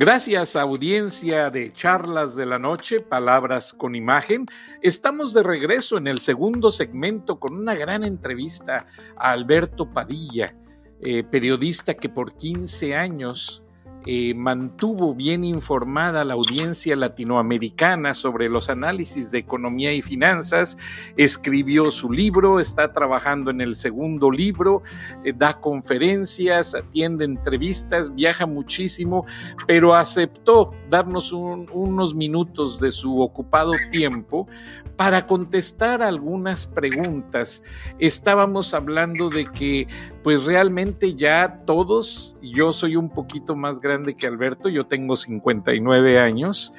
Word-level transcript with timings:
Gracias, 0.00 0.54
audiencia 0.54 1.50
de 1.50 1.72
Charlas 1.72 2.36
de 2.36 2.46
la 2.46 2.60
Noche, 2.60 3.00
Palabras 3.00 3.72
con 3.72 3.96
Imagen. 3.96 4.46
Estamos 4.80 5.34
de 5.34 5.42
regreso 5.42 5.98
en 5.98 6.06
el 6.06 6.20
segundo 6.20 6.70
segmento 6.70 7.40
con 7.40 7.58
una 7.58 7.74
gran 7.74 8.04
entrevista 8.04 8.86
a 9.16 9.32
Alberto 9.32 9.90
Padilla, 9.90 10.54
eh, 11.00 11.24
periodista 11.24 11.94
que 11.94 12.08
por 12.08 12.36
15 12.36 12.94
años 12.94 13.67
eh, 14.10 14.32
mantuvo 14.32 15.12
bien 15.12 15.44
informada 15.44 16.24
la 16.24 16.32
audiencia 16.32 16.96
latinoamericana 16.96 18.14
sobre 18.14 18.48
los 18.48 18.70
análisis 18.70 19.30
de 19.30 19.36
economía 19.36 19.92
y 19.92 20.00
finanzas, 20.00 20.78
escribió 21.18 21.84
su 21.84 22.10
libro, 22.10 22.58
está 22.58 22.90
trabajando 22.94 23.50
en 23.50 23.60
el 23.60 23.76
segundo 23.76 24.30
libro, 24.30 24.82
eh, 25.24 25.34
da 25.36 25.60
conferencias, 25.60 26.74
atiende 26.74 27.26
entrevistas, 27.26 28.14
viaja 28.14 28.46
muchísimo, 28.46 29.26
pero 29.66 29.94
aceptó 29.94 30.72
darnos 30.88 31.30
unos 31.30 32.14
minutos 32.14 32.80
de 32.80 32.90
su 32.90 33.20
ocupado 33.20 33.72
tiempo 33.90 34.48
para 34.98 35.28
contestar 35.28 36.02
algunas 36.02 36.66
preguntas. 36.66 37.62
Estábamos 38.00 38.74
hablando 38.74 39.30
de 39.30 39.44
que 39.44 39.86
pues 40.24 40.44
realmente 40.44 41.14
ya 41.14 41.62
todos, 41.64 42.36
yo 42.42 42.72
soy 42.72 42.96
un 42.96 43.08
poquito 43.08 43.54
más 43.54 43.78
grande 43.80 44.16
que 44.16 44.26
Alberto, 44.26 44.68
yo 44.68 44.86
tengo 44.86 45.14
59 45.14 46.18
años. 46.18 46.74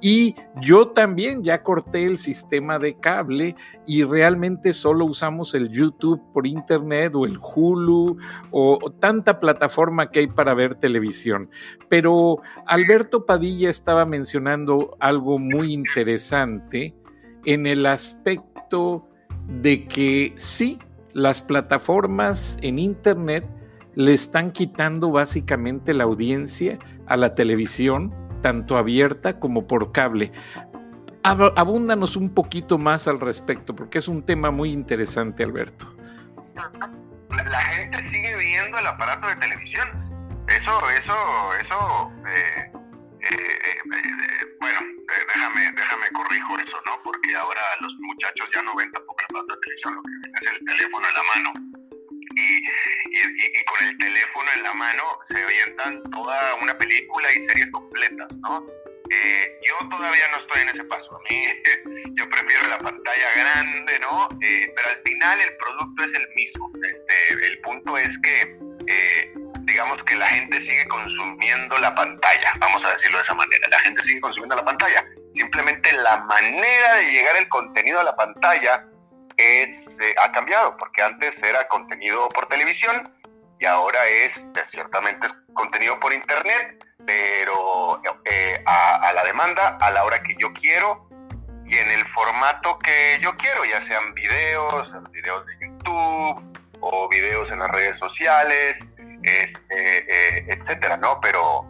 Y 0.00 0.36
yo 0.60 0.88
también 0.88 1.42
ya 1.42 1.64
corté 1.64 2.04
el 2.04 2.18
sistema 2.18 2.78
de 2.78 2.94
cable 2.94 3.56
y 3.86 4.04
realmente 4.04 4.72
solo 4.72 5.04
usamos 5.04 5.54
el 5.54 5.70
YouTube 5.70 6.22
por 6.32 6.46
internet 6.46 7.12
o 7.16 7.24
el 7.24 7.38
Hulu 7.38 8.18
o, 8.50 8.78
o, 8.80 8.90
tanta 8.90 9.40
plataforma 9.40 10.10
que 10.10 10.20
hay 10.20 10.26
para 10.28 10.54
ver 10.54 10.76
televisión. 10.76 11.48
Pero 11.88 12.38
Alberto 12.66 13.24
Padilla 13.24 13.70
estaba 13.70 14.04
mencionando 14.04 14.94
algo 15.00 15.38
muy 15.38 15.72
interesante 15.72 16.94
en 17.44 17.66
el 17.66 17.86
aspecto 17.86 19.08
de 19.46 19.86
que 19.86 20.32
sí, 20.36 20.78
las 21.12 21.42
plataformas 21.42 22.58
en 22.62 22.78
Internet 22.78 23.46
le 23.94 24.12
están 24.12 24.50
quitando 24.50 25.10
básicamente 25.10 25.94
la 25.94 26.04
audiencia 26.04 26.78
a 27.06 27.16
la 27.16 27.34
televisión, 27.34 28.12
tanto 28.42 28.76
abierta 28.76 29.38
como 29.38 29.66
por 29.66 29.92
cable. 29.92 30.32
Abúndanos 31.22 32.16
un 32.16 32.34
poquito 32.34 32.76
más 32.76 33.08
al 33.08 33.20
respecto, 33.20 33.74
porque 33.74 33.98
es 33.98 34.08
un 34.08 34.24
tema 34.24 34.50
muy 34.50 34.72
interesante, 34.72 35.42
Alberto. 35.42 35.94
La 36.54 37.60
gente 37.60 38.02
sigue 38.02 38.36
viendo 38.36 38.78
el 38.78 38.86
aparato 38.86 39.28
de 39.28 39.36
televisión. 39.36 39.88
Eso, 40.48 40.72
eso, 40.90 41.14
eso 41.60 42.12
eh, 42.28 42.72
bueno, 44.60 44.80
déjame, 45.28 45.72
déjame 45.72 46.08
corrijo 46.12 46.58
eso, 46.58 46.80
¿no? 46.86 47.02
Porque 47.02 47.34
ahora 47.34 47.60
los 47.80 47.92
muchachos 48.00 48.48
ya 48.54 48.62
no 48.62 48.74
ven 48.74 48.90
tampoco 48.92 49.16
el 49.20 49.24
aparato 49.26 49.54
de 49.54 49.60
televisión, 49.60 49.94
lo 49.94 50.02
que 50.02 50.10
ven 50.10 50.32
es 50.40 50.46
el 50.46 50.64
teléfono 50.66 51.06
en 51.08 51.14
la 51.14 51.22
mano. 51.34 51.52
Y, 52.36 52.56
y, 52.56 53.64
con 53.64 53.88
el 53.88 53.96
teléfono 53.96 54.50
en 54.56 54.62
la 54.64 54.74
mano 54.74 55.02
se 55.24 55.44
orientan 55.44 56.02
toda 56.10 56.54
una 56.56 56.76
película 56.76 57.32
y 57.32 57.42
series 57.42 57.70
completas, 57.70 58.36
¿no? 58.38 58.66
Eh, 59.10 59.60
yo 59.62 59.88
todavía 59.88 60.28
no 60.32 60.38
estoy 60.38 60.62
en 60.62 60.68
ese 60.70 60.84
paso. 60.84 61.14
A 61.14 61.20
mí, 61.30 61.46
yo 62.14 62.28
prefiero 62.28 62.68
la 62.68 62.78
pantalla 62.78 63.28
grande, 63.36 63.98
¿no? 64.00 64.28
pero 64.40 64.88
al 64.88 65.02
final 65.04 65.40
el 65.40 65.56
producto 65.56 66.04
es 66.04 66.14
el 66.14 66.28
mismo. 66.34 66.70
Este, 66.82 67.46
el 67.46 67.60
punto 67.60 67.96
es 67.98 68.18
que 68.18 68.58
digamos 69.74 70.00
que 70.04 70.14
la 70.14 70.28
gente 70.28 70.60
sigue 70.60 70.86
consumiendo 70.86 71.76
la 71.78 71.92
pantalla, 71.96 72.52
vamos 72.60 72.84
a 72.84 72.92
decirlo 72.92 73.16
de 73.18 73.24
esa 73.24 73.34
manera, 73.34 73.66
la 73.68 73.80
gente 73.80 74.04
sigue 74.04 74.20
consumiendo 74.20 74.54
la 74.54 74.64
pantalla, 74.64 75.04
simplemente 75.32 75.92
la 75.94 76.18
manera 76.18 76.94
de 76.94 77.10
llegar 77.10 77.36
el 77.38 77.48
contenido 77.48 77.98
a 77.98 78.04
la 78.04 78.14
pantalla 78.14 78.86
es, 79.36 79.98
eh, 79.98 80.14
ha 80.22 80.30
cambiado, 80.30 80.76
porque 80.76 81.02
antes 81.02 81.42
era 81.42 81.66
contenido 81.66 82.28
por 82.28 82.46
televisión 82.46 83.12
y 83.58 83.66
ahora 83.66 83.98
es, 84.06 84.46
ciertamente 84.62 85.26
es 85.26 85.34
contenido 85.54 85.98
por 85.98 86.12
internet, 86.12 86.84
pero 87.04 88.00
eh, 88.26 88.62
a, 88.66 89.08
a 89.08 89.12
la 89.12 89.24
demanda, 89.24 89.76
a 89.80 89.90
la 89.90 90.04
hora 90.04 90.22
que 90.22 90.36
yo 90.38 90.52
quiero 90.52 91.08
y 91.66 91.76
en 91.76 91.90
el 91.90 92.06
formato 92.12 92.78
que 92.78 93.18
yo 93.20 93.36
quiero, 93.38 93.64
ya 93.64 93.80
sean 93.80 94.14
videos, 94.14 94.92
videos 95.10 95.44
de 95.46 95.52
YouTube 95.66 96.60
o 96.78 97.08
videos 97.08 97.50
en 97.50 97.58
las 97.58 97.70
redes 97.72 97.98
sociales, 97.98 98.88
este, 99.24 100.38
eh, 100.38 100.46
etcétera, 100.48 100.96
¿no? 100.96 101.20
Pero 101.20 101.66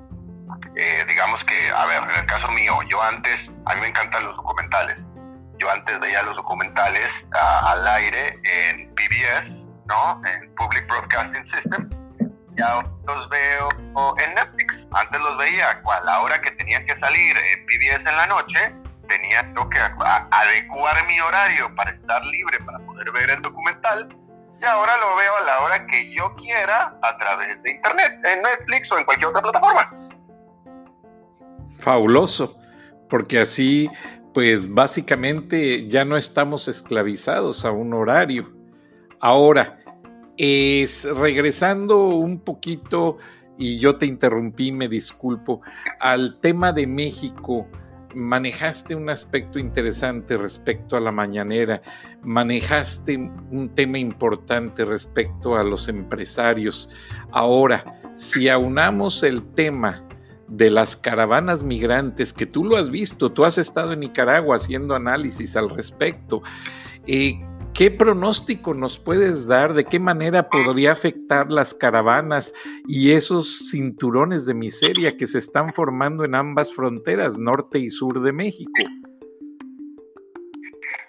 eh, 0.77 1.05
digamos 1.09 1.45
que, 1.45 1.71
a 1.71 1.87
ver, 1.87 2.03
en 2.03 2.21
el 2.21 2.27
caso 2.27 2.49
mío, 2.51 2.79
yo 2.89 3.03
antes, 3.03 3.51
a 3.67 3.75
mí 3.75 3.81
me 3.81 3.89
encantan 3.89 4.25
los 4.25 4.37
documentales. 4.37 5.07
Yo 5.59 5.71
antes 5.71 5.99
veía 6.01 6.23
los 6.23 6.37
documentales 6.37 7.25
al 7.33 7.87
aire 7.87 8.39
en 8.45 8.93
PBS, 8.95 9.69
¿no? 9.87 10.21
En 10.27 10.53
Public 10.57 10.87
Broadcasting 10.89 11.45
System. 11.45 11.89
Ya 12.57 12.85
los 13.07 13.29
veo 13.29 13.69
en 14.19 14.35
Netflix. 14.35 14.87
Antes 14.93 15.21
los 15.21 15.39
veía 15.39 15.71
a 15.71 16.01
la 16.05 16.21
hora 16.21 16.41
que 16.41 16.51
tenían 16.53 16.85
que 16.87 16.95
salir 16.97 17.37
en 17.37 17.67
PBS 17.67 18.07
en 18.07 18.17
la 18.17 18.27
noche. 18.27 18.75
Tenía 19.09 19.43
que 19.71 19.79
adecuar 20.31 21.07
mi 21.07 21.21
horario 21.21 21.73
para 21.75 21.91
estar 21.91 22.23
libre, 22.25 22.59
para 22.61 22.79
poder 22.81 23.11
ver 23.13 23.31
el 23.31 23.43
documental 23.43 24.09
ahora 24.67 24.97
lo 24.99 25.17
veo 25.17 25.37
a 25.37 25.45
la 25.45 25.61
hora 25.61 25.87
que 25.87 26.13
yo 26.15 26.35
quiera 26.37 26.99
a 27.03 27.17
través 27.17 27.63
de 27.63 27.73
internet, 27.73 28.21
en 28.25 28.43
Netflix 28.43 28.91
o 28.93 28.99
en 28.99 29.05
cualquier 29.05 29.29
otra 29.29 29.43
plataforma. 29.43 29.91
Fabuloso, 31.79 32.59
porque 33.09 33.41
así, 33.41 33.91
pues 34.33 34.73
básicamente 34.73 35.89
ya 35.89 36.05
no 36.05 36.17
estamos 36.17 36.69
esclavizados 36.69 37.65
a 37.65 37.71
un 37.71 37.95
horario. 37.95 38.53
Ahora, 39.21 39.79
es 40.37 41.05
regresando 41.05 42.07
un 42.09 42.41
poquito, 42.41 43.19
y 43.57 43.79
yo 43.79 43.97
te 43.97 44.07
interrumpí, 44.07 44.73
me 44.73 44.89
disculpo, 44.89 45.61
al 46.01 46.41
tema 46.41 46.73
de 46.73 46.87
México 46.87 47.69
manejaste 48.15 48.95
un 48.95 49.11
aspecto 49.11 49.59
interesante 49.59 50.37
respecto 50.37 50.97
a 50.97 51.01
la 51.01 51.13
mañanera, 51.13 51.83
manejaste 52.23 53.17
un 53.17 53.71
tema 53.75 53.99
importante 53.99 54.85
respecto 54.85 55.57
a 55.57 55.65
los 55.65 55.89
empresarios. 55.89 56.89
Ahora, 57.31 58.01
si 58.15 58.49
aunamos 58.49 59.23
el 59.23 59.43
tema 59.55 60.01
de 60.49 60.71
las 60.71 60.97
caravanas 60.97 61.63
migrantes, 61.63 62.33
que 62.33 62.47
tú 62.47 62.65
lo 62.65 62.77
has 62.77 62.91
visto, 62.91 63.33
tú 63.33 63.45
has 63.45 63.59
estado 63.59 63.93
en 63.93 64.01
Nicaragua 64.01 64.57
haciendo 64.57 64.95
análisis 64.95 65.57
al 65.57 65.71
respecto, 65.71 66.43
eh, 67.07 67.41
¿Qué 67.75 67.91
pronóstico 67.91 68.73
nos 68.73 69.01
puedes 69.01 69.49
dar 69.49 69.75
de 69.75 69.85
qué 69.85 69.99
manera 69.99 70.49
podría 70.49 70.93
afectar 70.93 71.51
las 71.51 71.75
caravanas 71.75 72.55
y 72.87 73.11
esos 73.11 73.69
cinturones 73.71 74.47
de 74.47 74.55
miseria 74.55 75.17
que 75.17 75.27
se 75.27 75.39
están 75.39 75.69
formando 75.69 76.25
en 76.25 76.37
ambas 76.37 76.73
fronteras, 76.73 77.41
norte 77.41 77.81
y 77.81 77.91
sur 77.91 78.23
de 78.23 78.33
México? 78.33 78.71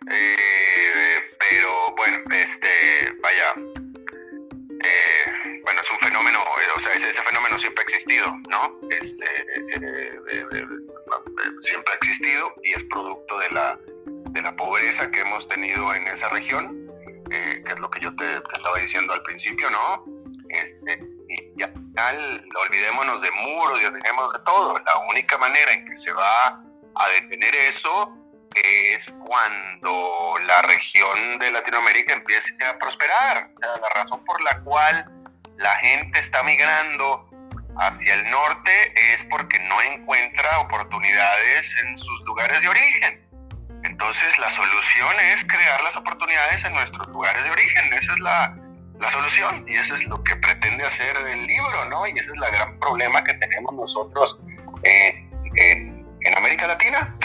Eh, 0.10 1.20
pero 1.40 1.96
bueno, 1.96 2.18
este, 2.32 3.14
vaya, 3.22 3.54
eh, 4.84 5.62
bueno, 5.64 5.82
es 5.82 5.92
un 5.92 6.00
fenómeno, 6.00 6.40
o 6.76 6.80
sea, 6.80 6.94
ese, 6.94 7.22
fenómeno 7.22 7.60
siempre 7.60 7.84
ha 7.84 7.88
existido, 7.94 8.26
¿no? 8.50 8.80
Este, 8.90 9.26
eh, 9.70 10.66
siempre 11.60 11.94
ha 11.94 11.96
existido 11.98 12.52
y 12.64 12.72
es 12.72 12.84
producto 12.90 13.38
de 13.38 13.50
la 13.52 13.80
de 14.36 14.42
la 14.42 14.56
pobreza 14.56 15.10
que 15.10 15.22
hemos 15.22 15.48
tenido 15.48 15.94
en 15.96 16.06
esa 16.08 16.28
región, 16.28 16.92
eh, 17.32 17.64
que 17.66 17.74
es 17.74 17.80
lo 17.80 17.90
que 17.90 18.02
yo 18.02 18.14
te, 18.18 18.36
estaba 18.54 18.78
diciendo 18.80 19.14
al 19.14 19.24
principio, 19.24 19.70
¿no? 19.72 20.04
Este, 20.50 21.00
y, 21.30 21.64
al 21.64 21.72
final 21.72 22.46
olvidémonos 22.68 23.22
de 23.22 23.32
muros 23.32 23.82
y 23.82 23.86
olvidémonos 23.86 24.34
de 24.34 24.40
todo. 24.46 24.78
La 24.78 25.00
única 25.10 25.38
manera 25.38 25.74
en 25.74 25.86
que 25.86 25.96
se 25.96 26.12
va 26.12 26.62
a 26.96 27.10
detener 27.22 27.56
eso 27.56 28.14
es 28.54 29.06
cuando 29.26 30.36
la 30.46 30.62
región 30.64 31.40
de 31.40 31.52
Latinoamérica 31.52 32.14
empiece 32.14 32.54
a 32.66 32.78
prosperar. 32.78 33.50
la 33.62 33.90
razón 34.02 34.24
por 34.26 34.42
la 34.42 34.60
cual 34.64 35.10
la 35.58 35.76
gente 35.76 36.20
está 36.20 36.44
migrando 36.44 37.30
hacia 37.78 38.16
el 38.16 38.30
norte 38.30 39.14
es 39.14 39.24
porque 39.30 39.60
no 39.60 39.82
encuentra 39.82 40.60
oportunidades 40.60 41.74
en 41.86 41.98
sus 41.98 42.22
lugares 42.26 42.62
de 42.62 42.68
origen. 42.68 43.25
Entonces 43.86 44.38
la 44.40 44.50
solución 44.50 45.20
es 45.20 45.46
crear 45.46 45.82
las 45.84 45.96
oportunidades 45.96 46.64
en 46.64 46.74
nuestros 46.74 47.08
lugares 47.08 47.44
de 47.44 47.52
origen, 47.52 47.94
esa 47.94 48.14
es 48.14 48.20
la, 48.20 48.58
solución 49.12 49.66
y 49.68 49.76
eso 49.76 49.94
es 49.94 50.06
lo 50.08 50.24
que 50.24 50.36
pretende 50.38 50.84
hacer 50.84 51.16
el 51.18 51.46
libro, 51.46 51.86
¿no? 51.90 52.08
Y 52.08 52.12
ese 52.12 52.22
es 52.22 52.30
el 52.30 52.52
gran 52.52 52.80
problema 52.80 53.24
que 53.24 53.34
tenemos 53.36 53.74
nosotros 53.74 54.40
en, 54.84 56.06
América 56.36 56.68
Latina. 56.68 57.16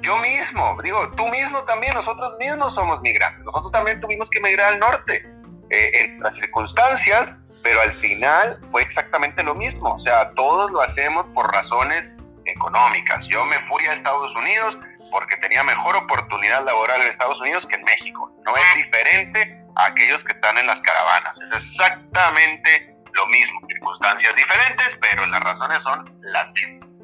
Yo 0.00 0.16
mismo, 0.18 0.78
digo, 0.82 1.10
tú 1.16 1.26
mismo 1.28 1.62
también, 1.64 1.94
nosotros 1.94 2.34
mismos 2.38 2.74
somos 2.74 3.00
migrantes, 3.02 3.44
nosotros 3.44 3.72
también 3.72 4.00
tuvimos 4.00 4.30
que 4.30 4.38
emigrar 4.38 4.74
al 4.74 4.78
norte 4.78 5.28
eh, 5.70 5.90
en 6.00 6.20
las 6.20 6.36
circunstancias, 6.36 7.34
pero 7.62 7.80
al 7.80 7.92
final 7.92 8.60
fue 8.70 8.82
exactamente 8.82 9.42
lo 9.42 9.54
mismo. 9.54 9.94
O 9.94 9.98
sea, 9.98 10.30
todos 10.34 10.70
lo 10.70 10.80
hacemos 10.80 11.28
por 11.28 11.52
razones 11.52 12.16
económicas. 12.50 13.26
Yo 13.28 13.44
me 13.46 13.58
fui 13.66 13.84
a 13.86 13.92
Estados 13.92 14.34
Unidos 14.34 14.78
porque 15.10 15.36
tenía 15.36 15.62
mejor 15.64 15.96
oportunidad 15.96 16.64
laboral 16.64 17.02
en 17.02 17.08
Estados 17.08 17.40
Unidos 17.40 17.66
que 17.66 17.76
en 17.76 17.84
México. 17.84 18.32
No 18.44 18.56
es 18.56 18.84
diferente 18.84 19.64
a 19.76 19.86
aquellos 19.86 20.24
que 20.24 20.32
están 20.32 20.58
en 20.58 20.66
las 20.66 20.80
caravanas. 20.80 21.40
Es 21.40 21.52
exactamente 21.52 22.94
lo 23.14 23.26
mismo. 23.26 23.60
Circunstancias 23.66 24.34
diferentes, 24.36 24.98
pero 25.00 25.26
las 25.26 25.40
razones 25.40 25.82
son 25.82 26.18
las 26.22 26.52
mismas. 26.52 26.96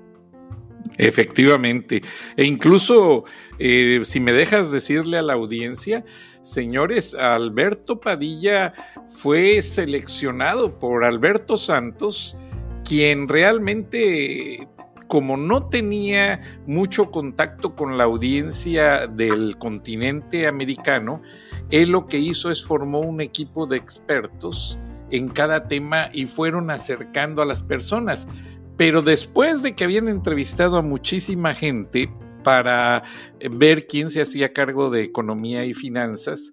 Efectivamente. 0.98 2.02
E 2.36 2.44
incluso, 2.44 3.24
eh, 3.58 4.00
si 4.04 4.20
me 4.20 4.32
dejas 4.32 4.70
decirle 4.70 5.18
a 5.18 5.22
la 5.22 5.34
audiencia, 5.34 6.04
señores, 6.42 7.14
Alberto 7.14 8.00
Padilla 8.00 8.72
fue 9.18 9.60
seleccionado 9.62 10.78
por 10.78 11.04
Alberto 11.04 11.56
Santos, 11.56 12.36
quien 12.84 13.28
realmente, 13.28 14.68
como 15.06 15.36
no 15.36 15.68
tenía 15.68 16.42
mucho 16.66 17.10
contacto 17.10 17.74
con 17.74 17.96
la 17.96 18.04
audiencia 18.04 19.06
del 19.06 19.56
continente 19.58 20.46
americano, 20.46 21.22
él 21.70 21.90
lo 21.90 22.06
que 22.06 22.18
hizo 22.18 22.50
es 22.50 22.64
formó 22.64 23.00
un 23.00 23.20
equipo 23.20 23.66
de 23.66 23.76
expertos 23.76 24.78
en 25.10 25.28
cada 25.28 25.68
tema 25.68 26.10
y 26.12 26.26
fueron 26.26 26.70
acercando 26.70 27.42
a 27.42 27.46
las 27.46 27.62
personas. 27.62 28.28
Pero 28.76 29.02
después 29.02 29.62
de 29.62 29.72
que 29.72 29.84
habían 29.84 30.08
entrevistado 30.08 30.76
a 30.76 30.82
muchísima 30.82 31.54
gente 31.54 32.08
para 32.42 33.04
ver 33.50 33.86
quién 33.86 34.10
se 34.10 34.20
hacía 34.20 34.52
cargo 34.52 34.90
de 34.90 35.02
economía 35.02 35.64
y 35.64 35.74
finanzas, 35.74 36.50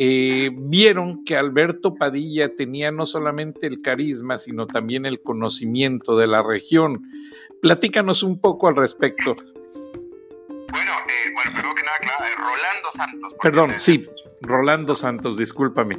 eh, 0.00 0.50
vieron 0.54 1.24
que 1.24 1.36
Alberto 1.36 1.92
Padilla 1.92 2.54
tenía 2.54 2.92
no 2.92 3.04
solamente 3.04 3.66
el 3.66 3.82
carisma, 3.82 4.38
sino 4.38 4.68
también 4.68 5.06
el 5.06 5.18
conocimiento 5.18 6.16
de 6.16 6.28
la 6.28 6.40
región. 6.40 7.02
Platícanos 7.62 8.22
un 8.22 8.40
poco 8.40 8.68
al 8.68 8.76
respecto. 8.76 9.34
Bueno, 9.34 10.92
eh, 11.08 11.30
bueno 11.32 11.50
primero 11.52 11.74
que 11.74 11.82
nada, 11.82 11.98
claro, 12.00 12.24
Rolando 12.36 12.92
Santos. 12.94 13.34
Perdón, 13.42 13.78
sí, 13.78 14.02
Rolando 14.42 14.94
Santos, 14.94 15.36
discúlpame 15.36 15.98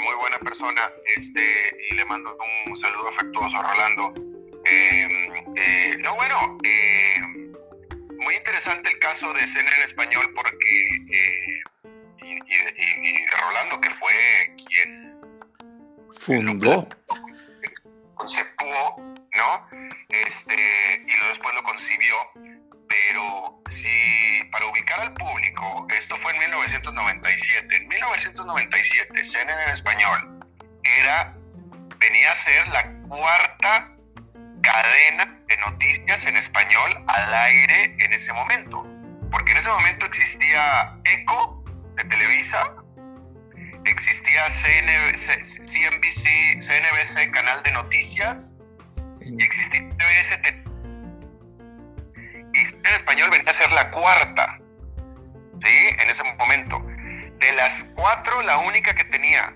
muy 0.00 0.14
buena 0.16 0.38
persona, 0.38 0.82
este, 1.16 1.42
y 1.90 1.94
le 1.94 2.04
mando 2.04 2.36
un 2.66 2.76
saludo 2.76 3.08
afectuoso 3.08 3.56
a 3.56 3.72
Rolando. 3.72 4.14
Em, 4.64 5.56
eh, 5.56 5.96
no, 5.98 6.14
bueno, 6.16 6.58
em, 6.62 7.52
muy 8.18 8.34
interesante 8.34 8.90
el 8.90 8.98
caso 8.98 9.32
de 9.32 9.46
Cena 9.46 9.70
en 9.76 9.84
español 9.84 10.32
porque, 10.34 10.96
eh, 11.12 11.62
y, 12.22 13.24
Rolando, 13.26 13.80
que 13.80 13.90
fue 13.90 14.54
quien 14.68 15.14
fundó, 16.18 16.88
conceptuó, 18.20 18.96
¿no? 19.34 19.68
Este, 20.08 21.02
y 21.06 21.28
después 21.28 21.54
lo 21.54 21.62
concibió 21.62 22.16
pero 22.90 23.62
si 23.70 24.42
para 24.50 24.66
ubicar 24.66 25.00
al 25.00 25.14
público, 25.14 25.86
esto 25.96 26.16
fue 26.16 26.32
en 26.32 26.40
1997, 26.40 27.76
en 27.76 27.88
1997 27.88 29.24
CNN 29.24 29.62
en 29.62 29.70
español 29.70 30.44
era, 30.98 31.36
venía 31.98 32.32
a 32.32 32.34
ser 32.34 32.66
la 32.68 32.92
cuarta 33.08 33.92
cadena 34.60 35.38
de 35.46 35.56
noticias 35.58 36.24
en 36.24 36.36
español 36.36 37.04
al 37.06 37.32
aire 37.32 37.96
en 38.00 38.12
ese 38.12 38.32
momento, 38.32 38.84
porque 39.30 39.52
en 39.52 39.58
ese 39.58 39.68
momento 39.68 40.06
existía 40.06 40.92
ECO 41.04 41.64
de 41.94 42.04
Televisa, 42.04 42.74
existía 43.84 44.50
CNBC, 44.50 45.44
CNBC, 46.62 47.30
canal 47.32 47.62
de 47.62 47.72
noticias, 47.72 48.52
y 49.20 49.42
existía 49.42 49.88
TVS 49.90 50.70
en 52.52 52.94
español 52.94 53.30
venía 53.30 53.50
a 53.50 53.54
ser 53.54 53.70
la 53.72 53.90
cuarta, 53.90 54.58
¿sí? 55.64 55.88
En 55.98 56.10
ese 56.10 56.22
momento. 56.38 56.82
De 57.38 57.52
las 57.52 57.84
cuatro, 57.94 58.42
la 58.42 58.58
única 58.58 58.94
que 58.94 59.04
tenía 59.04 59.54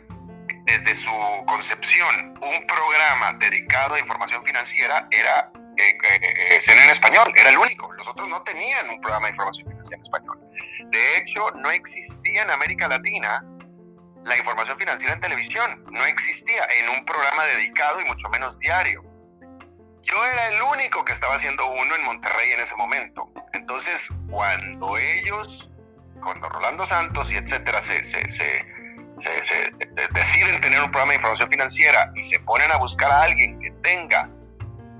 desde 0.64 0.94
su 0.94 1.10
concepción 1.46 2.38
un 2.40 2.66
programa 2.66 3.34
dedicado 3.38 3.94
a 3.94 4.00
información 4.00 4.42
financiera 4.44 5.06
era 5.10 5.50
eh, 5.76 5.98
eh, 6.10 6.20
eh 6.22 6.60
en 6.66 6.90
Español, 6.90 7.32
era 7.36 7.50
el 7.50 7.58
único. 7.58 7.92
Los 7.92 8.08
otros 8.08 8.28
no 8.28 8.42
tenían 8.42 8.88
un 8.88 9.00
programa 9.00 9.26
de 9.26 9.32
información 9.32 9.68
financiera 9.68 9.96
en 9.96 10.02
español. 10.02 10.40
De 10.90 11.18
hecho, 11.18 11.50
no 11.56 11.70
existía 11.70 12.42
en 12.42 12.50
América 12.50 12.88
Latina 12.88 13.44
la 14.24 14.36
información 14.36 14.78
financiera 14.78 15.14
en 15.14 15.20
televisión. 15.20 15.84
No 15.90 16.04
existía 16.04 16.66
en 16.80 16.88
un 16.90 17.04
programa 17.04 17.44
dedicado 17.44 18.00
y 18.00 18.04
mucho 18.06 18.28
menos 18.28 18.58
diario. 18.58 19.02
Yo 20.02 20.24
era 20.24 20.48
el 20.48 20.62
único 20.62 21.04
que 21.04 21.12
estaba 21.12 21.34
haciendo 21.34 21.66
uno 21.66 21.94
en 21.94 22.04
Monterrey 22.04 22.52
en 22.52 22.60
ese 22.60 22.74
momento. 22.76 23.30
Entonces, 23.52 24.08
cuando 24.30 24.98
ellos, 24.98 25.70
cuando 26.22 26.48
Rolando 26.48 26.86
Santos 26.86 27.30
y 27.32 27.36
etcétera, 27.36 27.80
se, 27.80 28.02
deciden 30.12 30.60
tener 30.60 30.82
un 30.82 30.90
programa 30.90 31.12
de 31.12 31.16
información 31.16 31.48
financiera 31.48 32.12
y 32.14 32.24
se 32.24 32.38
ponen 32.40 32.70
a 32.70 32.76
buscar 32.76 33.10
a 33.10 33.22
alguien 33.22 33.58
que 33.60 33.70
tenga 33.82 34.28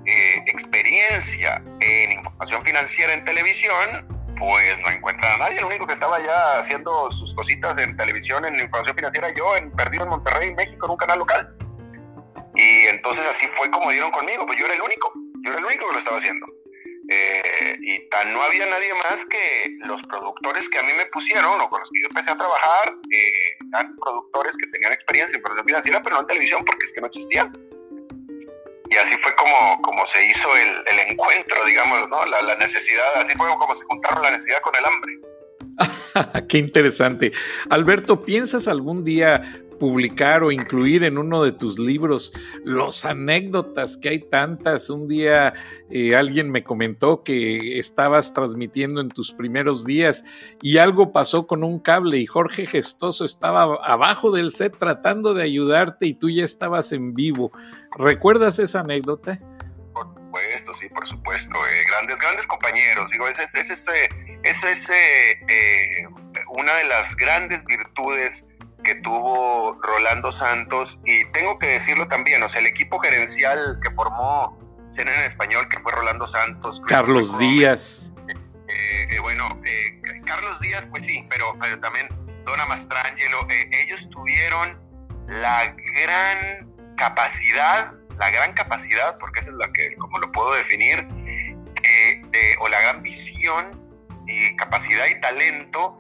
eh, 0.07 0.43
experiencia 0.47 1.63
en 1.81 2.13
información 2.13 2.65
financiera 2.65 3.13
en 3.13 3.25
televisión, 3.25 4.14
pues 4.39 4.79
no 4.81 4.91
encuentran 4.91 5.33
a 5.35 5.45
nadie. 5.45 5.59
El 5.59 5.65
único 5.65 5.87
que 5.87 5.95
estaba 5.95 6.21
ya 6.23 6.61
haciendo 6.61 7.11
sus 7.13 7.35
cositas 7.35 7.77
en 7.79 7.97
televisión, 7.97 8.45
en 8.45 8.55
información 8.61 8.97
financiera, 8.97 9.33
yo, 9.35 9.57
en 9.57 9.71
Perdido 9.73 10.05
en 10.05 10.11
Monterrey, 10.11 10.55
México, 10.55 10.87
en 10.87 10.93
un 10.93 10.97
canal 10.97 11.19
local. 11.19 11.57
Y 12.55 12.87
entonces 12.87 13.25
así 13.29 13.47
fue 13.57 13.71
como 13.71 13.91
dieron 13.91 14.11
conmigo, 14.11 14.47
pues 14.47 14.59
yo 14.59 14.67
era 14.67 14.75
el 14.75 14.83
único, 14.83 15.13
yo 15.43 15.51
era 15.51 15.59
el 15.59 15.65
único 15.65 15.87
que 15.89 15.93
lo 15.93 15.99
estaba 15.99 16.19
haciendo. 16.19 16.47
Eh, 17.11 17.77
y 17.83 18.09
tan 18.09 18.33
no 18.33 18.43
había 18.43 18.65
nadie 18.67 18.95
más 18.95 19.27
que 19.27 19.77
los 19.81 20.01
productores 20.09 20.69
que 20.71 20.79
a 20.79 20.83
mí 20.83 20.93
me 20.97 21.05
pusieron 21.07 21.61
o 21.61 21.69
con 21.69 21.81
los 21.81 21.91
que 21.91 22.01
yo 22.01 22.09
empecé 22.09 22.31
a 22.31 22.37
trabajar, 22.37 22.95
eh, 23.11 23.67
eran 23.73 23.95
productores 23.97 24.57
que 24.57 24.67
tenían 24.69 24.93
experiencia 24.93 25.37
en 25.37 25.43
producción 25.43 25.67
financiera, 25.67 26.03
pero 26.03 26.17
no 26.17 26.21
en 26.23 26.27
televisión 26.29 26.65
porque 26.65 26.87
es 26.87 26.93
que 26.93 27.01
no 27.01 27.09
existían. 27.09 27.53
Y 28.95 28.97
así 28.97 29.17
fue 29.23 29.35
como, 29.35 29.83
como 29.83 30.07
se 30.07 30.25
hizo 30.25 30.57
el, 30.57 30.69
el 30.87 31.11
encuentro, 31.11 31.65
digamos, 31.67 32.09
¿no? 32.09 32.25
La, 32.27 32.43
la, 32.43 32.55
necesidad, 32.57 33.05
así 33.17 33.35
fue 33.37 33.49
como 33.59 33.75
se 33.75 33.85
juntaron 33.87 34.23
la 34.23 34.31
necesidad 34.31 34.61
con 34.63 34.75
el 34.77 34.85
hambre. 34.85 36.45
Qué 36.49 36.59
interesante. 36.59 37.33
Alberto, 37.71 38.25
¿piensas 38.25 38.69
algún 38.69 39.03
día 39.05 39.43
publicar 39.79 40.43
o 40.43 40.53
incluir 40.53 41.05
en 41.05 41.19
uno 41.19 41.43
de 41.43 41.53
tus 41.53 41.79
libros 41.79 42.33
los 42.65 43.05
anécdotas 43.05 43.97
que 43.97 44.09
hay 44.11 44.19
tantas. 44.19 44.91
Un 44.91 45.09
día 45.09 45.55
eh, 45.91 46.17
alguien 46.17 46.51
me 46.51 46.65
comentó 46.65 47.23
que 47.23 47.79
estabas 47.79 48.33
transmitiendo 48.33 49.01
en 49.01 49.09
tus 49.09 49.33
primeros 49.33 49.85
días 49.85 50.25
y 50.63 50.79
algo 50.79 51.13
pasó 51.13 51.47
con 51.47 51.65
un 51.65 51.79
cable 51.79 52.19
y 52.19 52.27
Jorge 52.27 52.67
Gestoso 52.67 53.25
estaba 53.25 53.79
abajo 53.85 54.31
del 54.31 54.51
set 54.51 54.77
tratando 54.79 55.35
de 55.35 55.43
ayudarte 55.43 56.07
y 56.07 56.15
tú 56.15 56.31
ya 56.31 56.45
estabas 56.45 56.93
en 56.93 57.15
vivo. 57.15 57.53
¿Recuerdas 57.99 58.59
esa 58.59 58.81
anécdota? 58.81 59.39
Por 59.93 60.07
supuesto, 60.07 60.75
sí, 60.75 60.89
por 60.89 61.09
supuesto. 61.09 61.55
Eh, 61.55 61.85
grandes, 61.89 62.19
grandes 62.19 62.47
compañeros. 62.47 63.11
Digo, 63.11 63.29
es, 63.29 63.39
ese 63.55 65.33
eh, 65.49 66.07
una 66.49 66.75
de 66.75 66.85
las 66.85 67.15
grandes 67.17 67.65
virtudes 67.65 68.45
que 68.95 69.01
tuvo 69.01 69.79
Rolando 69.83 70.33
Santos 70.33 70.99
y 71.05 71.25
tengo 71.27 71.59
que 71.59 71.67
decirlo 71.67 72.07
también, 72.09 72.43
o 72.43 72.49
sea, 72.49 72.61
el 72.61 72.67
equipo 72.67 72.99
gerencial 72.99 73.79
que 73.83 73.91
formó 73.91 74.59
Cena 74.93 75.15
en 75.15 75.31
Español, 75.31 75.69
que 75.69 75.79
fue 75.81 75.93
Rolando 75.93 76.27
Santos. 76.27 76.81
Carlos 76.87 77.39
Díaz. 77.39 78.13
Eh, 78.69 79.07
eh, 79.11 79.19
bueno, 79.21 79.61
eh, 79.65 80.01
Carlos 80.25 80.61
Díaz, 80.61 80.87
pues 80.91 81.05
sí, 81.05 81.27
pero, 81.29 81.57
pero 81.61 81.79
también 81.81 82.09
Dona 82.45 82.67
Mastrangelo, 82.67 83.47
ellos 83.73 84.09
tuvieron 84.11 84.79
la 85.29 85.75
gran 85.95 86.71
capacidad, 86.97 87.93
la 88.19 88.31
gran 88.31 88.53
capacidad, 88.53 89.19
porque 89.19 89.41
esa 89.41 89.51
es 89.51 89.57
la 89.57 89.73
que, 89.73 89.97
como 89.97 90.19
lo 90.19 90.31
puedo 90.33 90.55
definir, 90.55 91.07
o 92.61 92.69
la 92.69 92.81
gran 92.81 93.03
visión 93.03 93.81
y 94.27 94.57
capacidad 94.57 95.07
y 95.07 95.21
talento 95.21 95.99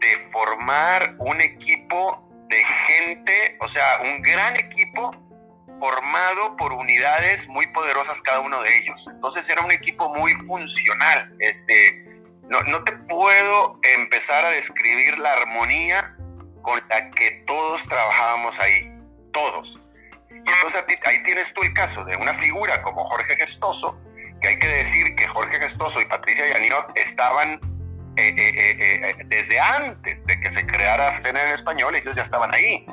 de 0.00 0.30
formar 0.30 1.14
un 1.18 1.40
equipo 1.40 2.25
de 2.48 2.64
gente, 2.64 3.56
o 3.60 3.68
sea, 3.68 4.00
un 4.02 4.22
gran 4.22 4.56
equipo 4.56 5.10
formado 5.78 6.56
por 6.56 6.72
unidades 6.72 7.46
muy 7.48 7.66
poderosas 7.68 8.20
cada 8.22 8.40
uno 8.40 8.62
de 8.62 8.78
ellos. 8.78 9.06
Entonces 9.10 9.48
era 9.48 9.62
un 9.62 9.72
equipo 9.72 10.14
muy 10.14 10.32
funcional. 10.46 11.34
Este, 11.38 12.04
no, 12.48 12.60
no 12.62 12.82
te 12.84 12.92
puedo 12.92 13.78
empezar 13.82 14.44
a 14.44 14.50
describir 14.50 15.18
la 15.18 15.32
armonía 15.34 16.14
con 16.62 16.82
la 16.88 17.10
que 17.10 17.42
todos 17.46 17.82
trabajábamos 17.88 18.58
ahí, 18.58 18.90
todos. 19.32 19.78
Y 20.30 20.36
entonces 20.36 20.84
ahí 21.04 21.22
tienes 21.22 21.52
tú 21.54 21.62
el 21.62 21.72
caso 21.74 22.04
de 22.04 22.16
una 22.16 22.34
figura 22.38 22.82
como 22.82 23.04
Jorge 23.04 23.36
Gestoso, 23.36 23.98
que 24.40 24.48
hay 24.48 24.58
que 24.58 24.68
decir 24.68 25.14
que 25.16 25.26
Jorge 25.26 25.60
Gestoso 25.60 26.00
y 26.00 26.04
Patricia 26.06 26.46
Yanino 26.48 26.86
estaban 26.94 27.60
desde 28.16 29.60
antes 29.60 30.24
de 30.26 30.40
que 30.40 30.50
se 30.50 30.66
creara 30.66 31.20
CNN 31.20 31.50
en 31.50 31.54
español, 31.54 31.94
ellos 31.94 32.16
ya 32.16 32.22
estaban 32.22 32.52
ahí. 32.54 32.86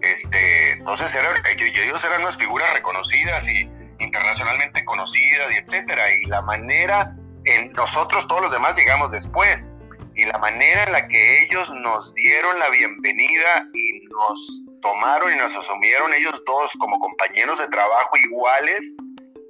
Este, 0.00 0.72
entonces 0.72 1.12
ellos, 1.14 2.04
eran 2.04 2.22
unas 2.22 2.36
figuras 2.36 2.72
reconocidas 2.74 3.46
y 3.48 3.68
internacionalmente 3.98 4.84
conocidas 4.84 5.52
y 5.52 5.56
etcétera. 5.56 6.02
Y 6.14 6.26
la 6.26 6.42
manera 6.42 7.14
en 7.44 7.72
nosotros 7.72 8.26
todos 8.28 8.42
los 8.42 8.52
demás 8.52 8.76
llegamos 8.76 9.10
después 9.10 9.66
y 10.14 10.24
la 10.24 10.38
manera 10.38 10.84
en 10.84 10.92
la 10.92 11.06
que 11.06 11.42
ellos 11.42 11.70
nos 11.70 12.14
dieron 12.14 12.58
la 12.58 12.68
bienvenida 12.70 13.64
y 13.74 14.00
nos 14.08 14.62
tomaron 14.82 15.32
y 15.32 15.36
nos 15.36 15.54
asumieron 15.54 16.12
ellos 16.14 16.40
dos 16.46 16.72
como 16.78 16.98
compañeros 16.98 17.58
de 17.58 17.68
trabajo 17.68 18.16
iguales 18.24 18.94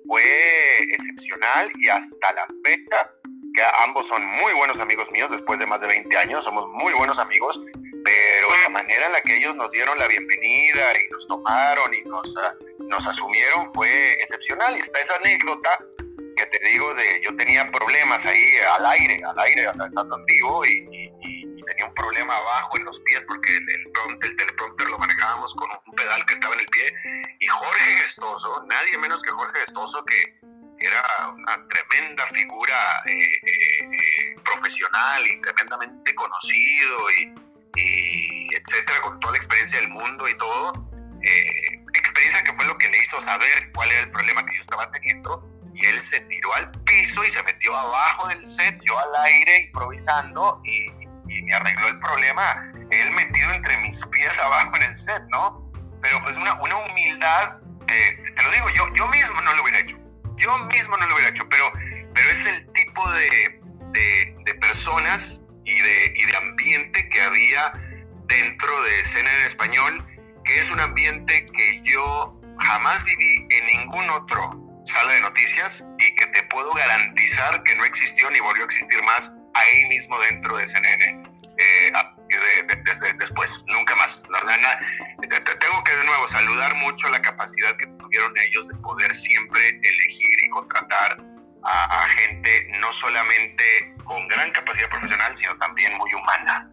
fue 0.06 0.22
excepcional 0.90 1.70
y 1.78 1.88
hasta 1.88 2.34
la 2.34 2.46
fecha, 2.64 3.10
que 3.58 3.64
ambos 3.82 4.06
son 4.06 4.24
muy 4.24 4.52
buenos 4.54 4.78
amigos 4.78 5.10
míos 5.10 5.28
después 5.32 5.58
de 5.58 5.66
más 5.66 5.80
de 5.80 5.88
20 5.88 6.16
años, 6.16 6.44
somos 6.44 6.68
muy 6.68 6.92
buenos 6.92 7.18
amigos, 7.18 7.60
pero 8.04 8.48
la 8.62 8.68
manera 8.68 9.06
en 9.06 9.12
la 9.12 9.20
que 9.20 9.36
ellos 9.36 9.56
nos 9.56 9.72
dieron 9.72 9.98
la 9.98 10.06
bienvenida 10.06 10.92
y 10.92 11.10
nos 11.10 11.26
tomaron 11.26 11.92
y 11.92 12.02
nos, 12.02 12.36
ah, 12.36 12.54
nos 12.88 13.04
asumieron 13.04 13.74
fue 13.74 14.12
excepcional. 14.12 14.76
Y 14.76 14.80
está 14.80 15.00
esa 15.00 15.16
anécdota 15.16 15.76
que 16.36 16.46
te 16.46 16.68
digo 16.68 16.94
de 16.94 17.20
yo 17.24 17.34
tenía 17.34 17.68
problemas 17.72 18.24
ahí 18.24 18.58
al 18.76 18.86
aire, 18.86 19.20
al 19.24 19.38
aire, 19.40 19.62
estando 19.62 20.16
en 20.16 20.24
vivo 20.26 20.64
y, 20.64 21.08
tenía 21.68 21.84
un 21.84 21.94
problema 21.94 22.34
abajo 22.34 22.78
en 22.78 22.84
los 22.86 22.98
pies 23.00 23.22
porque 23.28 23.54
el, 23.54 23.68
el, 23.68 24.36
teleprompter 24.38 24.88
lo 24.88 24.98
manejábamos 24.98 25.54
con 25.54 25.68
un 25.86 25.94
pedal 25.96 26.24
que 26.24 26.32
estaba 26.32 26.54
en 26.54 26.60
el 26.60 26.66
pie 26.66 26.94
y 27.40 27.46
Jorge 27.46 27.84
Gestoso, 28.04 28.64
nadie 28.64 28.96
menos 28.96 29.22
que 29.22 29.30
Jorge 29.32 29.60
Gestoso 29.60 30.02
que 30.06 30.40
era 30.80 31.02
una 31.34 31.68
tremenda 31.68 32.26
figura 32.28 33.02
eh, 33.06 33.12
eh, 33.12 33.84
eh, 33.84 34.36
profesional 34.44 35.26
y 35.26 35.40
tremendamente 35.40 36.14
conocido 36.14 37.10
y, 37.18 37.34
y, 37.76 38.48
etcétera, 38.54 39.00
con 39.02 39.18
toda 39.20 39.32
la 39.32 39.38
experiencia 39.38 39.80
del 39.80 39.88
mundo 39.88 40.28
y 40.28 40.36
todo, 40.38 40.72
experiencia 41.94 42.42
que 42.44 42.52
fue 42.54 42.64
lo 42.64 42.78
que 42.78 42.88
le 42.88 43.02
hizo 43.02 43.20
saber 43.20 43.70
cuál 43.74 43.90
era 43.90 44.00
el 44.00 44.10
problema 44.10 44.44
que 44.46 44.54
yo 44.54 44.62
estaba 44.62 44.90
teniendo 44.92 45.44
y 45.74 45.86
él 45.86 46.02
se 46.02 46.20
tiró 46.20 46.54
al 46.54 46.70
piso 46.82 47.24
y 47.24 47.30
se 47.30 47.42
metió 47.42 47.76
abajo 47.76 48.28
del 48.28 48.44
set, 48.44 48.78
yo 48.84 48.98
al 48.98 49.24
aire 49.26 49.62
improvisando 49.66 50.60
y, 50.64 50.90
me 51.42 51.52
arregló 51.52 51.88
el 51.88 51.98
problema, 52.00 52.72
él 52.90 53.10
metido 53.10 53.52
entre 53.52 53.76
mis 53.78 54.00
pies 54.06 54.38
abajo 54.38 54.74
en 54.76 54.82
el 54.84 54.96
set, 54.96 55.22
¿no? 55.28 55.70
Pero 56.00 56.22
pues 56.22 56.34
una, 56.36 56.54
una 56.54 56.76
humildad, 56.78 57.58
te 57.86 58.42
lo 58.42 58.50
digo, 58.50 58.70
yo, 58.70 58.94
yo 58.94 59.06
mismo 59.08 59.40
no 59.42 59.54
lo 59.54 59.62
hubiera 59.62 59.80
hecho, 59.80 59.98
yo 60.38 60.58
mismo 60.58 60.96
no 60.96 61.06
lo 61.06 61.14
hubiera 61.14 61.30
hecho, 61.30 61.48
pero, 61.48 61.72
pero 62.14 62.30
es 62.30 62.46
el 62.46 62.72
tipo 62.72 63.10
de, 63.12 63.60
de, 64.44 64.54
personas 64.54 65.40
y 65.64 65.78
de, 65.78 66.12
y 66.16 66.24
de 66.24 66.36
ambiente 66.36 67.08
que 67.08 67.20
había 67.20 67.72
dentro 68.26 68.82
de 68.82 69.00
escena 69.00 69.30
en 69.40 69.48
español, 69.48 70.06
que 70.44 70.60
es 70.60 70.70
un 70.70 70.80
ambiente 70.80 71.46
que 71.56 71.82
yo 71.84 72.40
jamás 72.58 73.04
viví 73.04 73.46
en 73.50 73.66
ningún 73.66 74.10
otro 74.10 74.68
sala 74.84 75.12
de 75.12 75.20
noticias 75.20 75.84
y 75.98 76.14
que 76.14 76.26
te 76.26 76.42
puedo 76.44 76.72
garantizar 76.72 77.62
que 77.62 77.76
no 77.76 77.84
existió 77.84 78.30
ni 78.30 78.40
volvió 78.40 78.62
a 78.62 78.66
existir 78.66 79.02
más 79.04 79.30
ahí 79.54 79.84
mismo 79.88 80.18
dentro 80.20 80.56
de 80.56 80.66
CNN. 80.66 81.22
Después, 83.18 83.62
nunca 83.66 83.96
más. 83.96 84.20
tengo 84.20 85.84
que 85.84 85.96
de 85.96 86.04
nuevo 86.04 86.28
saludar 86.28 86.74
mucho 86.76 87.08
la 87.08 87.20
capacidad 87.20 87.76
que 87.76 87.86
tuvieron 87.98 88.32
ellos 88.38 88.68
de 88.68 88.74
poder 88.76 89.14
siempre 89.14 89.68
elegir 89.68 90.44
y 90.44 90.50
contratar 90.50 91.18
a, 91.64 92.04
a 92.04 92.08
gente 92.10 92.68
no 92.80 92.92
solamente 92.92 93.94
con 94.04 94.26
gran 94.28 94.50
capacidad 94.52 94.88
profesional, 94.88 95.36
sino 95.36 95.56
también 95.58 95.96
muy 95.96 96.10
humana. 96.14 96.70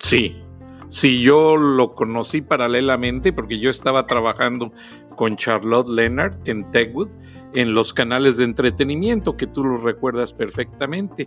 Sí, 0.00 0.44
Sí, 0.88 1.20
yo 1.20 1.58
lo 1.58 1.94
conocí 1.94 2.40
paralelamente 2.40 3.34
porque 3.34 3.58
yo 3.58 3.68
estaba 3.68 4.06
trabajando 4.06 4.72
con 5.16 5.36
Charlotte 5.36 5.88
Leonard 5.88 6.38
en 6.46 6.70
Techwood 6.70 7.10
en 7.52 7.74
los 7.74 7.92
canales 7.92 8.38
de 8.38 8.44
entretenimiento 8.44 9.36
que 9.36 9.46
tú 9.46 9.64
lo 9.64 9.76
recuerdas 9.76 10.32
perfectamente, 10.32 11.26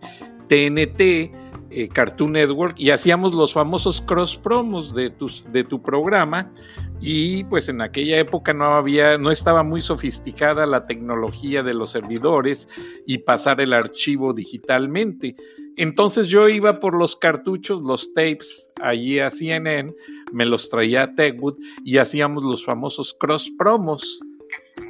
TNT, 0.51 1.31
eh, 1.69 1.87
Cartoon 1.93 2.33
Network 2.33 2.75
y 2.77 2.89
hacíamos 2.89 3.33
los 3.33 3.53
famosos 3.53 4.01
cross 4.01 4.35
promos 4.35 4.93
de, 4.93 5.09
de 5.49 5.63
tu 5.63 5.81
programa 5.81 6.51
y 6.99 7.45
pues 7.45 7.69
en 7.69 7.79
aquella 7.79 8.19
época 8.19 8.53
no 8.53 8.65
había, 8.75 9.17
no 9.17 9.31
estaba 9.31 9.63
muy 9.63 9.79
sofisticada 9.79 10.65
la 10.65 10.87
tecnología 10.87 11.63
de 11.63 11.73
los 11.73 11.91
servidores 11.91 12.67
y 13.07 13.19
pasar 13.19 13.61
el 13.61 13.71
archivo 13.71 14.33
digitalmente. 14.33 15.37
Entonces 15.77 16.27
yo 16.27 16.49
iba 16.49 16.81
por 16.81 16.97
los 16.97 17.15
cartuchos, 17.15 17.81
los 17.81 18.13
tapes 18.13 18.71
allí 18.81 19.19
a 19.19 19.29
CNN, 19.29 19.93
me 20.33 20.45
los 20.45 20.69
traía 20.69 21.03
a 21.03 21.15
Techwood 21.15 21.59
y 21.85 21.95
hacíamos 21.95 22.43
los 22.43 22.65
famosos 22.65 23.15
cross 23.17 23.49
promos. 23.57 24.19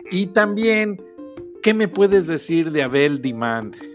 Y 0.10 0.26
también, 0.26 1.00
¿qué 1.62 1.76
me 1.76 1.88
puedes 1.88 2.26
decir 2.26 2.72
de 2.72 2.82
Abel 2.82 3.22
Demand? 3.22 3.91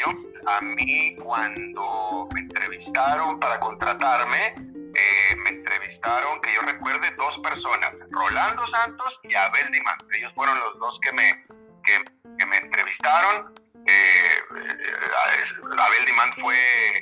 Español. 0.00 0.16
A 0.46 0.60
mí 0.60 1.16
cuando 1.16 2.28
me 2.32 2.40
entrevistaron 2.40 3.38
para 3.38 3.60
contratarme, 3.60 4.54
eh, 4.94 5.36
me 5.36 5.50
entrevistaron, 5.50 6.40
que 6.40 6.54
yo 6.54 6.62
recuerde, 6.62 7.10
dos 7.16 7.38
personas, 7.38 7.98
Rolando 8.10 8.66
Santos 8.66 9.20
y 9.24 9.34
Abel 9.34 9.70
Dimán. 9.72 9.98
Ellos 10.16 10.32
fueron 10.34 10.58
los 10.58 10.78
dos 10.78 10.98
que 11.00 11.12
me, 11.12 11.44
que, 11.84 12.46
me 12.46 12.56
entrevistaron. 12.56 13.54
Eh, 13.86 14.38
eh, 14.56 15.56
Abel 15.78 16.06
Dimán 16.06 16.32
fue 16.40 16.56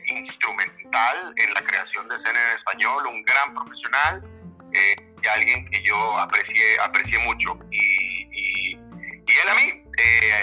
instrumental 0.06 1.34
en 1.36 1.54
la 1.54 1.62
creación 1.62 2.08
de 2.08 2.16
escena 2.16 2.38
en 2.50 2.56
español, 2.56 3.06
un 3.06 3.22
gran 3.24 3.54
profesional 3.54 4.22
y 5.22 5.26
alguien 5.26 5.68
que 5.70 5.82
yo 5.82 6.18
aprecié, 6.18 6.78
aprecié 6.80 7.18
mucho. 7.20 7.58
Y, 7.70 8.76
él 9.38 9.48
a 9.48 9.54
mí, 9.54 9.77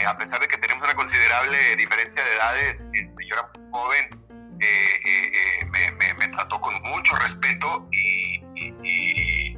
a 0.07 0.17
pesar 0.17 0.39
de 0.39 0.47
que 0.47 0.57
tenemos 0.57 0.83
una 0.83 0.95
considerable 0.95 1.75
diferencia 1.75 2.23
de 2.23 2.35
edades, 2.35 2.85
este, 2.93 3.27
yo 3.27 3.35
era 3.35 3.49
joven 3.71 4.25
eh, 4.59 5.01
eh, 5.05 5.31
eh, 5.65 6.13
me, 6.17 6.27
trató 6.29 6.61
con 6.61 6.81
mucho 6.81 7.13
respeto 7.17 7.87
y, 7.91 8.41
y, 8.83 9.57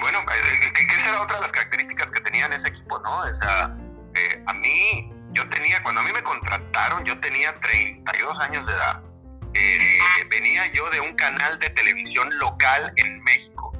bueno, 0.00 0.24
que, 0.24 0.94
esa 0.94 1.10
era 1.10 1.22
otra 1.22 1.36
de 1.36 1.42
las 1.42 1.52
características 1.52 2.10
que 2.10 2.20
tenían 2.20 2.52
ese 2.54 2.68
equipo, 2.68 2.98
¿no? 3.00 3.18
O 3.18 3.24
a 3.24 4.54
mí, 4.54 5.12
yo 5.32 5.48
tenía, 5.50 5.82
cuando 5.82 6.00
a 6.00 6.04
mí 6.04 6.12
me 6.12 6.22
contrataron, 6.22 7.04
yo 7.04 7.18
tenía 7.20 7.54
32 7.60 8.40
años 8.40 8.66
de 8.66 8.72
edad. 8.72 9.02
venía 10.30 10.72
yo 10.72 10.88
de 10.90 11.00
un 11.00 11.14
canal 11.16 11.58
de 11.58 11.68
televisión 11.70 12.38
local 12.38 12.92
en 12.96 13.22
México, 13.22 13.72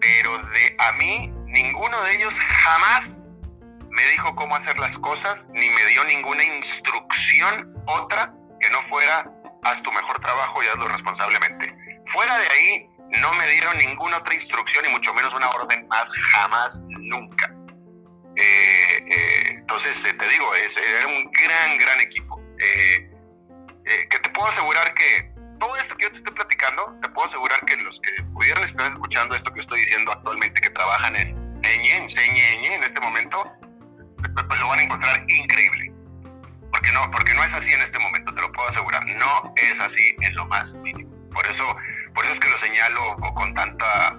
pero 0.00 0.38
de 0.38 0.74
a 0.78 0.92
mí, 0.94 1.32
ninguno 1.46 2.02
de 2.04 2.14
ellos 2.14 2.34
jamás 2.34 3.21
me 3.92 4.02
dijo 4.06 4.34
cómo 4.34 4.56
hacer 4.56 4.78
las 4.78 4.96
cosas, 4.98 5.46
ni 5.52 5.68
me 5.68 5.84
dio 5.86 6.04
ninguna 6.04 6.42
instrucción 6.42 7.74
otra 7.86 8.32
que 8.60 8.70
no 8.70 8.82
fuera 8.88 9.30
haz 9.64 9.82
tu 9.82 9.92
mejor 9.92 10.18
trabajo 10.20 10.62
y 10.62 10.66
hazlo 10.66 10.88
responsablemente. 10.88 11.74
Fuera 12.06 12.36
de 12.38 12.48
ahí, 12.48 12.90
no 13.20 13.32
me 13.34 13.46
dieron 13.48 13.76
ninguna 13.78 14.18
otra 14.18 14.34
instrucción 14.34 14.84
y 14.86 14.88
mucho 14.88 15.12
menos 15.14 15.32
una 15.34 15.48
orden 15.50 15.86
más, 15.88 16.10
jamás, 16.12 16.80
nunca. 16.88 17.52
Eh, 18.36 19.04
eh, 19.10 19.44
entonces, 19.50 20.02
eh, 20.04 20.14
te 20.14 20.28
digo, 20.28 20.54
es, 20.54 20.76
era 20.76 21.06
un 21.06 21.30
gran, 21.30 21.78
gran 21.78 22.00
equipo. 22.00 22.40
que 23.84 24.18
te 24.18 24.30
puedo 24.30 24.48
asegurar 24.48 24.94
que 24.94 25.32
todo 25.58 25.76
esto 25.76 25.96
que 25.96 26.04
yo 26.04 26.10
te 26.10 26.16
estoy 26.16 26.34
platicando, 26.34 26.96
te 27.02 27.08
puedo 27.10 27.28
asegurar 27.28 27.60
que 27.64 27.76
los 27.76 28.00
que 28.00 28.22
pudieran 28.34 28.64
estar 28.64 28.90
escuchando 28.92 29.34
esto 29.34 29.52
que 29.52 29.60
estoy 29.60 29.80
diciendo 29.80 30.12
actualmente, 30.12 30.60
que 30.60 30.70
trabajan 30.70 31.16
en 31.16 31.42
Eñe, 31.62 31.96
en 31.96 32.72
en 32.72 32.82
este 32.82 33.00
momento, 33.00 33.44
pues 34.22 34.60
lo 34.60 34.68
van 34.68 34.78
a 34.78 34.82
encontrar 34.82 35.24
increíble 35.28 35.92
porque 36.72 36.90
no, 36.92 37.00
porque 37.12 37.34
no 37.34 37.44
es 37.44 37.52
así 37.52 37.70
en 37.70 37.82
este 37.82 37.98
momento, 37.98 38.34
te 38.34 38.40
lo 38.40 38.50
puedo 38.50 38.68
asegurar, 38.68 39.06
no 39.06 39.52
es 39.56 39.78
así 39.78 40.16
en 40.22 40.34
lo 40.34 40.46
más 40.46 40.74
mínimo. 40.76 41.10
Por 41.30 41.46
eso, 41.46 41.64
por 42.14 42.24
eso 42.24 42.32
es 42.32 42.40
que 42.40 42.48
lo 42.48 42.58
señalo 42.58 43.16
con 43.34 43.54
tanta, 43.54 44.18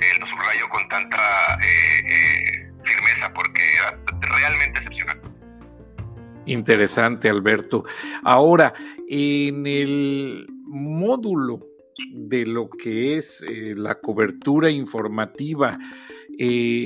eh, 0.00 0.18
lo 0.20 0.26
subrayo 0.26 0.68
con 0.68 0.88
tanta 0.88 1.54
eh, 1.62 2.02
eh, 2.04 2.72
firmeza, 2.84 3.32
porque 3.32 3.62
era 3.74 3.98
realmente 4.20 4.78
excepcional. 4.78 5.20
Interesante, 6.44 7.28
Alberto. 7.28 7.84
Ahora, 8.24 8.74
en 9.08 9.64
el 9.64 10.46
módulo 10.66 11.60
de 12.12 12.46
lo 12.46 12.68
que 12.68 13.16
es 13.16 13.44
la 13.48 13.94
cobertura 13.94 14.70
informativa, 14.70 15.78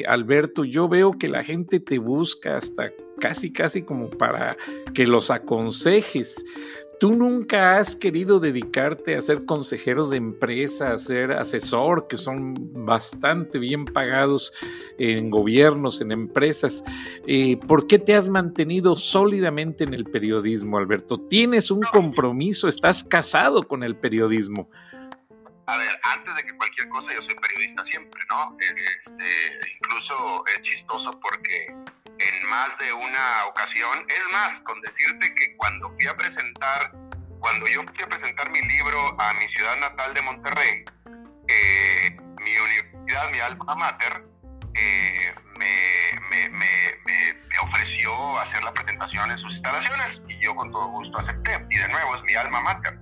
Alberto, 0.06 0.64
yo 0.64 0.88
veo 0.88 1.12
que 1.12 1.28
la 1.28 1.44
gente 1.44 1.80
te 1.80 1.98
busca 1.98 2.56
hasta 2.56 2.92
casi, 3.18 3.52
casi 3.52 3.82
como 3.82 4.10
para 4.10 4.56
que 4.94 5.06
los 5.06 5.30
aconsejes. 5.30 6.44
¿Tú 6.98 7.14
nunca 7.14 7.76
has 7.76 7.94
querido 7.94 8.40
dedicarte 8.40 9.16
a 9.16 9.20
ser 9.20 9.44
consejero 9.44 10.08
de 10.08 10.16
empresa, 10.16 10.94
a 10.94 10.98
ser 10.98 11.32
asesor, 11.32 12.06
que 12.08 12.16
son 12.16 12.86
bastante 12.86 13.58
bien 13.58 13.84
pagados 13.84 14.54
en 14.96 15.28
gobiernos, 15.28 16.00
en 16.00 16.10
empresas? 16.10 16.82
Eh, 17.26 17.58
¿Por 17.58 17.86
qué 17.86 17.98
te 17.98 18.14
has 18.14 18.30
mantenido 18.30 18.96
sólidamente 18.96 19.84
en 19.84 19.92
el 19.92 20.04
periodismo, 20.04 20.78
Alberto? 20.78 21.20
¿Tienes 21.20 21.70
un 21.70 21.82
compromiso? 21.82 22.66
¿Estás 22.66 23.04
casado 23.04 23.64
con 23.64 23.82
el 23.82 23.96
periodismo? 23.96 24.70
A 25.66 25.76
ver, 25.76 26.00
antes 26.04 26.34
de 26.36 26.44
que 26.44 26.56
cualquier 26.56 26.88
cosa, 26.88 27.12
yo 27.12 27.22
soy 27.22 27.34
periodista 27.34 27.82
siempre, 27.84 28.20
¿no? 28.30 28.56
Este, 28.60 29.68
incluso 29.76 30.44
es 30.46 30.62
chistoso 30.62 31.18
porque 31.20 31.74
en 32.18 32.48
más 32.48 32.76
de 32.78 32.92
una 32.92 33.46
ocasión. 33.46 34.06
Es 34.08 34.32
más, 34.32 34.60
con 34.62 34.80
decirte 34.80 35.34
que 35.34 35.56
cuando 35.56 35.90
fui 35.90 36.06
a 36.06 36.16
presentar, 36.16 36.92
cuando 37.40 37.66
yo 37.66 37.82
fui 37.94 38.04
a 38.04 38.08
presentar 38.08 38.50
mi 38.50 38.60
libro 38.62 39.20
a 39.20 39.32
mi 39.34 39.48
ciudad 39.48 39.76
natal 39.78 40.14
de 40.14 40.22
Monterrey, 40.22 40.84
eh, 41.48 42.16
mi 42.40 42.56
universidad, 42.58 43.30
mi 43.30 43.38
alma 43.40 43.74
mater, 43.74 44.24
eh, 44.74 45.34
me, 45.58 46.50
me, 46.50 46.66
ofreció 47.62 48.38
hacer 48.38 48.62
la 48.62 48.72
presentación 48.72 49.30
en 49.30 49.38
sus 49.38 49.54
instalaciones 49.54 50.20
y 50.28 50.38
yo 50.40 50.54
con 50.54 50.70
todo 50.70 50.86
gusto 50.88 51.18
acepté. 51.18 51.66
Y 51.70 51.76
de 51.76 51.88
nuevo, 51.88 52.16
es 52.16 52.22
mi 52.22 52.34
alma 52.34 52.60
mater. 52.60 52.98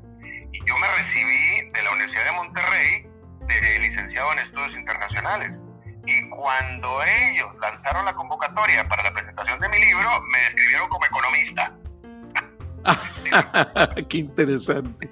Yo 0.66 0.78
me 0.78 0.88
recibí 0.96 1.70
de 1.72 1.82
la 1.82 1.90
Universidad 1.90 2.24
de 2.24 2.32
Monterrey 2.32 3.06
de 3.46 3.78
licenciado 3.80 4.32
en 4.32 4.38
estudios 4.40 4.74
internacionales. 4.74 5.62
Y 6.06 6.28
cuando 6.30 7.02
ellos 7.02 7.56
lanzaron 7.60 8.04
la 8.04 8.14
convocatoria 8.14 8.86
para 8.88 9.02
la 9.04 9.12
presentación 9.12 9.58
de 9.60 9.68
mi 9.68 9.78
libro, 9.78 10.20
me 10.30 10.38
describieron 10.40 10.88
como 10.88 11.06
economista. 11.06 11.72
Qué 14.08 14.18
interesante. 14.18 15.10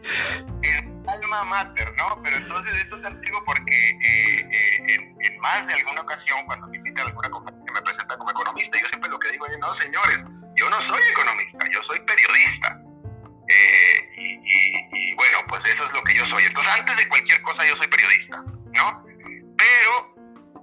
El 0.63 1.09
alma 1.09 1.45
mater, 1.45 1.93
¿no? 1.97 2.21
Pero 2.23 2.37
entonces 2.37 2.75
esto 2.77 2.97
es 2.99 3.05
antiguo 3.05 3.43
porque 3.45 3.91
eh, 3.91 4.51
eh, 4.89 5.15
en, 5.21 5.39
más 5.41 5.67
de 5.67 5.75
alguna 5.75 6.03
ocasión, 6.03 6.45
cuando 6.47 6.67
me 6.69 6.77
invitan 6.77 7.07
a 7.07 7.09
alguna 7.09 7.31
conferencia, 7.31 7.73
me 7.73 7.83
presentan 7.83 8.19
como 8.19 8.31
economista. 8.31 8.79
Yo 8.79 8.87
siempre 8.89 9.11
lo 9.11 9.19
que 9.19 9.31
digo 9.31 9.47
es, 9.47 9.59
no, 9.59 9.73
señores, 9.75 10.25
yo 10.57 10.69
no 10.69 10.83
soy 10.83 11.01
economista, 11.11 11.65
yo 11.73 11.83
soy 11.85 12.01
periodista. 12.01 12.79
Eh, 13.53 14.09
y, 14.17 15.11
y 15.11 15.15
bueno, 15.15 15.39
pues 15.49 15.65
eso 15.67 15.87
es 15.87 15.93
lo 15.93 16.03
que 16.05 16.15
yo 16.15 16.27
soy. 16.27 16.45
Entonces, 16.45 16.73
antes 16.73 16.97
de 16.97 17.09
cualquier 17.09 17.43
cosa, 17.43 17.67
yo 17.67 17.77
soy 17.77 17.89
periodista, 17.89 18.43
¿no? 18.73 19.05
Pero 19.57 20.13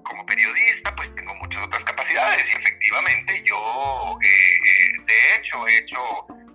como 0.10 0.26
periodista, 0.26 0.94
pues 0.96 1.14
tengo 1.16 1.34
muchas 1.36 1.62
otras 1.64 1.84
capacidades 1.84 2.48
y 2.50 2.52
efectivamente 2.52 3.42
yo, 3.46 4.18
eh, 4.22 4.28
eh, 4.28 4.92
de 5.06 5.36
hecho, 5.36 5.68
he 5.68 5.78
hecho 5.78 5.98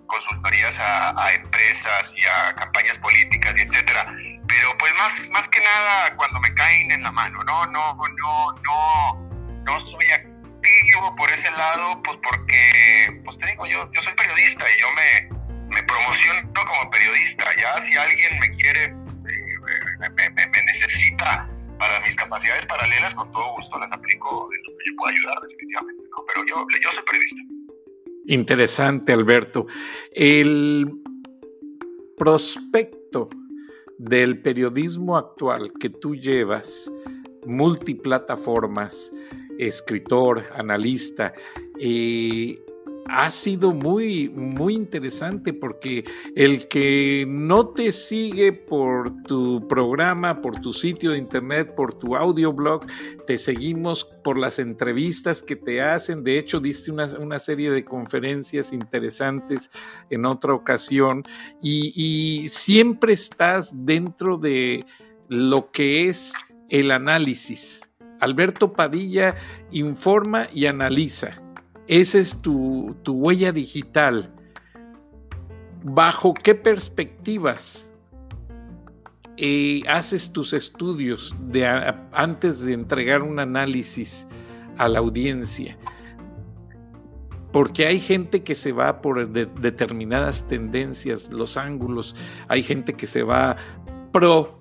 consultorías 0.07 0.77
a, 0.77 1.33
empresas 1.33 2.13
y 2.15 2.25
a 2.25 2.53
campañas 2.53 2.97
políticas 2.99 3.55
y 3.57 3.61
etcétera, 3.61 4.13
pero 4.47 4.77
pues 4.77 4.93
más, 4.95 5.29
más 5.29 5.47
que 5.49 5.59
nada 5.59 6.15
cuando 6.15 6.39
me 6.41 6.53
caen 6.53 6.91
en 6.91 7.03
la 7.03 7.11
mano, 7.11 7.43
no, 7.43 7.65
no, 7.67 7.95
no, 7.95 8.51
no, 8.51 9.63
no 9.63 9.79
soy 9.79 10.11
activo 10.11 11.15
por 11.15 11.31
ese 11.31 11.49
lado, 11.51 12.01
pues 12.03 12.19
porque, 12.21 13.21
pues 13.23 13.37
te 13.39 13.47
digo, 13.47 13.65
yo, 13.65 13.91
yo 13.91 14.01
soy 14.01 14.13
periodista 14.13 14.65
y 14.69 14.79
yo 14.79 14.91
me, 14.91 15.34
me 15.75 15.83
promociono 15.83 16.41
como 16.53 16.89
periodista, 16.89 17.43
ya 17.59 17.85
si 17.85 17.97
alguien 17.97 18.39
me 18.39 18.49
quiere, 18.55 18.85
eh, 18.85 20.09
me 20.31 20.63
necesita 20.63 21.45
para 21.77 21.99
mis 21.99 22.15
capacidades 22.15 22.65
paralelas, 22.65 23.13
con 23.13 23.29
todo 23.33 23.55
gusto 23.57 23.77
las 23.77 23.91
aplico 23.91 24.49
en 24.53 24.63
lo 24.63 24.77
que 24.77 24.85
yo 24.87 24.95
pueda 24.95 25.11
ayudar, 25.11 25.41
definitivamente, 25.41 26.03
¿no? 26.09 26.23
Pero 26.27 26.45
yo, 26.47 26.65
yo 26.81 26.91
soy 26.91 27.03
periodista. 27.03 27.41
Interesante, 28.27 29.11
Alberto. 29.11 29.67
El 30.13 30.91
prospecto 32.17 33.29
del 33.97 34.41
periodismo 34.41 35.17
actual 35.17 35.73
que 35.79 35.89
tú 35.89 36.15
llevas, 36.15 36.89
multiplataformas, 37.45 39.11
escritor, 39.59 40.43
analista, 40.55 41.33
eh, 41.79 42.59
ha 43.07 43.29
sido 43.29 43.71
muy, 43.71 44.29
muy 44.29 44.73
interesante 44.73 45.53
porque 45.53 46.03
el 46.35 46.67
que 46.67 47.25
no 47.27 47.69
te 47.69 47.91
sigue 47.91 48.51
por 48.51 49.21
tu 49.23 49.67
programa, 49.67 50.35
por 50.35 50.59
tu 50.59 50.73
sitio 50.73 51.11
de 51.11 51.19
internet, 51.19 51.75
por 51.75 51.97
tu 51.97 52.15
audioblog, 52.15 52.85
te 53.25 53.37
seguimos 53.37 54.03
por 54.03 54.37
las 54.39 54.57
entrevistas 54.59 55.43
que 55.43 55.55
te 55.55 55.81
hacen. 55.81 56.23
De 56.23 56.39
hecho, 56.39 56.59
diste 56.59 56.91
una, 56.91 57.05
una 57.19 57.37
serie 57.37 57.69
de 57.71 57.85
conferencias 57.85 58.73
interesantes 58.73 59.69
en 60.09 60.25
otra 60.25 60.53
ocasión 60.53 61.23
y, 61.61 61.93
y 61.95 62.49
siempre 62.49 63.13
estás 63.13 63.85
dentro 63.85 64.37
de 64.37 64.85
lo 65.29 65.69
que 65.71 66.09
es 66.09 66.33
el 66.69 66.89
análisis. 66.91 67.91
Alberto 68.19 68.73
Padilla 68.73 69.35
informa 69.71 70.47
y 70.53 70.65
analiza 70.65 71.44
esa 71.87 72.19
es 72.19 72.41
tu, 72.41 72.95
huella 73.07 73.51
digital. 73.51 74.31
¿Bajo 75.83 76.33
qué 76.33 76.55
perspectivas 76.55 77.93
eh, 79.37 79.83
haces 79.87 80.31
tus 80.31 80.53
estudios 80.53 81.35
de, 81.39 81.67
antes 82.11 82.61
de 82.61 82.73
entregar 82.73 83.21
un 83.21 83.39
análisis 83.39 84.27
a 84.77 84.89
la 84.89 84.99
audiencia? 84.99 85.77
Porque 87.51 87.85
hay 87.85 87.99
gente 87.99 88.41
que 88.41 88.55
se 88.55 88.71
va 88.71 89.01
por 89.01 89.29
determinadas 89.29 90.47
tendencias, 90.47 91.31
los 91.31 91.55
ángulos, 91.55 92.15
hay 92.49 92.63
gente 92.63 92.93
que 92.93 93.07
se 93.07 93.23
va 93.23 93.55
pro, 94.11 94.59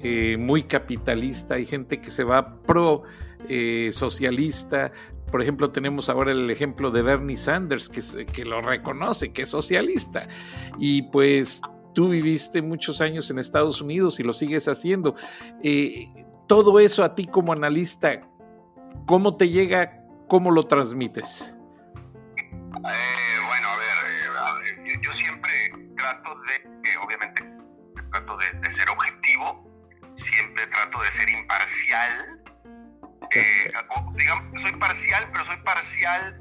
eh, 0.00 0.36
muy 0.38 0.62
capitalista, 0.62 1.54
hay 1.54 1.64
gente 1.64 2.00
que 2.00 2.10
se 2.10 2.24
va 2.24 2.50
pro 2.50 3.04
eh, 3.48 3.90
socialista, 3.92 4.92
por 5.30 5.42
ejemplo, 5.42 5.70
tenemos 5.70 6.08
ahora 6.08 6.32
el 6.32 6.50
ejemplo 6.50 6.90
de 6.90 7.02
Bernie 7.02 7.36
Sanders, 7.36 7.88
que, 7.88 8.44
lo 8.44 8.60
reconoce, 8.60 9.32
que 9.32 9.42
es 9.42 9.50
socialista. 9.50 10.26
Y 10.78 11.02
pues 11.02 11.62
tú 11.94 12.08
viviste 12.10 12.62
muchos 12.62 13.00
años 13.00 13.30
en 13.30 13.38
Estados 13.38 13.80
Unidos 13.80 14.20
y 14.20 14.22
lo 14.22 14.32
sigues 14.32 14.68
haciendo. 14.68 15.14
Eh, 15.62 16.08
todo 16.46 16.80
eso 16.80 17.04
a 17.04 17.14
ti 17.14 17.26
como 17.26 17.52
analista, 17.52 18.20
¿cómo 19.06 19.36
te 19.36 19.48
llega? 19.48 20.04
¿Cómo 20.28 20.50
lo 20.50 20.64
transmites? 20.64 21.58
Eh, 22.46 23.38
bueno, 23.46 23.68
a 23.68 23.76
ver, 23.76 24.86
eh, 24.86 24.98
yo, 25.02 25.12
siempre 25.12 25.50
trato 25.96 26.30
de, 26.46 26.96
obviamente, 27.04 27.44
trato 28.10 28.36
de 28.36 28.72
ser 28.72 28.90
objetivo, 28.90 29.64
siempre 30.14 30.66
trato 30.68 31.00
de 31.02 31.12
ser 31.12 31.28
imparcial 31.30 32.40
eh, 33.38 33.72
digamos, 34.14 34.62
soy 34.62 34.72
parcial, 34.72 35.28
pero 35.32 35.44
soy 35.44 35.56
parcial 35.58 36.40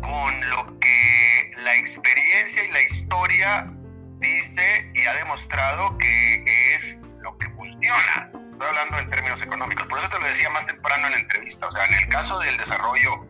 con 0.00 0.50
lo 0.50 0.78
que 0.78 1.52
la 1.58 1.76
experiencia 1.76 2.64
y 2.64 2.70
la 2.70 2.82
historia 2.82 3.70
dice 4.18 4.90
y 4.94 5.04
ha 5.06 5.14
demostrado 5.14 5.96
que 5.98 6.74
es 6.74 6.98
lo 7.20 7.36
que 7.38 7.48
funciona. 7.50 8.30
Estoy 8.52 8.68
hablando 8.68 8.98
en 8.98 9.10
términos 9.10 9.42
económicos, 9.42 9.86
por 9.88 9.98
eso 9.98 10.08
te 10.08 10.18
lo 10.18 10.26
decía 10.26 10.50
más 10.50 10.66
temprano 10.66 11.06
en 11.06 11.12
la 11.12 11.18
entrevista. 11.18 11.66
O 11.66 11.72
sea, 11.72 11.84
en 11.86 11.94
el 11.94 12.08
caso 12.08 12.38
del 12.38 12.56
desarrollo 12.56 13.26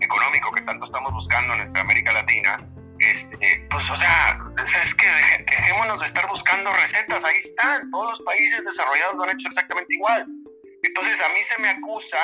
económico 0.00 0.52
que 0.52 0.62
tanto 0.62 0.84
estamos 0.84 1.12
buscando 1.12 1.52
en 1.52 1.58
nuestra 1.58 1.82
América 1.82 2.12
Latina, 2.12 2.58
este, 2.98 3.66
pues, 3.70 3.90
o 3.90 3.96
sea, 3.96 4.38
es 4.82 4.94
que 4.94 5.06
dejémonos 5.50 6.00
de 6.00 6.06
estar 6.06 6.26
buscando 6.28 6.72
recetas, 6.72 7.24
ahí 7.24 7.36
están, 7.42 7.90
todos 7.90 8.10
los 8.10 8.20
países 8.22 8.64
desarrollados 8.64 9.16
lo 9.16 9.24
han 9.24 9.30
hecho 9.30 9.48
exactamente 9.48 9.94
igual. 9.94 10.26
Entonces 10.82 11.20
a 11.20 11.28
mí 11.30 11.42
se 11.44 11.58
me 11.60 11.68
acusa 11.68 12.18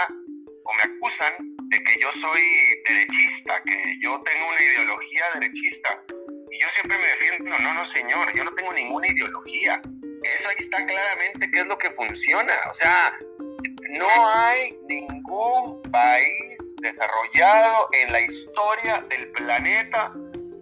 o 0.64 0.74
me 0.74 0.94
acusan 0.94 1.32
de 1.68 1.82
que 1.82 2.00
yo 2.00 2.12
soy 2.12 2.42
derechista, 2.86 3.62
que 3.64 3.96
yo 4.00 4.20
tengo 4.22 4.48
una 4.48 4.62
ideología 4.62 5.24
derechista. 5.34 6.02
Y 6.50 6.60
yo 6.60 6.68
siempre 6.70 6.98
me 6.98 7.06
defiendo, 7.06 7.58
no, 7.58 7.74
no, 7.74 7.86
señor, 7.86 8.34
yo 8.34 8.44
no 8.44 8.54
tengo 8.54 8.72
ninguna 8.72 9.06
ideología. 9.06 9.80
Eso 10.22 10.48
ahí 10.48 10.56
está 10.58 10.84
claramente 10.84 11.50
qué 11.50 11.60
es 11.60 11.66
lo 11.66 11.78
que 11.78 11.90
funciona. 11.92 12.54
O 12.70 12.74
sea, 12.74 13.16
no 13.90 14.28
hay 14.28 14.76
ningún 14.88 15.82
país 15.90 16.74
desarrollado 16.82 17.88
en 17.92 18.12
la 18.12 18.20
historia 18.20 19.04
del 19.08 19.30
planeta 19.32 20.12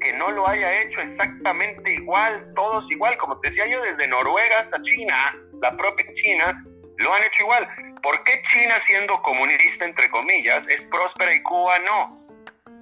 que 0.00 0.12
no 0.12 0.30
lo 0.30 0.46
haya 0.46 0.82
hecho 0.82 1.00
exactamente 1.00 1.92
igual, 1.92 2.52
todos 2.54 2.90
igual, 2.90 3.16
como 3.16 3.40
te 3.40 3.48
decía 3.48 3.66
yo, 3.66 3.82
desde 3.82 4.06
Noruega 4.06 4.61
hasta 4.61 4.80
China, 4.82 5.14
la 5.62 5.76
propia 5.76 6.06
China, 6.12 6.64
lo 6.98 7.12
han 7.12 7.22
hecho 7.24 7.42
igual. 7.42 7.68
¿Por 8.07 8.23
qué 8.23 8.40
China, 8.42 8.79
siendo 8.79 9.21
comunista, 9.21 9.85
entre 9.85 10.09
comillas, 10.09 10.69
es 10.69 10.85
próspera 10.85 11.35
y 11.35 11.42
Cuba 11.42 11.81
no? 11.81 12.16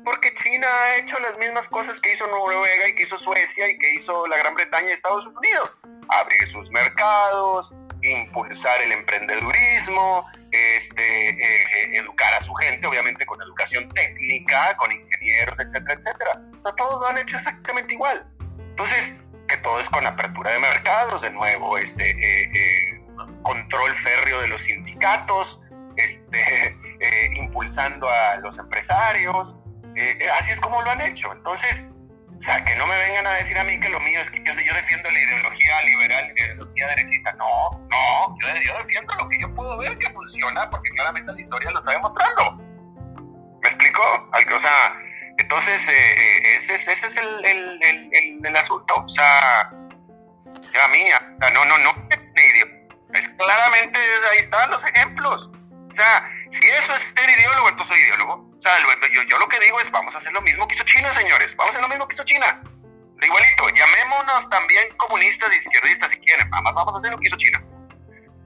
Porque 0.04 0.34
China 0.34 0.66
ha 0.68 0.96
hecho 0.96 1.18
las 1.18 1.38
mismas 1.38 1.66
cosas 1.68 1.98
que 2.00 2.12
hizo 2.12 2.26
Noruega 2.26 2.88
y 2.88 2.94
que 2.94 3.04
hizo 3.04 3.18
Suecia 3.18 3.70
y 3.70 3.78
que 3.78 3.94
hizo 3.94 4.26
la 4.26 4.36
Gran 4.36 4.54
Bretaña 4.54 4.90
y 4.90 4.92
Estados 4.92 5.26
Unidos. 5.26 5.78
Abrir 6.10 6.46
sus 6.50 6.70
mercados, 6.72 7.72
impulsar 8.02 8.82
el 8.82 8.92
emprendedurismo, 8.92 10.30
este, 10.50 11.30
eh, 11.30 11.96
educar 11.96 12.34
a 12.34 12.42
su 12.42 12.52
gente, 12.56 12.86
obviamente 12.86 13.24
con 13.24 13.40
educación 13.40 13.88
técnica, 13.94 14.76
con 14.76 14.92
ingenieros, 14.92 15.58
etcétera, 15.58 15.94
etcétera. 15.94 16.42
todos 16.76 17.00
lo 17.00 17.06
han 17.06 17.16
hecho 17.16 17.38
exactamente 17.38 17.94
igual. 17.94 18.26
Entonces, 18.58 19.14
que 19.48 19.56
todo 19.56 19.80
es 19.80 19.88
con 19.88 20.06
apertura 20.06 20.52
de 20.52 20.58
mercados, 20.58 21.22
de 21.22 21.30
nuevo, 21.30 21.78
este, 21.78 22.10
eh, 22.10 22.50
eh, 22.54 23.00
control 23.42 23.94
férreo 23.96 24.40
de 24.40 24.48
los 24.48 24.62
sindicatos, 25.04 25.60
este, 25.96 26.76
impulsando 27.36 28.08
a 28.08 28.36
los 28.36 28.58
empresarios, 28.58 29.54
así 30.38 30.50
es 30.50 30.60
como 30.60 30.82
lo 30.82 30.90
han 30.90 31.00
hecho. 31.02 31.32
Entonces, 31.32 31.84
o 32.38 32.42
sea, 32.42 32.62
que 32.64 32.76
no 32.76 32.86
me 32.86 32.96
vengan 32.96 33.26
a 33.26 33.34
decir 33.34 33.56
a 33.56 33.64
mí 33.64 33.78
que 33.78 33.88
lo 33.88 34.00
mío 34.00 34.20
es 34.20 34.30
que 34.30 34.42
yo, 34.44 34.54
defiendo 34.54 35.10
la 35.10 35.18
ideología 35.18 35.82
liberal, 35.82 36.32
la 36.36 36.44
ideología 36.44 36.88
derechista. 36.88 37.32
No, 37.34 37.70
no, 37.90 38.36
yo, 38.40 38.78
defiendo 38.78 39.14
lo 39.14 39.28
que 39.28 39.40
yo 39.40 39.54
puedo 39.54 39.78
ver 39.78 39.96
que 39.98 40.10
funciona, 40.10 40.68
porque 40.68 40.90
claramente 40.90 41.32
la 41.32 41.40
historia 41.40 41.70
lo 41.70 41.78
está 41.78 41.92
demostrando. 41.92 42.52
¿Me 43.62 43.68
explico? 43.68 44.02
O 44.32 44.60
sea, 44.60 45.00
entonces, 45.38 45.88
eh, 45.88 45.92
eh, 45.92 46.56
ese, 46.56 46.74
es 46.74 47.16
el, 47.16 47.44
el, 47.44 47.80
el, 47.82 48.46
el, 48.46 48.56
asunto. 48.56 48.94
O 48.94 49.08
sea, 49.08 49.70
ya 50.72 50.88
mía, 50.88 51.34
no, 51.54 51.64
no, 51.64 51.78
no, 51.78 51.90
es 53.14 53.28
claramente 53.30 53.98
ahí 54.30 54.38
están 54.38 54.70
los 54.70 54.84
ejemplos. 54.84 55.50
O 55.90 55.94
sea, 55.94 56.30
si 56.50 56.66
eso 56.68 56.94
es 56.94 57.02
ser 57.02 57.30
ideólogo, 57.30 57.68
entonces 57.68 57.96
soy 57.96 58.06
ideólogo. 58.06 58.50
O 58.58 58.62
sea, 58.62 58.72
yo, 59.12 59.22
yo 59.22 59.38
lo 59.38 59.48
que 59.48 59.60
digo 59.60 59.80
es, 59.80 59.90
vamos 59.90 60.14
a 60.14 60.18
hacer 60.18 60.32
lo 60.32 60.42
mismo 60.42 60.66
que 60.66 60.74
hizo 60.74 60.84
China, 60.84 61.12
señores. 61.12 61.54
Vamos 61.56 61.74
a 61.74 61.78
hacer 61.78 61.82
lo 61.82 61.88
mismo 61.88 62.08
que 62.08 62.14
hizo 62.14 62.24
China. 62.24 62.62
igualito, 63.22 63.68
llamémonos 63.70 64.50
también 64.50 64.88
comunistas 64.96 65.50
y 65.52 65.56
izquierdistas 65.58 66.10
si 66.10 66.16
quieren. 66.18 66.50
Vamos, 66.50 66.74
vamos 66.74 66.94
a 66.94 66.98
hacer 66.98 67.10
lo 67.10 67.18
que 67.18 67.28
hizo 67.28 67.36
China. 67.36 67.62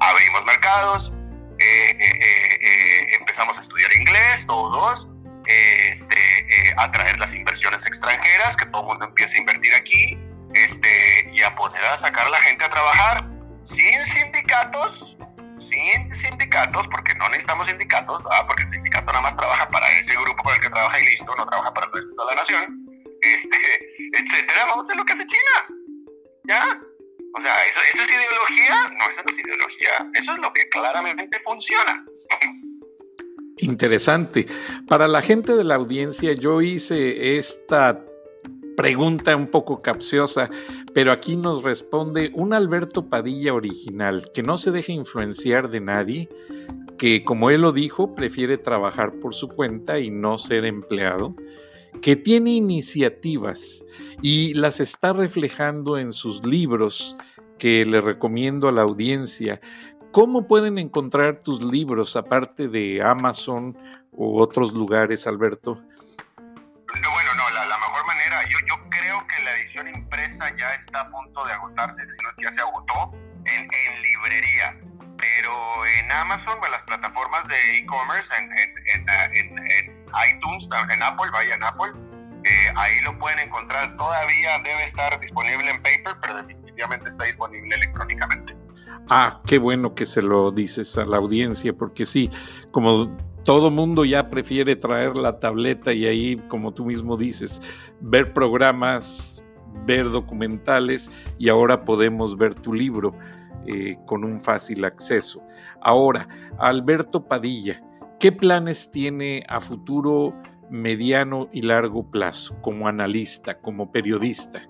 Abrimos 0.00 0.44
mercados, 0.44 1.12
eh, 1.58 3.16
empezamos 3.18 3.58
a 3.58 3.60
estudiar 3.60 3.92
inglés, 3.94 4.46
todos 4.46 5.08
este, 5.48 6.40
eh, 6.40 6.74
atraer 6.76 7.18
las 7.18 7.34
inversiones 7.34 7.84
extranjeras, 7.86 8.56
que 8.56 8.66
todo 8.66 8.82
el 8.82 8.88
mundo 8.88 9.04
empiece 9.06 9.36
a 9.36 9.40
invertir 9.40 9.74
aquí 9.74 10.18
este, 10.54 11.30
y 11.32 11.42
a 11.42 11.54
poder 11.54 11.82
a 11.86 11.96
sacar 11.96 12.26
a 12.26 12.30
la 12.30 12.40
gente 12.40 12.64
a 12.64 12.70
trabajar 12.70 13.24
sin 13.68 14.04
sindicatos, 14.04 15.16
sin 15.60 16.14
sindicatos, 16.14 16.86
porque 16.88 17.14
no 17.16 17.28
necesitamos 17.28 17.66
sindicatos, 17.66 18.22
porque 18.46 18.62
el 18.62 18.68
sindicato 18.68 19.06
nada 19.06 19.22
más 19.22 19.36
trabaja 19.36 19.68
para 19.68 19.90
ese 19.98 20.14
grupo 20.14 20.42
con 20.42 20.54
el 20.54 20.60
que 20.60 20.70
trabaja 20.70 21.00
y 21.00 21.04
listo, 21.04 21.34
no 21.36 21.46
trabaja 21.46 21.72
para 21.74 21.86
el 21.86 21.92
resto 21.92 22.10
de 22.10 22.26
la 22.26 22.34
nación, 22.34 22.86
este, 23.20 23.56
etcétera. 24.18 24.66
Vamos 24.66 24.78
a 24.78 24.86
hacer 24.86 24.96
lo 24.96 25.04
que 25.04 25.12
hace 25.12 25.26
China. 25.26 25.66
¿Ya? 26.44 26.80
O 27.36 27.42
sea, 27.42 27.54
¿eso, 27.66 27.80
¿eso 27.92 28.02
es 28.02 28.10
ideología? 28.10 28.74
No, 28.98 29.10
eso 29.10 29.22
no 29.22 29.32
es 29.32 29.38
ideología. 29.38 30.10
Eso 30.14 30.32
es 30.32 30.38
lo 30.38 30.52
que 30.52 30.68
claramente 30.70 31.40
funciona. 31.40 32.04
Interesante. 33.58 34.46
Para 34.86 35.08
la 35.08 35.20
gente 35.20 35.54
de 35.54 35.64
la 35.64 35.74
audiencia, 35.74 36.32
yo 36.32 36.62
hice 36.62 37.36
esta 37.36 38.02
pregunta 38.78 39.34
un 39.34 39.48
poco 39.48 39.82
capciosa, 39.82 40.48
pero 40.94 41.10
aquí 41.10 41.34
nos 41.34 41.64
responde 41.64 42.30
un 42.32 42.52
Alberto 42.54 43.08
Padilla 43.08 43.52
original, 43.52 44.30
que 44.32 44.44
no 44.44 44.56
se 44.56 44.70
deja 44.70 44.92
influenciar 44.92 45.68
de 45.68 45.80
nadie, 45.80 46.28
que 46.96 47.24
como 47.24 47.50
él 47.50 47.62
lo 47.62 47.72
dijo, 47.72 48.14
prefiere 48.14 48.56
trabajar 48.56 49.14
por 49.14 49.34
su 49.34 49.48
cuenta 49.48 49.98
y 49.98 50.10
no 50.10 50.38
ser 50.38 50.64
empleado, 50.64 51.34
que 52.00 52.14
tiene 52.14 52.52
iniciativas 52.52 53.84
y 54.22 54.54
las 54.54 54.78
está 54.78 55.12
reflejando 55.12 55.98
en 55.98 56.12
sus 56.12 56.46
libros 56.46 57.16
que 57.58 57.84
le 57.84 58.00
recomiendo 58.00 58.68
a 58.68 58.72
la 58.72 58.82
audiencia, 58.82 59.60
¿Cómo 60.10 60.46
pueden 60.46 60.78
encontrar 60.78 61.38
tus 61.38 61.62
libros 61.62 62.16
aparte 62.16 62.68
de 62.68 63.02
Amazon 63.02 63.76
u 64.10 64.38
otros 64.38 64.72
lugares, 64.72 65.26
Alberto? 65.26 65.82
Impresa 69.86 70.54
ya 70.56 70.74
está 70.74 71.00
a 71.02 71.10
punto 71.10 71.44
de 71.44 71.52
agotarse, 71.52 72.02
si 72.02 72.22
no 72.22 72.30
es 72.30 72.36
que 72.36 72.44
ya 72.44 72.52
se 72.52 72.60
agotó, 72.60 73.12
en, 73.44 73.68
librería. 74.02 74.76
Pero 75.16 75.86
en 75.98 76.12
Amazon, 76.12 76.58
en 76.64 76.70
las 76.70 76.82
plataformas 76.82 77.46
de 77.48 77.78
e-commerce, 77.78 78.32
en, 78.38 78.50
en, 78.56 80.06
iTunes, 80.30 80.68
en 80.90 81.02
Apple, 81.02 81.26
vaya 81.32 81.54
en 81.54 81.64
Apple, 81.64 81.92
eh, 82.44 82.72
ahí 82.76 83.00
lo 83.02 83.18
pueden 83.18 83.40
encontrar. 83.40 83.96
Todavía 83.96 84.58
debe 84.64 84.84
estar 84.84 85.18
disponible 85.20 85.70
en 85.70 85.82
paper, 85.82 86.16
pero 86.22 86.42
definitivamente 86.42 87.08
está 87.08 87.24
disponible 87.24 87.74
electrónicamente. 87.74 88.56
Ah, 89.10 89.40
qué 89.46 89.58
bueno 89.58 89.94
que 89.94 90.06
se 90.06 90.22
lo 90.22 90.50
dices 90.50 90.96
a 90.98 91.04
la 91.04 91.16
audiencia, 91.16 91.72
porque 91.72 92.04
sí, 92.04 92.30
como 92.70 93.16
todo 93.44 93.70
mundo 93.70 94.04
ya 94.04 94.28
prefiere 94.28 94.76
traer 94.76 95.16
la 95.16 95.40
tableta 95.40 95.92
y 95.92 96.06
ahí, 96.06 96.36
como 96.48 96.74
tú 96.74 96.84
mismo 96.84 97.16
dices, 97.16 97.62
ver 98.00 98.32
programas, 98.34 99.37
ver 99.84 100.10
documentales 100.10 101.10
y 101.38 101.48
ahora 101.48 101.84
podemos 101.84 102.36
ver 102.36 102.54
tu 102.54 102.72
libro 102.72 103.14
eh, 103.66 103.96
con 104.06 104.24
un 104.24 104.40
fácil 104.40 104.84
acceso. 104.84 105.42
Ahora, 105.82 106.26
Alberto 106.58 107.26
Padilla, 107.26 107.82
¿qué 108.18 108.32
planes 108.32 108.90
tiene 108.90 109.44
a 109.48 109.60
futuro 109.60 110.34
mediano 110.70 111.48
y 111.52 111.62
largo 111.62 112.10
plazo 112.10 112.60
como 112.60 112.88
analista, 112.88 113.60
como 113.60 113.90
periodista? 113.90 114.62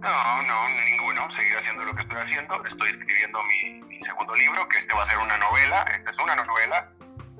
No, 0.00 0.42
no, 0.42 0.68
ninguno. 0.84 1.30
Seguir 1.30 1.56
haciendo 1.56 1.84
lo 1.84 1.94
que 1.94 2.02
estoy 2.02 2.16
haciendo. 2.18 2.64
Estoy 2.64 2.90
escribiendo 2.90 3.38
mi, 3.44 4.02
segundo 4.02 4.34
libro, 4.34 4.68
que 4.68 4.78
este 4.78 4.94
va 4.94 5.02
a 5.02 5.06
ser 5.06 5.18
una 5.18 5.38
novela. 5.38 5.82
Esta 5.94 6.10
es 6.10 6.16
una 6.18 6.36
novela. 6.36 6.90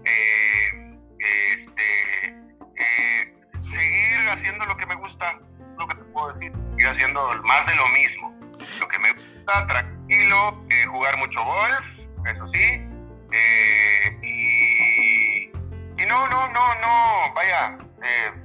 Eh, 0.05 0.99
este, 1.19 2.29
eh, 2.77 3.35
seguir 3.61 4.29
haciendo 4.31 4.65
lo 4.67 4.77
que 4.77 4.87
me 4.87 4.95
gusta, 4.97 5.39
lo 5.79 5.87
que 5.87 5.95
te 5.95 6.05
puedo 6.05 6.27
decir. 6.29 6.53
Seguir 6.57 6.89
haciendo 6.89 7.31
más 7.45 7.67
de 7.67 7.75
lo 7.77 7.89
mismo. 7.89 8.35
Lo 8.81 8.89
que 8.89 8.99
me 8.99 9.13
gusta, 9.13 9.67
tranquilo, 9.67 10.65
eh, 10.71 10.85
jugar 10.87 11.17
mucho 11.19 11.45
golf, 11.45 11.87
eso 12.27 12.49
sí. 12.49 12.83
y, 14.23 15.51
y 16.03 16.07
no, 16.07 16.29
no, 16.29 16.49
no, 16.49 16.75
no, 16.81 17.35
vaya, 17.35 17.79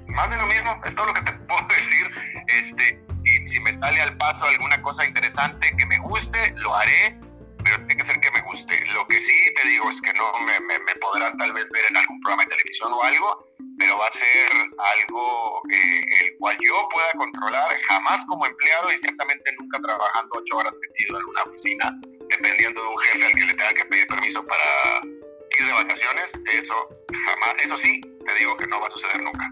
más 0.08 0.30
de 0.30 0.38
lo 0.38 0.48
mismo. 0.48 0.80
Es 0.86 0.96
todo 0.96 1.08
lo 1.08 1.14
que 1.14 1.22
te 1.22 1.34
puedo 1.48 1.68
decir. 1.68 2.10
Este, 2.48 3.04
si 3.46 3.60
me 3.60 3.74
sale 3.74 4.02
al 4.02 4.18
paso 4.18 4.46
alguna 4.46 4.82
cosa 4.82 5.06
interesante 5.06 5.72
que 5.78 5.86
me 5.86 5.98
guste, 6.00 6.54
lo 6.58 6.76
haré, 6.76 7.18
pero 7.64 7.78
tiene 7.78 7.98
que 7.98 8.06
ser 8.06 8.20
que 8.20 8.32
me 8.32 8.42
guste. 8.42 8.86
Lo 8.94 9.08
que 9.08 9.20
sí 9.20 9.54
te 9.56 9.68
digo 9.68 9.90
es 9.90 10.02
que 10.02 10.14
no 10.14 10.32
me, 10.46 10.60
me, 10.60 10.96
podrán 10.96 11.38
tal 11.38 11.54
vez 11.54 11.70
ver 11.72 11.84
en 11.90 11.98
algún 11.98 12.20
programa 12.22 12.44
de 12.44 12.50
televisión 12.50 12.92
o 12.92 13.04
algo, 13.04 13.48
pero 13.78 13.98
va 13.98 14.08
a 14.08 14.12
ser 14.12 14.50
algo 14.52 15.62
eh, 15.72 16.02
el 16.22 16.38
cual 16.38 16.58
yo 16.64 16.88
pueda 16.92 17.12
controlar, 17.14 17.72
jamás 17.88 18.24
como 18.28 18.46
empleado 18.46 18.92
y 18.92 19.00
ciertamente 19.00 19.52
nunca 19.60 19.80
trabajando 19.80 20.36
ocho 20.38 20.58
horas 20.58 20.74
metido 20.82 21.20
en 21.20 21.26
una 21.26 21.44
oficina, 21.44 22.00
dependiendo 22.30 22.82
de 22.82 22.88
un 22.88 22.98
jefe 23.00 23.26
al 23.26 23.34
que 23.34 23.46
le 23.46 23.54
tenga 23.54 23.74
que 23.74 23.86
pedir 23.86 24.08
permiso 24.08 24.46
para 24.46 25.02
ir 25.60 25.66
de 25.66 25.74
vacaciones. 25.74 26.32
Eso 26.54 26.90
jamás, 27.26 27.56
eso 27.64 27.78
sí, 27.78 28.02
te 28.26 28.34
digo 28.40 28.56
que 28.58 28.68
no 28.68 28.80
va 28.80 28.88
a 28.88 28.92
suceder 28.92 29.22
nunca. 29.22 29.52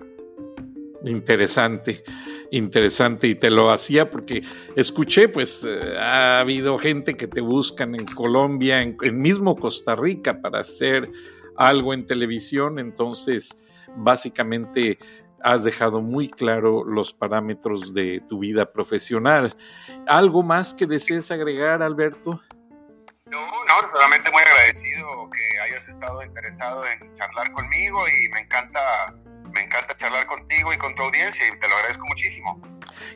Interesante 1.03 2.03
interesante 2.51 3.27
y 3.27 3.35
te 3.35 3.49
lo 3.49 3.71
hacía 3.71 4.11
porque 4.11 4.43
escuché, 4.75 5.29
pues 5.29 5.65
eh, 5.65 5.97
ha 5.97 6.39
habido 6.39 6.77
gente 6.77 7.15
que 7.15 7.27
te 7.27 7.41
buscan 7.41 7.95
en 7.95 8.05
Colombia, 8.13 8.81
en, 8.81 8.97
mismo 9.21 9.55
Costa 9.55 9.95
Rica 9.95 10.41
para 10.41 10.59
hacer 10.59 11.09
algo 11.55 11.93
en 11.93 12.05
televisión, 12.05 12.77
entonces 12.77 13.57
básicamente 13.95 14.97
has 15.43 15.63
dejado 15.63 16.01
muy 16.01 16.29
claro 16.29 16.83
los 16.83 17.13
parámetros 17.13 17.93
de 17.93 18.21
tu 18.27 18.39
vida 18.39 18.71
profesional. 18.71 19.55
¿Algo 20.07 20.43
más 20.43 20.73
que 20.73 20.85
desees 20.85 21.31
agregar, 21.31 21.81
Alberto? 21.81 22.39
No, 23.25 23.39
no, 23.39 23.91
realmente 23.93 24.29
muy 24.29 24.41
agradecido 24.43 25.29
que 25.31 25.59
hayas 25.59 25.87
estado 25.87 26.23
interesado 26.23 26.83
en 26.85 27.15
charlar 27.15 27.51
conmigo 27.53 28.03
y 28.07 28.29
me 28.29 28.41
encanta 28.41 29.15
me 29.53 29.61
encanta 29.61 29.95
charlar 29.97 30.25
contigo 30.27 30.73
y 30.73 30.77
con 30.77 30.93
tu 30.95 31.03
audiencia 31.03 31.47
y 31.47 31.59
te 31.59 31.67
lo 31.67 31.75
agradezco 31.75 32.05
muchísimo. 32.07 32.61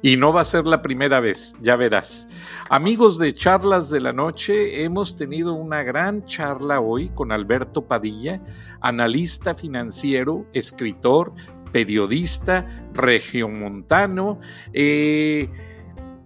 Y 0.02 0.18
no 0.18 0.34
va 0.34 0.42
a 0.42 0.46
ser 0.46 0.66
la 0.66 0.82
primera 0.82 1.20
vez, 1.20 1.56
ya 1.62 1.76
verás. 1.76 2.28
Amigos 2.70 3.18
de 3.18 3.34
Charlas 3.34 3.90
de 3.90 4.02
la 4.02 4.14
Noche, 4.14 4.84
hemos 4.84 5.16
tenido 5.16 5.54
una 5.54 5.84
gran 5.84 6.26
charla 6.26 6.80
hoy 6.80 7.10
con 7.10 7.32
Alberto 7.32 7.88
Padilla, 7.88 8.42
analista 8.82 9.56
financiero, 9.56 10.46
escritor, 10.54 11.34
periodista, 11.72 12.66
regiomontano. 12.94 14.40
Eh, 14.74 15.50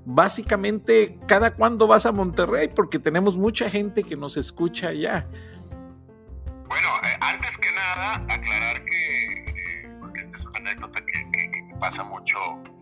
básicamente, 0.05 1.19
¿cada 1.27 1.55
cuándo 1.55 1.87
vas 1.87 2.05
a 2.05 2.11
Monterrey? 2.11 2.69
Porque 2.69 2.99
tenemos 2.99 3.37
mucha 3.37 3.69
gente 3.69 4.03
que 4.03 4.15
nos 4.15 4.37
escucha 4.37 4.89
allá. 4.89 5.27
Bueno, 6.67 6.87
eh, 7.03 7.17
antes 7.19 7.57
que 7.57 7.71
nada, 7.71 8.15
aclarar 8.29 8.85
que 8.85 9.38
pasa 11.79 12.03
mucho 12.03 12.37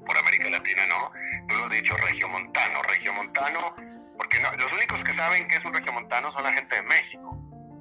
por 0.06 0.18
América 0.18 0.50
Latina, 0.50 0.86
¿no? 0.88 1.12
Tú 1.48 1.56
lo 1.56 1.66
has 1.66 1.72
dicho, 1.72 1.96
regiomontano, 1.98 2.82
regiomontano, 2.84 3.76
porque 4.18 4.40
no, 4.40 4.52
los 4.54 4.72
únicos 4.74 5.04
que 5.04 5.14
saben 5.14 5.48
que 5.48 5.58
es 5.58 5.66
un 5.66 5.74
regiomontano 5.74 6.32
son 6.32 6.44
la 6.44 6.54
gente 6.54 6.76
de 6.76 6.82
México. 6.84 7.38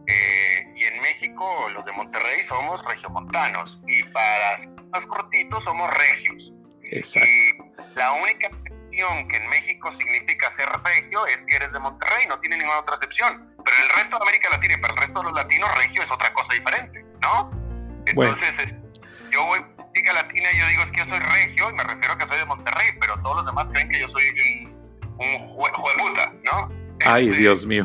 Eh, 0.07 0.73
y 0.77 0.85
en 0.85 1.01
México, 1.01 1.69
los 1.71 1.85
de 1.85 1.93
Monterrey 1.93 2.45
somos 2.45 2.85
regiomontanos, 2.85 3.81
y 3.87 4.03
para 4.05 4.57
más 4.93 5.07
cortitos 5.07 5.65
somos 5.65 5.93
regios. 5.95 6.53
Exacto. 6.85 7.29
Y 7.29 7.99
la 7.99 8.13
única 8.13 8.47
acepción 8.47 9.29
que 9.29 9.37
en 9.37 9.49
México 9.49 9.91
significa 9.93 10.51
ser 10.51 10.69
regio 10.85 11.27
es 11.27 11.45
que 11.47 11.57
eres 11.57 11.73
de 11.73 11.79
Monterrey, 11.81 12.27
no 12.29 12.39
tiene 12.41 12.59
ninguna 12.59 12.81
otra 12.81 12.97
acepción. 12.97 13.53
Pero 13.65 13.77
en 13.77 13.83
el 13.83 13.91
resto 13.97 14.17
de 14.17 14.23
América 14.23 14.51
Latina 14.51 14.75
y 14.75 14.81
para 14.81 14.95
el 14.95 15.01
resto 15.01 15.19
de 15.19 15.25
los 15.25 15.35
latinos, 15.35 15.75
regio 15.77 16.03
es 16.03 16.11
otra 16.11 16.33
cosa 16.33 16.55
diferente, 16.55 17.05
¿no? 17.21 17.51
Entonces, 18.07 18.77
yo 19.33 19.45
voy 19.45 19.61
Latina 20.03 20.49
yo 20.59 20.67
digo 20.69 20.83
es 20.83 20.91
que 20.91 20.99
yo 20.99 21.07
soy 21.07 21.19
regio 21.19 21.71
y 21.71 21.73
me 21.75 21.85
refiero 21.85 22.13
a 22.13 22.19
que 22.19 22.27
soy 22.27 22.39
de 22.39 22.45
Monterrey, 22.47 22.89
pero 23.01 23.15
todos 23.23 23.37
los 23.37 23.47
demás 23.47 23.69
creen 23.71 23.89
que 23.89 24.01
yo 24.01 24.09
soy 24.09 24.25
un, 24.31 25.19
un 25.19 26.43
¿no? 26.45 26.69
Ay, 27.05 27.29
este, 27.29 27.39
Dios 27.39 27.67
mío. 27.67 27.85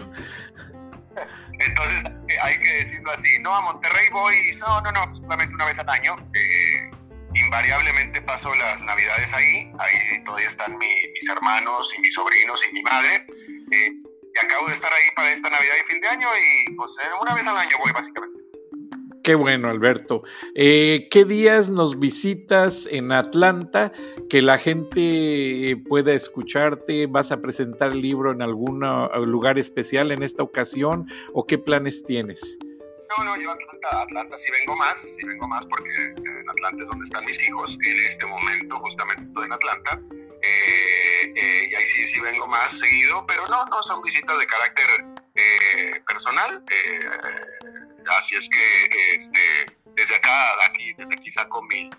Entonces 1.59 2.03
hay 2.41 2.57
que 2.59 2.73
decirlo 2.85 3.11
así, 3.11 3.39
no, 3.39 3.53
a 3.53 3.61
Monterrey 3.61 4.09
voy, 4.11 4.35
no, 4.57 4.81
no, 4.81 4.91
no, 4.91 5.15
solamente 5.15 5.53
una 5.53 5.65
vez 5.65 5.79
al 5.79 5.89
año. 5.89 6.15
Eh, 6.33 6.91
invariablemente 7.33 8.21
paso 8.21 8.53
las 8.55 8.81
navidades 8.83 9.31
ahí, 9.33 9.71
ahí 9.79 10.23
todavía 10.25 10.49
están 10.49 10.77
mis 10.77 11.29
hermanos 11.29 11.93
y 11.97 12.01
mis 12.01 12.13
sobrinos 12.13 12.61
y 12.69 12.73
mi 12.73 12.83
madre. 12.83 13.25
Eh, 13.71 13.89
y 14.33 14.45
acabo 14.45 14.67
de 14.67 14.73
estar 14.73 14.91
ahí 14.91 15.11
para 15.15 15.31
esta 15.31 15.49
Navidad 15.49 15.75
y 15.83 15.91
fin 15.91 16.01
de 16.01 16.07
año 16.07 16.27
y 16.37 16.75
pues 16.75 16.91
eh, 17.03 17.09
una 17.21 17.33
vez 17.33 17.45
al 17.45 17.57
año 17.57 17.77
voy 17.79 17.91
básicamente. 17.91 18.40
Qué 19.31 19.35
bueno, 19.35 19.69
Alberto. 19.69 20.23
Eh, 20.55 21.07
¿Qué 21.09 21.23
días 21.23 21.71
nos 21.71 21.97
visitas 21.97 22.85
en 22.91 23.13
Atlanta? 23.13 23.93
Que 24.29 24.41
la 24.41 24.57
gente 24.57 25.81
pueda 25.87 26.11
escucharte. 26.11 27.07
¿Vas 27.07 27.31
a 27.31 27.41
presentar 27.41 27.91
el 27.91 28.01
libro 28.01 28.33
en 28.33 28.41
algún 28.41 28.81
lugar 29.25 29.57
especial 29.57 30.11
en 30.11 30.21
esta 30.21 30.43
ocasión? 30.43 31.07
¿O 31.31 31.47
qué 31.47 31.57
planes 31.57 32.03
tienes? 32.03 32.59
No, 33.17 33.23
no, 33.23 33.41
yo 33.41 33.51
Atlanta, 33.51 34.01
Atlanta 34.01 34.37
sí 34.37 34.51
vengo 34.51 34.75
más, 34.75 35.01
sí 35.01 35.25
vengo 35.25 35.47
más 35.47 35.65
porque 35.65 35.93
en 36.07 36.49
Atlanta 36.49 36.83
es 36.83 36.89
donde 36.89 37.05
están 37.05 37.23
mis 37.23 37.41
hijos. 37.47 37.77
En 37.85 38.05
este 38.05 38.25
momento 38.25 38.79
justamente 38.79 39.23
estoy 39.23 39.45
en 39.45 39.53
Atlanta. 39.53 40.01
Eh, 40.43 41.33
eh, 41.37 41.69
y 41.71 41.73
ahí 41.73 41.85
sí, 41.85 42.05
sí 42.07 42.19
vengo 42.19 42.47
más 42.47 42.77
seguido, 42.77 43.25
pero 43.25 43.43
no, 43.49 43.63
no, 43.63 43.81
son 43.83 44.01
visitas 44.01 44.37
de 44.37 44.45
carácter 44.45 44.87
personal. 46.05 46.61
Así 48.17 48.35
es 48.35 48.49
que 48.49 49.15
este, 49.15 49.39
desde 49.95 50.15
acá, 50.15 50.31
aquí, 50.65 50.93
desde 50.93 51.13
aquí 51.13 51.31
saco 51.31 51.61
mi, 51.63 51.89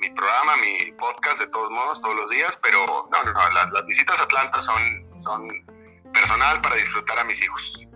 mi 0.00 0.10
programa, 0.10 0.52
mi 0.56 0.92
podcast 0.92 1.40
de 1.40 1.46
todos 1.48 1.70
modos, 1.70 2.00
todos 2.00 2.16
los 2.16 2.30
días, 2.30 2.58
pero 2.62 2.78
no, 2.86 3.24
no, 3.24 3.32
no 3.32 3.72
las, 3.72 3.86
visitas 3.86 4.18
a 4.20 4.24
Atlanta 4.24 4.60
son, 4.62 5.22
son 5.22 5.48
personal 6.12 6.60
para 6.60 6.76
disfrutar 6.76 7.18
a 7.18 7.24
mis 7.24 7.42
hijos. 7.42 7.86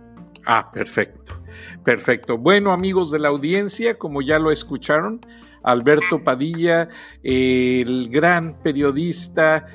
Ah, 0.45 0.69
perfecto, 0.71 1.41
perfecto. 1.85 2.37
Bueno, 2.37 2.73
amigos 2.73 3.11
de 3.11 3.19
la 3.19 3.29
audiencia, 3.29 3.97
como 3.97 4.21
ya 4.21 4.39
lo 4.39 4.51
escucharon, 4.51 5.21
Alberto 5.63 6.21
Padilla, 6.23 6.89
el 7.23 8.09
gran 8.09 8.61
periodista 8.61 9.65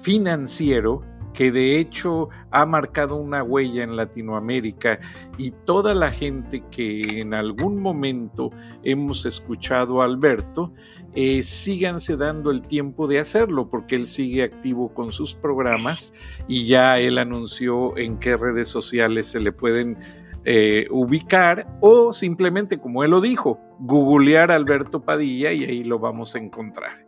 financiero, 0.00 1.04
que 1.34 1.52
de 1.52 1.78
hecho 1.78 2.28
ha 2.50 2.66
marcado 2.66 3.16
una 3.16 3.42
huella 3.42 3.82
en 3.82 3.96
Latinoamérica 3.96 5.00
y 5.38 5.50
toda 5.50 5.94
la 5.94 6.12
gente 6.12 6.62
que 6.70 7.20
en 7.20 7.34
algún 7.34 7.80
momento 7.80 8.50
hemos 8.82 9.26
escuchado 9.26 10.02
a 10.02 10.04
Alberto, 10.04 10.72
eh, 11.14 11.42
síganse 11.42 12.16
dando 12.16 12.50
el 12.50 12.62
tiempo 12.62 13.06
de 13.06 13.18
hacerlo 13.18 13.68
porque 13.68 13.96
él 13.96 14.06
sigue 14.06 14.42
activo 14.42 14.94
con 14.94 15.12
sus 15.12 15.34
programas 15.34 16.14
y 16.48 16.66
ya 16.66 16.98
él 16.98 17.18
anunció 17.18 17.96
en 17.98 18.18
qué 18.18 18.36
redes 18.36 18.68
sociales 18.68 19.26
se 19.26 19.40
le 19.40 19.52
pueden 19.52 19.98
eh, 20.44 20.86
ubicar 20.90 21.66
o 21.80 22.12
simplemente, 22.12 22.78
como 22.78 23.04
él 23.04 23.10
lo 23.10 23.20
dijo, 23.20 23.60
googlear 23.78 24.50
a 24.50 24.56
Alberto 24.56 25.02
Padilla 25.02 25.52
y 25.52 25.64
ahí 25.64 25.84
lo 25.84 25.98
vamos 25.98 26.34
a 26.34 26.38
encontrar. 26.38 27.04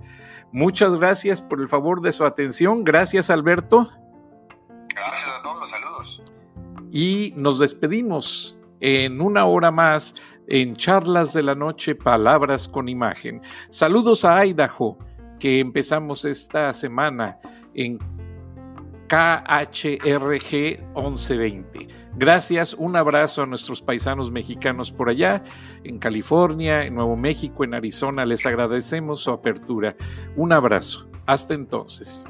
Muchas 0.52 0.94
gracias 0.94 1.42
por 1.42 1.60
el 1.60 1.66
favor 1.66 2.00
de 2.00 2.12
su 2.12 2.24
atención. 2.24 2.84
Gracias, 2.84 3.30
Alberto. 3.30 3.90
Gracias 4.94 5.26
a 5.28 5.42
todos, 5.42 5.70
saludos. 5.70 6.22
Y 6.92 7.32
nos 7.36 7.58
despedimos 7.58 8.56
en 8.80 9.20
una 9.20 9.44
hora 9.46 9.70
más 9.70 10.14
en 10.46 10.76
Charlas 10.76 11.32
de 11.32 11.42
la 11.42 11.54
Noche, 11.54 11.94
Palabras 11.94 12.68
con 12.68 12.88
Imagen. 12.88 13.40
Saludos 13.70 14.24
a 14.24 14.44
Idaho, 14.44 14.98
que 15.40 15.60
empezamos 15.60 16.24
esta 16.24 16.72
semana 16.72 17.38
en 17.74 17.98
KHRG 19.08 20.80
1120. 20.94 21.88
Gracias, 22.16 22.74
un 22.74 22.94
abrazo 22.94 23.42
a 23.42 23.46
nuestros 23.46 23.82
paisanos 23.82 24.30
mexicanos 24.30 24.92
por 24.92 25.08
allá, 25.08 25.42
en 25.82 25.98
California, 25.98 26.84
en 26.84 26.94
Nuevo 26.94 27.16
México, 27.16 27.64
en 27.64 27.74
Arizona. 27.74 28.24
Les 28.24 28.46
agradecemos 28.46 29.20
su 29.20 29.30
apertura. 29.30 29.96
Un 30.36 30.52
abrazo. 30.52 31.08
Hasta 31.26 31.54
entonces. 31.54 32.24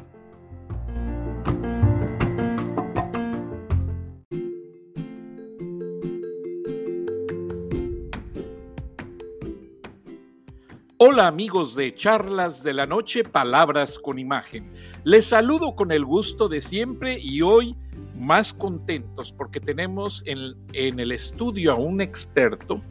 Hola 11.15 11.29
amigos 11.29 11.77
de 11.77 11.95
Charlas 11.95 12.65
de 12.65 12.75
la 12.75 12.87
Noche, 12.87 13.23
Palabras 13.23 14.01
con 14.01 14.19
Imagen. 14.19 14.73
Les 15.05 15.25
saludo 15.27 15.77
con 15.77 15.93
el 15.93 16.05
gusto 16.05 16.49
de 16.49 16.61
siempre 16.61 17.17
y 17.21 17.41
hoy 17.41 17.77
más 18.19 18.53
contentos 18.53 19.31
porque 19.31 19.61
tenemos 19.61 20.25
en, 20.27 20.57
en, 20.73 20.99
el 20.99 21.13
estudio 21.13 21.71
a 21.71 21.77
un 21.77 22.01
experto 22.01 22.83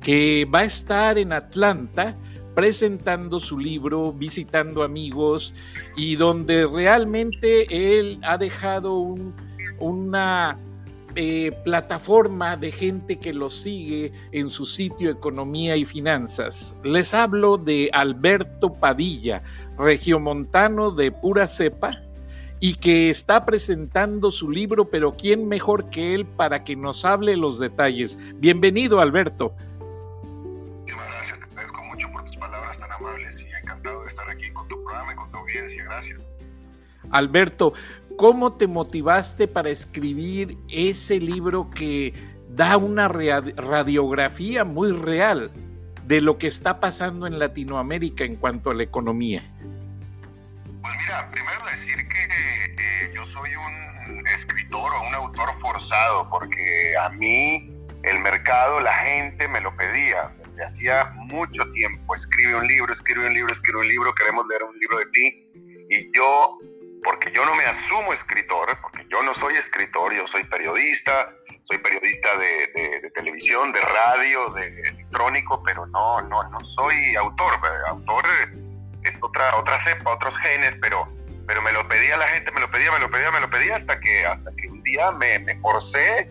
que 0.00 0.48
va 0.52 0.58
a 0.58 0.64
estar 0.64 1.16
en 1.16 1.32
Atlanta 1.32 2.16
presentando 2.56 3.38
su 3.38 3.56
libro, 3.56 4.12
visitando 4.12 4.82
amigos 4.82 5.54
y 5.96 6.16
donde 6.16 6.66
realmente 6.66 8.00
él 8.00 8.18
ha 8.24 8.36
dejado 8.36 8.98
un, 8.98 9.32
una 9.78 10.58
eh, 11.16 11.52
plataforma 11.64 12.56
de 12.56 12.70
gente 12.70 13.18
que 13.18 13.32
lo 13.32 13.50
sigue 13.50 14.12
en 14.32 14.48
su 14.48 14.66
sitio 14.66 15.10
Economía 15.10 15.76
y 15.76 15.84
Finanzas. 15.84 16.78
Les 16.84 17.14
hablo 17.14 17.58
de 17.58 17.90
Alberto 17.92 18.74
Padilla, 18.74 19.42
regiomontano 19.76 20.90
de 20.90 21.10
pura 21.10 21.46
cepa, 21.46 22.02
y 22.60 22.74
que 22.74 23.08
está 23.08 23.46
presentando 23.46 24.30
su 24.30 24.50
libro, 24.50 24.90
pero 24.90 25.16
¿quién 25.16 25.48
mejor 25.48 25.88
que 25.88 26.14
él 26.14 26.26
para 26.26 26.62
que 26.62 26.76
nos 26.76 27.06
hable 27.06 27.36
los 27.36 27.58
detalles? 27.58 28.18
Bienvenido, 28.36 29.00
Alberto. 29.00 29.54
Muchísimas 30.80 31.06
gracias, 31.08 31.38
te 31.38 31.44
agradezco 31.46 31.82
mucho 31.84 32.08
por 32.12 32.24
tus 32.24 32.36
palabras 32.36 32.78
tan 32.78 32.92
amables 32.92 33.40
y 33.40 33.46
encantado 33.62 34.02
de 34.02 34.08
estar 34.08 34.28
aquí 34.28 34.50
con 34.52 34.68
tu 34.68 34.82
programa 34.84 35.12
y 35.12 35.16
con 35.16 35.30
tu 35.30 35.38
audiencia. 35.38 35.84
Gracias. 35.84 36.38
Alberto, 37.10 37.72
¿Cómo 38.20 38.52
te 38.52 38.66
motivaste 38.66 39.48
para 39.48 39.70
escribir 39.70 40.58
ese 40.68 41.18
libro 41.18 41.70
que 41.70 42.12
da 42.50 42.76
una 42.76 43.08
radiografía 43.08 44.62
muy 44.62 44.92
real 44.92 45.50
de 46.04 46.20
lo 46.20 46.36
que 46.36 46.46
está 46.46 46.80
pasando 46.80 47.26
en 47.26 47.38
Latinoamérica 47.38 48.24
en 48.24 48.36
cuanto 48.36 48.68
a 48.68 48.74
la 48.74 48.82
economía? 48.82 49.42
Pues 50.82 50.96
mira, 50.98 51.30
primero 51.30 51.64
decir 51.64 51.96
que 52.10 52.24
eh, 52.24 53.10
yo 53.14 53.24
soy 53.24 53.52
un 53.56 54.28
escritor 54.28 54.92
o 54.92 55.08
un 55.08 55.14
autor 55.14 55.58
forzado, 55.58 56.28
porque 56.28 56.94
a 57.02 57.08
mí 57.08 57.74
el 58.02 58.20
mercado, 58.20 58.80
la 58.80 58.92
gente 58.96 59.48
me 59.48 59.62
lo 59.62 59.74
pedía 59.76 60.30
desde 60.44 60.62
hacía 60.62 61.10
mucho 61.16 61.62
tiempo. 61.72 62.14
Escribe 62.14 62.54
un 62.54 62.66
libro, 62.66 62.92
escribe 62.92 63.28
un 63.28 63.32
libro, 63.32 63.50
escribe 63.50 63.78
un 63.78 63.88
libro, 63.88 64.12
queremos 64.14 64.46
leer 64.46 64.64
un 64.64 64.78
libro 64.78 64.98
de 64.98 65.06
ti. 65.06 65.46
Y 65.88 66.14
yo 66.14 66.58
porque 67.10 67.32
yo 67.32 67.44
no 67.44 67.56
me 67.56 67.64
asumo 67.64 68.12
escritor, 68.12 68.78
porque 68.80 69.04
yo 69.10 69.20
no 69.24 69.34
soy 69.34 69.56
escritor, 69.56 70.14
yo 70.14 70.28
soy 70.28 70.44
periodista, 70.44 71.34
soy 71.64 71.78
periodista 71.78 72.28
de, 72.38 73.10
televisión, 73.16 73.72
de 73.72 73.80
radio, 73.80 74.50
de 74.50 74.80
electrónico, 74.82 75.60
pero 75.64 75.86
no, 75.86 76.22
no, 76.22 76.48
no 76.50 76.60
soy 76.60 77.16
autor. 77.16 77.54
Autor 77.88 78.24
es 79.02 79.20
otra, 79.24 79.56
otra 79.56 79.80
cepa, 79.80 80.12
otros 80.12 80.38
genes, 80.38 80.76
pero, 80.80 81.08
pero 81.48 81.60
me 81.62 81.72
lo 81.72 81.88
pedía 81.88 82.16
la 82.16 82.28
gente, 82.28 82.52
me 82.52 82.60
lo 82.60 82.70
pedía, 82.70 82.92
me 82.92 83.00
lo 83.00 83.10
pedía, 83.10 83.32
me 83.32 83.40
lo 83.40 83.50
pedía, 83.50 83.74
hasta 83.74 83.98
que, 83.98 84.24
hasta 84.24 84.52
que 84.52 84.68
un 84.68 84.80
día 84.84 85.10
me, 85.10 85.40
me 85.40 85.56
forcé 85.56 86.30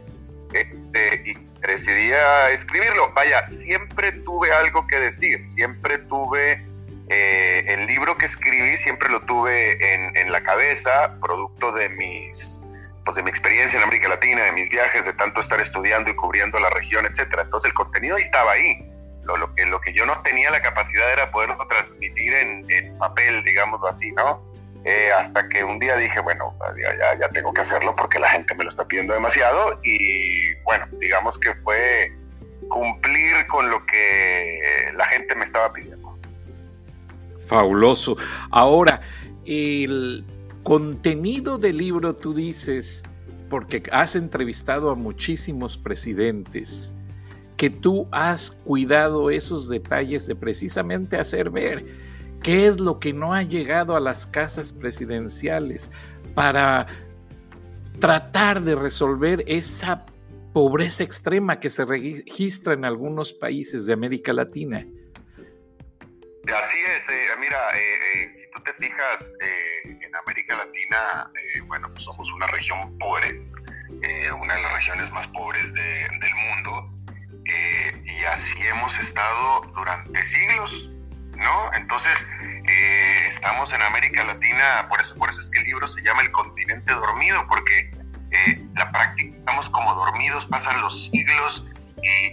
este, 0.54 1.24
y 1.26 1.34
decidí 1.68 2.12
escribirlo. 2.54 3.12
Vaya, 3.14 3.46
siempre 3.50 4.14
tuve 4.14 4.50
algo 4.54 4.88
que 4.88 4.98
decir, 4.98 5.46
siempre 5.46 5.98
tuve 5.98 6.66
eh, 7.10 7.64
el 7.68 7.88
libro 7.88 8.16
que 8.18 8.28
escribí 8.28 8.78
siempre 8.78 9.10
lo 9.10 9.22
tuve 9.22 9.78
en, 9.94 10.32
la 10.32 10.42
cabeza, 10.42 11.16
producto 11.20 11.72
de 11.72 11.90
mis 11.90 12.60
pues 13.04 13.16
de 13.16 13.24
mi 13.24 13.32
experiencia 13.32 13.78
en 13.78 13.84
América 13.84 14.08
Latina, 14.08 14.44
de 14.44 14.52
mis 14.52 14.70
viajes, 14.70 15.06
de 15.06 15.14
tanto 15.14 15.42
estar 15.42 15.60
estudiando 15.60 16.12
y 16.12 16.16
cubriendo 16.16 16.60
la 16.60 16.70
región, 16.70 17.08
etcétera. 17.08 17.42
Entonces 17.42 17.70
el 17.70 17.74
contenido 17.74 18.18
ahí 18.18 18.22
estaba 18.22 18.52
ahí. 18.52 18.86
Lo, 19.24 19.54
que, 19.56 19.66
lo 19.66 19.82
que 19.82 19.94
yo 19.94 20.06
no 20.06 20.22
tenía 20.22 20.52
la 20.52 20.62
capacidad 20.62 21.12
era 21.12 21.32
poderlo 21.32 21.58
transmitir 21.68 22.34
en, 22.34 22.98
papel, 22.98 23.44
digámoslo 23.44 23.88
así, 23.88 24.12
¿no? 24.12 24.44
Eh, 24.86 25.10
hasta 25.18 25.48
que 25.50 25.64
un 25.64 25.80
día 25.80 25.96
dije, 25.96 26.20
bueno, 26.20 26.56
ya, 26.80 27.18
ya, 27.20 27.30
tengo 27.30 27.54
que 27.54 27.62
hacerlo 27.62 27.96
porque 27.96 28.18
la 28.20 28.30
gente 28.30 28.56
me 28.56 28.64
lo 28.64 28.70
está 28.70 28.88
pidiendo 28.88 29.14
demasiado 29.14 29.80
y 29.84 30.56
bueno, 30.64 30.88
digamos 31.00 31.38
que 31.40 31.54
fue 31.64 32.12
cumplir 32.70 33.46
con 33.48 33.70
lo 33.70 33.86
que 33.86 34.92
la 34.96 35.06
gente 35.06 35.36
me 35.36 35.46
estaba 35.46 35.72
pidiendo. 35.74 35.99
Fabuloso. 37.50 38.16
Ahora, 38.52 39.02
el 39.44 40.24
contenido 40.62 41.58
del 41.58 41.78
libro 41.78 42.16
tú 42.16 42.32
dices, 42.32 43.04
porque 43.50 43.82
has 43.92 44.16
entrevistado 44.16 44.92
a 44.92 44.96
muchísimos 44.96 45.76
presidentes, 45.76 46.94
que 47.58 47.72
tú 47.72 48.08
has 48.12 48.52
cuidado 48.52 49.32
esos 49.32 49.68
detalles 49.68 50.28
de 50.28 50.36
precisamente 50.36 51.18
hacer 51.18 51.50
ver 51.50 51.88
qué 52.44 52.68
es 52.68 52.80
lo 52.80 53.00
que 53.00 53.14
no 53.14 53.34
ha 53.34 53.42
llegado 53.42 53.96
a 53.96 54.00
las 54.00 54.28
casas 54.28 54.72
presidenciales 54.72 55.92
para 56.36 56.86
tratar 58.00 58.62
de 58.62 58.76
resolver 58.76 59.44
esa 59.48 60.06
pobreza 60.54 61.04
extrema 61.04 61.60
que 61.60 61.72
se 61.72 61.84
registra 61.84 62.76
en 62.76 62.86
algunos 62.86 63.34
países 63.34 63.88
de 63.88 63.94
América 63.94 64.34
Latina. 64.34 64.86
Así 66.58 66.78
es, 66.96 67.08
eh, 67.10 67.28
mira, 67.40 67.58
eh, 67.76 68.00
eh, 68.16 68.32
si 68.34 68.50
tú 68.52 68.62
te 68.64 68.74
fijas 68.74 69.36
en 69.84 70.16
América 70.16 70.56
Latina, 70.56 71.32
bueno, 71.66 71.92
pues 71.92 72.04
somos 72.04 72.32
una 72.32 72.48
región 72.48 72.98
pobre, 72.98 73.42
una 74.40 74.56
de 74.56 74.62
las 74.62 74.74
regiones 74.74 75.12
más 75.12 75.28
pobres 75.28 75.74
del 75.74 76.36
mundo, 76.36 76.94
y 77.46 78.24
así 78.26 78.58
hemos 78.68 78.98
estado 79.00 79.62
durante 79.76 80.26
siglos, 80.26 80.90
¿no? 81.38 81.74
Entonces, 81.74 82.26
estamos 83.28 83.72
en 83.74 83.82
América 83.82 84.24
Latina, 84.24 84.88
por 84.90 85.02
eso, 85.02 85.16
por 85.16 85.30
eso 85.30 85.42
es 85.42 85.50
que 85.50 85.60
el 85.60 85.66
libro 85.66 85.88
se 85.88 86.02
llama 86.02 86.22
El 86.22 86.32
continente 86.32 86.94
dormido, 86.94 87.46
porque 87.48 87.92
la 88.76 88.92
práctica 88.92 89.38
estamos 89.38 89.70
como 89.70 89.94
dormidos, 89.94 90.46
pasan 90.48 90.82
los 90.82 91.10
siglos 91.10 91.64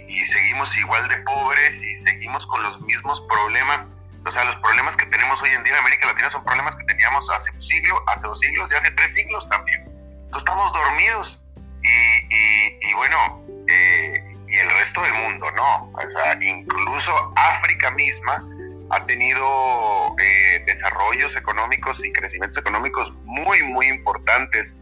y, 0.07 0.25
seguimos 0.25 0.75
igual 0.77 1.07
de 1.09 1.17
pobres 1.17 1.81
y 1.81 1.95
seguimos 1.95 2.45
con 2.47 2.63
los 2.63 2.79
mismos 2.81 3.21
problemas. 3.21 3.85
O 4.27 4.31
sea, 4.31 4.43
los 4.43 4.57
problemas 4.57 4.97
que 4.97 5.05
tenemos 5.05 5.41
hoy 5.41 5.51
en 5.51 5.63
día 5.63 5.73
en 5.73 5.79
América 5.79 6.07
Latina 6.07 6.29
son 6.29 6.43
problemas 6.43 6.75
que 6.75 6.83
teníamos 6.83 7.29
hace 7.29 7.49
un 7.51 7.61
siglo, 7.61 8.03
hace 8.07 8.27
dos 8.27 8.39
siglos 8.39 8.69
y 8.69 8.75
hace 8.75 8.91
tres 8.91 9.13
siglos 9.13 9.47
también. 9.47 9.83
Entonces 9.85 10.39
estamos 10.39 10.73
dormidos 10.73 11.41
y, 11.81 12.93
bueno, 12.93 13.45
eh, 13.69 14.35
y 14.49 14.55
el 14.57 14.69
resto 14.69 15.01
del 15.01 15.13
mundo 15.13 15.49
no. 15.51 15.91
O 15.93 16.11
sea, 16.11 16.37
incluso 16.41 17.13
África 17.37 17.89
misma 17.91 18.43
ha 18.89 19.05
tenido 19.05 20.15
eh, 20.19 20.61
desarrollos 20.65 21.33
económicos 21.37 22.03
y 22.03 22.11
crecimientos 22.11 22.57
económicos 22.57 23.13
muy, 23.23 23.63
muy 23.63 23.87
importantes 23.87 24.75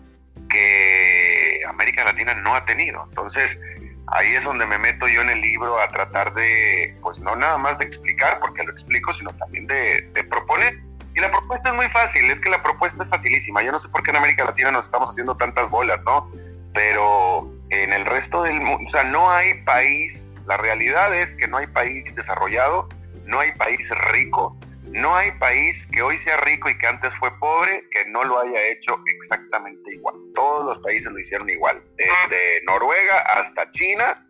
que 0.50 1.62
América 1.68 2.04
Latina 2.04 2.34
no 2.34 2.56
ha 2.56 2.66
tenido. 2.66 3.06
Entonces, 3.10 3.60
ahí 4.08 4.34
es 4.36 4.44
donde 4.44 4.66
me 4.66 4.78
meto 4.78 5.08
yo 5.08 5.22
en 5.22 5.30
el 5.30 5.42
libro 5.42 5.80
a 5.80 5.88
tratar 5.88 6.34
de, 6.34 6.98
pues 7.02 7.18
no 7.20 7.36
nada 7.36 7.58
más 7.58 7.78
de 7.78 7.86
explicar, 7.86 8.40
porque 8.40 8.64
lo 8.64 8.72
explico, 8.72 9.14
sino 9.14 9.32
también 9.32 9.68
de, 9.68 10.24
proponer. 10.30 10.80
Y 11.16 11.22
la 11.22 11.32
propuesta 11.32 11.70
es 11.70 11.76
muy 11.76 11.88
fácil, 11.88 12.30
es 12.30 12.40
que 12.40 12.50
la 12.50 12.62
propuesta 12.62 13.04
es 13.04 13.10
facilísima. 13.10 13.64
Yo 13.64 13.72
no 13.72 13.80
sé 13.80 13.88
por 13.88 14.04
qué 14.04 14.12
en 14.12 14.18
América 14.18 14.44
Latina 14.44 14.72
nos 14.72 14.86
estamos 14.86 15.10
haciendo 15.10 15.36
tantas 15.38 15.70
bolas, 15.70 16.04
¿no? 16.06 16.30
Pero 16.74 17.50
en 17.70 17.94
el 17.94 18.06
resto 18.06 18.44
del 18.44 18.60
mundo, 18.60 18.84
o 18.86 18.92
sea, 18.92 19.06
no 19.06 19.32
hay 19.32 19.54
país, 19.64 20.32
la 20.46 20.58
realidad 20.58 21.16
es 21.16 21.34
que 21.36 21.48
no 21.48 21.58
hay 21.58 21.68
país 21.68 22.14
desarrollado, 22.16 22.90
no 23.26 23.40
hay 23.40 23.54
país 23.54 23.90
rico, 24.12 24.58
no 24.96 25.14
hay 25.14 25.32
país 25.32 25.86
que 25.92 26.02
hoy 26.02 26.18
sea 26.20 26.38
rico 26.38 26.70
y 26.70 26.78
que 26.78 26.88
antes 26.88 27.14
fue 27.20 27.30
pobre 27.38 27.84
que 27.92 28.10
no 28.10 28.24
lo 28.24 28.40
haya 28.40 28.68
hecho 28.70 28.98
exactamente 29.08 29.94
igual. 29.94 30.16
Todos 30.34 30.66
los 30.66 30.80
países 30.80 31.12
lo 31.12 31.20
hicieron 31.20 31.50
igual. 31.50 31.84
Desde 31.98 32.64
Noruega 32.66 33.20
hasta 33.20 33.70
China 33.72 34.26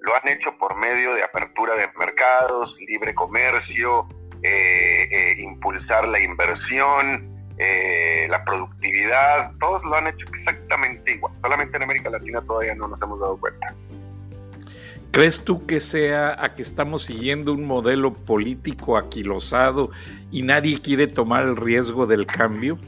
lo 0.00 0.14
han 0.14 0.28
hecho 0.28 0.56
por 0.58 0.76
medio 0.76 1.14
de 1.14 1.22
apertura 1.22 1.74
de 1.74 1.88
mercados, 1.98 2.76
libre 2.86 3.14
comercio, 3.14 4.08
eh, 4.42 5.08
eh, 5.10 5.36
impulsar 5.38 6.06
la 6.06 6.20
inversión, 6.20 7.54
eh, 7.56 8.26
la 8.28 8.44
productividad. 8.44 9.52
Todos 9.58 9.82
lo 9.84 9.96
han 9.96 10.08
hecho 10.08 10.26
exactamente 10.28 11.12
igual. 11.12 11.32
Solamente 11.42 11.78
en 11.78 11.82
América 11.82 12.10
Latina 12.10 12.42
todavía 12.42 12.74
no 12.74 12.88
nos 12.88 13.00
hemos 13.00 13.20
dado 13.20 13.38
cuenta. 13.38 13.74
¿Crees 15.12 15.44
tú 15.44 15.66
que 15.66 15.80
sea 15.80 16.36
a 16.38 16.54
que 16.54 16.62
estamos 16.62 17.02
siguiendo 17.02 17.52
un 17.52 17.64
modelo 17.64 18.14
político 18.14 18.96
aquilosado 18.96 19.90
y 20.30 20.42
nadie 20.42 20.80
quiere 20.80 21.08
tomar 21.08 21.42
el 21.42 21.56
riesgo 21.56 22.06
del 22.06 22.26
cambio? 22.26 22.78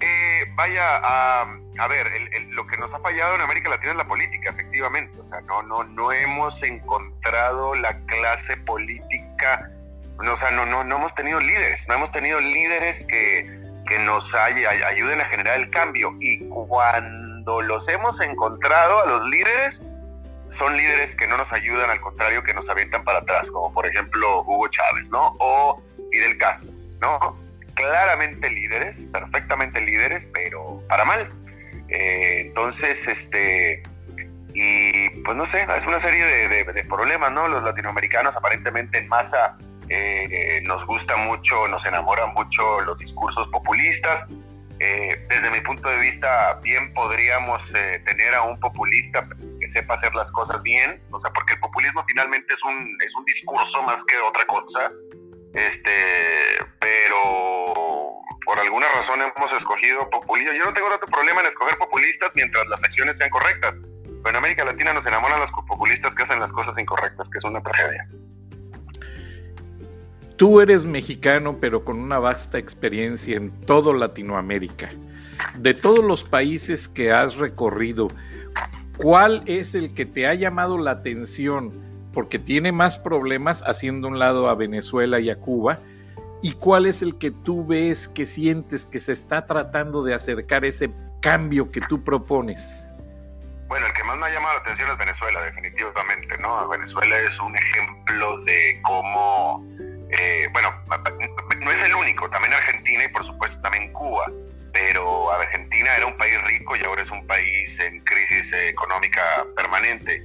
Eh, 0.00 0.44
vaya, 0.54 1.00
a, 1.02 1.88
ver, 1.88 2.06
lo 2.50 2.64
que 2.68 2.76
nos 2.76 2.94
ha 2.94 3.00
fallado 3.00 3.34
en 3.34 3.40
América 3.40 3.70
Latina 3.70 3.90
es 3.90 3.96
la 3.96 4.06
política, 4.06 4.50
efectivamente. 4.50 5.18
O 5.18 5.26
sea, 5.26 5.40
no, 5.40 5.62
no, 5.64 5.82
no 5.82 6.12
hemos 6.12 6.62
encontrado 6.62 7.74
la 7.74 7.98
clase 8.06 8.56
política, 8.58 9.72
o 10.18 10.36
sea, 10.36 10.52
no, 10.52 10.66
no, 10.66 10.84
no 10.84 10.96
hemos 10.96 11.14
tenido 11.16 11.40
líderes, 11.40 11.86
no 11.88 11.94
hemos 11.94 12.12
tenido 12.12 12.40
líderes 12.40 13.04
que, 13.06 13.60
que 13.88 13.98
nos 13.98 14.32
ayuden 14.34 15.20
a 15.20 15.24
generar 15.24 15.58
el 15.58 15.68
cambio. 15.70 16.16
Y 16.20 16.48
cuando 16.48 17.60
los 17.60 17.88
hemos 17.88 18.20
encontrado 18.20 19.00
a 19.00 19.06
los 19.06 19.28
líderes, 19.28 19.82
son 20.52 20.76
líderes 20.76 21.16
que 21.16 21.26
no 21.26 21.36
nos 21.36 21.52
ayudan, 21.52 21.90
al 21.90 22.00
contrario, 22.00 22.42
que 22.42 22.54
nos 22.54 22.68
avientan 22.68 23.04
para 23.04 23.18
atrás, 23.18 23.46
como 23.52 23.72
por 23.72 23.86
ejemplo 23.86 24.42
Hugo 24.42 24.68
Chávez, 24.68 25.10
¿no? 25.10 25.34
O 25.38 25.82
Fidel 26.10 26.36
Castro, 26.38 26.70
¿no? 27.00 27.38
Claramente 27.74 28.50
líderes, 28.50 29.06
perfectamente 29.12 29.80
líderes, 29.80 30.28
pero 30.32 30.82
para 30.88 31.04
mal. 31.04 31.32
Eh, 31.88 32.42
entonces, 32.46 33.06
este, 33.08 33.82
y 34.54 35.08
pues 35.24 35.36
no 35.36 35.46
sé, 35.46 35.66
es 35.76 35.86
una 35.86 36.00
serie 36.00 36.24
de, 36.48 36.84
problemas, 36.84 37.32
¿no? 37.32 37.48
Los 37.48 37.62
latinoamericanos 37.62 38.36
aparentemente 38.36 38.98
en 38.98 39.08
masa 39.08 39.56
eh, 39.88 40.60
nos 40.64 40.84
gusta 40.86 41.16
mucho, 41.16 41.66
nos 41.68 41.84
enamoran 41.86 42.34
mucho 42.34 42.80
los 42.82 42.98
discursos 42.98 43.48
populistas, 43.48 44.26
eh, 44.84 45.26
desde 45.28 45.48
mi 45.52 45.60
punto 45.60 45.88
de 45.88 45.96
vista, 45.98 46.58
bien 46.60 46.92
podríamos 46.92 47.62
eh, 47.72 48.02
tener 48.04 48.34
a 48.34 48.42
un 48.42 48.58
populista 48.58 49.28
que 49.60 49.68
sepa 49.68 49.94
hacer 49.94 50.12
las 50.12 50.32
cosas 50.32 50.60
bien, 50.64 51.00
o 51.12 51.20
sea, 51.20 51.32
porque 51.32 51.52
el 51.52 51.60
populismo 51.60 52.02
finalmente 52.02 52.52
es 52.52 52.64
un, 52.64 52.96
es 53.00 53.14
un 53.14 53.24
discurso 53.24 53.80
más 53.84 54.02
que 54.02 54.18
otra 54.18 54.44
cosa, 54.46 54.90
este, 55.54 55.92
pero 56.80 58.22
por 58.44 58.58
alguna 58.58 58.88
razón 58.96 59.20
hemos 59.22 59.52
escogido 59.52 60.10
populismo. 60.10 60.52
Yo 60.52 60.64
no 60.64 60.74
tengo 60.74 60.88
otro 60.88 61.06
problema 61.06 61.42
en 61.42 61.46
escoger 61.46 61.78
populistas 61.78 62.32
mientras 62.34 62.66
las 62.66 62.82
acciones 62.82 63.18
sean 63.18 63.30
correctas, 63.30 63.80
pero 63.80 64.30
en 64.30 64.36
América 64.36 64.64
Latina 64.64 64.92
nos 64.92 65.06
enamoran 65.06 65.38
los 65.38 65.52
populistas 65.52 66.12
que 66.12 66.24
hacen 66.24 66.40
las 66.40 66.52
cosas 66.52 66.76
incorrectas, 66.76 67.28
que 67.28 67.38
es 67.38 67.44
una 67.44 67.62
tragedia. 67.62 68.04
Tú 70.42 70.60
eres 70.60 70.86
mexicano, 70.86 71.56
pero 71.60 71.84
con 71.84 72.00
una 72.00 72.18
vasta 72.18 72.58
experiencia 72.58 73.36
en 73.36 73.52
todo 73.64 73.92
Latinoamérica. 73.92 74.90
De 75.58 75.72
todos 75.72 76.04
los 76.04 76.24
países 76.24 76.88
que 76.88 77.12
has 77.12 77.36
recorrido, 77.36 78.08
¿cuál 78.96 79.44
es 79.46 79.76
el 79.76 79.94
que 79.94 80.04
te 80.04 80.26
ha 80.26 80.34
llamado 80.34 80.78
la 80.78 80.90
atención? 80.90 81.72
Porque 82.12 82.40
tiene 82.40 82.72
más 82.72 82.98
problemas 82.98 83.62
haciendo 83.64 84.08
un 84.08 84.18
lado 84.18 84.48
a 84.48 84.56
Venezuela 84.56 85.20
y 85.20 85.30
a 85.30 85.38
Cuba. 85.38 85.78
¿Y 86.42 86.54
cuál 86.54 86.86
es 86.86 87.02
el 87.02 87.18
que 87.18 87.30
tú 87.30 87.64
ves, 87.64 88.08
que 88.08 88.26
sientes 88.26 88.84
que 88.84 88.98
se 88.98 89.12
está 89.12 89.46
tratando 89.46 90.02
de 90.02 90.12
acercar 90.12 90.64
ese 90.64 90.90
cambio 91.20 91.70
que 91.70 91.78
tú 91.88 92.02
propones? 92.02 92.90
Bueno, 93.68 93.86
el 93.86 93.92
que 93.92 94.02
más 94.02 94.18
me 94.18 94.26
ha 94.26 94.30
llamado 94.30 94.54
la 94.56 94.60
atención 94.62 94.90
es 94.90 94.98
Venezuela, 94.98 95.42
definitivamente. 95.42 96.36
Venezuela 96.68 97.16
es 97.20 97.38
un 97.38 97.54
ejemplo 97.54 98.42
de 98.42 98.80
cómo 98.82 99.64
eh, 100.12 100.48
bueno, 100.52 100.70
no 101.60 101.70
es 101.70 101.82
el 101.82 101.94
único, 101.94 102.28
también 102.28 102.52
Argentina 102.52 103.04
y 103.04 103.08
por 103.08 103.24
supuesto 103.24 103.58
también 103.62 103.92
Cuba, 103.92 104.30
pero 104.72 105.32
Argentina 105.32 105.96
era 105.96 106.06
un 106.06 106.16
país 106.16 106.40
rico 106.42 106.76
y 106.76 106.84
ahora 106.84 107.02
es 107.02 107.10
un 107.10 107.26
país 107.26 107.78
en 107.80 108.00
crisis 108.00 108.52
económica 108.52 109.22
permanente. 109.56 110.22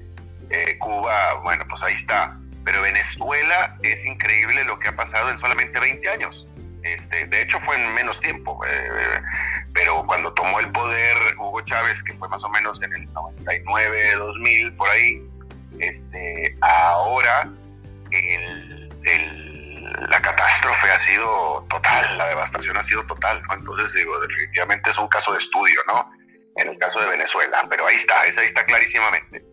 Eh, 0.49 0.77
Cuba, 0.79 1.35
bueno, 1.43 1.65
pues 1.69 1.81
ahí 1.83 1.95
está. 1.95 2.37
Pero 2.65 2.81
Venezuela 2.81 3.77
es 3.81 4.05
increíble 4.05 4.63
lo 4.65 4.77
que 4.77 4.89
ha 4.89 4.95
pasado 4.95 5.29
en 5.29 5.37
solamente 5.37 5.79
20 5.79 6.09
años. 6.09 6.47
Este, 6.83 7.25
de 7.25 7.41
hecho 7.41 7.59
fue 7.61 7.75
en 7.75 7.93
menos 7.93 8.19
tiempo, 8.21 8.59
eh, 8.65 9.21
pero 9.73 10.05
cuando 10.05 10.33
tomó 10.33 10.59
el 10.59 10.71
poder 10.71 11.17
Hugo 11.37 11.61
Chávez, 11.61 12.01
que 12.03 12.13
fue 12.13 12.29
más 12.29 12.43
o 12.43 12.49
menos 12.49 12.81
en 12.81 12.93
el 12.93 13.13
99, 13.13 14.15
2000, 14.15 14.73
por 14.73 14.89
ahí, 14.89 15.21
este, 15.79 16.55
ahora 16.61 17.49
el, 18.11 18.46
catástrofe 20.57 20.91
ha 20.91 20.99
sido 20.99 21.65
total, 21.69 22.17
la 22.17 22.27
devastación 22.27 22.77
ha 22.77 22.83
sido 22.83 23.05
total, 23.05 23.41
Entonces 23.51 23.93
digo, 23.93 24.19
definitivamente 24.19 24.89
es 24.89 24.97
un 24.97 25.07
caso 25.07 25.31
de 25.31 25.39
estudio, 25.39 25.81
¿no? 25.87 26.09
En 26.55 26.69
el 26.69 26.77
caso 26.79 26.99
de 26.99 27.07
Venezuela, 27.07 27.65
pero 27.69 27.85
ahí 27.85 27.95
está, 27.95 28.21
ahí 28.21 28.31
está 28.31 28.65
clarísimamente. 28.65 29.43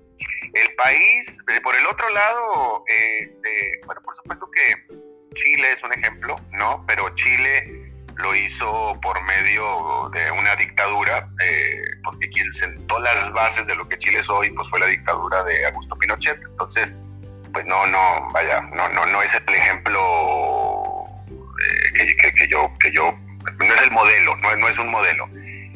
El 0.54 0.74
país, 0.76 1.38
eh, 1.52 1.60
por 1.60 1.74
el 1.74 1.86
otro 1.86 2.08
lado, 2.10 2.84
este, 2.86 3.72
bueno, 3.86 4.00
por 4.02 4.16
supuesto 4.16 4.48
que 4.50 4.96
Chile 5.34 5.72
es 5.72 5.82
un 5.82 5.92
ejemplo, 5.92 6.36
¿no? 6.52 6.84
Pero 6.86 7.14
Chile 7.16 7.92
lo 8.16 8.34
hizo 8.34 8.98
por 9.02 9.20
medio 9.24 10.08
de 10.12 10.30
una 10.30 10.54
dictadura, 10.56 11.28
eh, 11.44 11.82
porque 12.04 12.28
quien 12.30 12.50
sentó 12.52 12.98
las 13.00 13.32
bases 13.32 13.66
de 13.66 13.74
lo 13.74 13.88
que 13.88 13.98
Chile 13.98 14.20
es 14.20 14.30
hoy, 14.30 14.50
pues 14.50 14.68
fue 14.70 14.78
la 14.78 14.86
dictadura 14.86 15.42
de 15.42 15.66
Augusto 15.66 15.96
Pinochet. 15.96 16.40
Entonces, 16.42 16.96
pues 17.52 17.66
no, 17.66 17.86
no, 17.88 18.28
vaya, 18.32 18.60
no, 18.72 18.88
no, 18.90 19.04
no 19.06 19.22
es 19.22 19.34
el 19.34 19.54
ejemplo 19.54 20.63
que, 22.34 22.48
yo, 22.48 22.72
que 22.78 22.90
yo 22.92 23.16
no 23.58 23.64
es 23.64 23.82
el 23.82 23.90
modelo, 23.90 24.36
no, 24.36 24.56
no 24.56 24.68
es 24.68 24.78
un 24.78 24.88
modelo. 24.88 25.28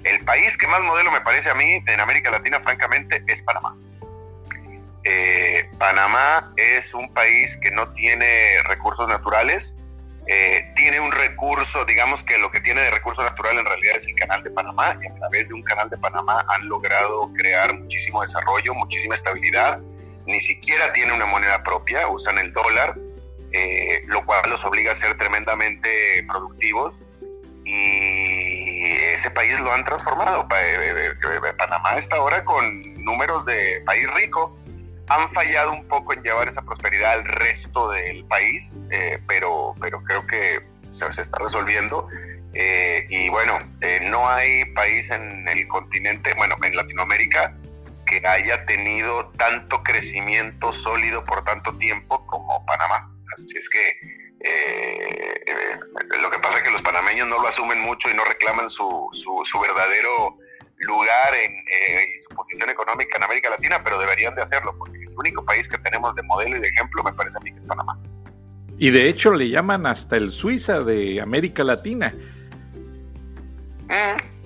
El 0.04 0.24
país 0.24 0.56
que 0.56 0.66
más 0.66 0.80
modelo 0.80 1.11
me 1.11 1.20
parece 1.20 1.50
a 1.50 1.54
mí 1.54 1.82
en 1.86 2.00
América 2.00 2.30
Latina, 2.30 2.61
francamente, 2.61 3.22
es 3.26 3.42
Panamá. 3.42 3.76
Eh, 5.04 5.68
Panamá 5.78 6.52
es 6.56 6.92
un 6.94 7.12
país 7.14 7.56
que 7.62 7.70
no 7.70 7.92
tiene 7.94 8.62
recursos 8.64 9.09
naturales, 9.09 9.74
eh, 10.26 10.70
tiene 10.76 11.00
un 11.00 11.11
recurso, 11.11 11.84
digamos 11.86 12.22
que 12.22 12.36
lo 12.36 12.50
que 12.50 12.61
tiene 12.61 12.82
de 12.82 12.90
recurso 12.90 13.22
natural 13.22 13.59
en 13.59 13.64
realidad 13.64 13.96
es 13.96 14.06
el 14.06 14.14
canal 14.14 14.42
de 14.42 14.50
Panamá, 14.50 14.98
y 15.02 15.06
a 15.06 15.14
través 15.14 15.48
de 15.48 15.54
un 15.54 15.62
canal 15.62 15.88
de 15.88 15.96
Panamá 15.96 16.44
han 16.48 16.68
logrado 16.68 17.32
crear 17.32 17.74
muchísimo 17.74 18.20
desarrollo, 18.20 18.74
muchísima 18.74 19.14
estabilidad, 19.14 19.80
ni 20.26 20.40
siquiera 20.40 20.92
tiene 20.92 21.14
una 21.14 21.24
moneda 21.24 21.62
propia, 21.62 22.06
usan 22.09 22.36
el 22.38 22.52
dólar, 22.52 22.94
eh, 23.53 24.03
lo 24.07 24.24
cual 24.24 24.42
los 24.51 24.64
obliga 24.64 24.92
a 24.92 24.94
ser 24.94 25.16
tremendamente 25.16 26.24
productivos 26.28 27.01
y 27.64 28.92
ese 29.14 29.30
país 29.30 29.59
lo 29.61 29.72
han 29.72 29.84
transformado. 29.84 30.46
Panamá 31.59 31.99
está 31.99 32.16
ahora 32.16 32.44
con 32.44 32.80
números 33.05 33.44
de 33.44 33.82
país 33.84 34.07
rico, 34.14 34.57
han 35.09 35.28
fallado 35.30 35.72
un 35.72 35.86
poco 35.86 36.12
en 36.12 36.22
llevar 36.22 36.49
esa 36.49 36.62
prosperidad 36.62 37.12
al 37.12 37.24
resto 37.24 37.90
del 37.90 38.24
país, 38.24 38.82
eh, 38.90 39.18
pero, 39.26 39.74
pero 39.80 40.03
creo 40.03 40.26
que 40.26 40.61
se, 40.90 41.07
está 41.20 41.38
resolviendo. 41.38 42.09
Eh, 42.55 43.07
y 43.09 43.28
bueno, 43.28 43.59
eh, 43.80 44.01
no 44.03 44.28
hay 44.28 44.64
país 44.74 45.11
en 45.11 45.46
el 45.49 45.66
continente, 45.68 46.34
bueno, 46.36 46.57
en 46.62 46.76
Latinoamérica, 46.76 47.55
que 48.07 48.26
haya 48.26 48.64
tenido 48.64 49.28
tanto 49.36 49.82
crecimiento 49.82 50.72
sólido 50.72 51.24
por 51.24 51.44
tanto 51.44 51.76
tiempo 51.76 52.26
como 52.26 52.64
Panamá. 52.64 53.11
Así 53.35 53.59
es 53.59 53.68
que 53.68 54.29
lo 56.20 56.31
que 56.31 56.39
pasa 56.39 56.59
es 56.59 56.64
que 56.64 56.70
los 56.70 56.83
panameños 56.83 57.29
no 57.29 57.41
lo 57.41 57.49
asumen 57.49 57.81
mucho 57.81 58.09
y 58.11 58.14
no 58.14 58.24
reclaman 58.24 58.70
su, 58.70 59.09
su, 59.12 59.43
su 59.45 59.61
verdadero 59.61 60.39
lugar 60.81 61.35
en 61.35 61.53
eh, 61.53 62.20
su 62.29 62.35
posición 62.35 62.70
económica 62.70 63.16
en 63.16 63.24
América 63.24 63.51
Latina, 63.51 63.83
pero 63.83 63.99
deberían 63.99 64.35
de 64.35 64.43
hacerlo, 64.43 64.74
porque 64.79 64.99
el 64.99 65.16
único 65.16 65.45
país 65.45 65.68
que 65.68 65.79
tenemos 65.79 66.14
de 66.14 66.22
modelo 66.22 66.57
y 66.57 66.61
de 66.61 66.68
ejemplo 66.68 67.03
me 67.03 67.12
parece 67.12 67.39
a 67.39 67.41
mí 67.41 67.53
que 67.53 67.59
es 67.59 67.64
Panamá. 67.64 67.99
Y 68.79 68.91
de 68.91 69.09
hecho 69.09 69.33
le 69.33 69.49
llaman 69.49 69.87
hasta 69.87 70.16
el 70.16 70.31
Suiza 70.31 70.81
de 70.81 71.20
América 71.20 71.64
Latina. 71.64 72.14
Mm, 73.89 74.38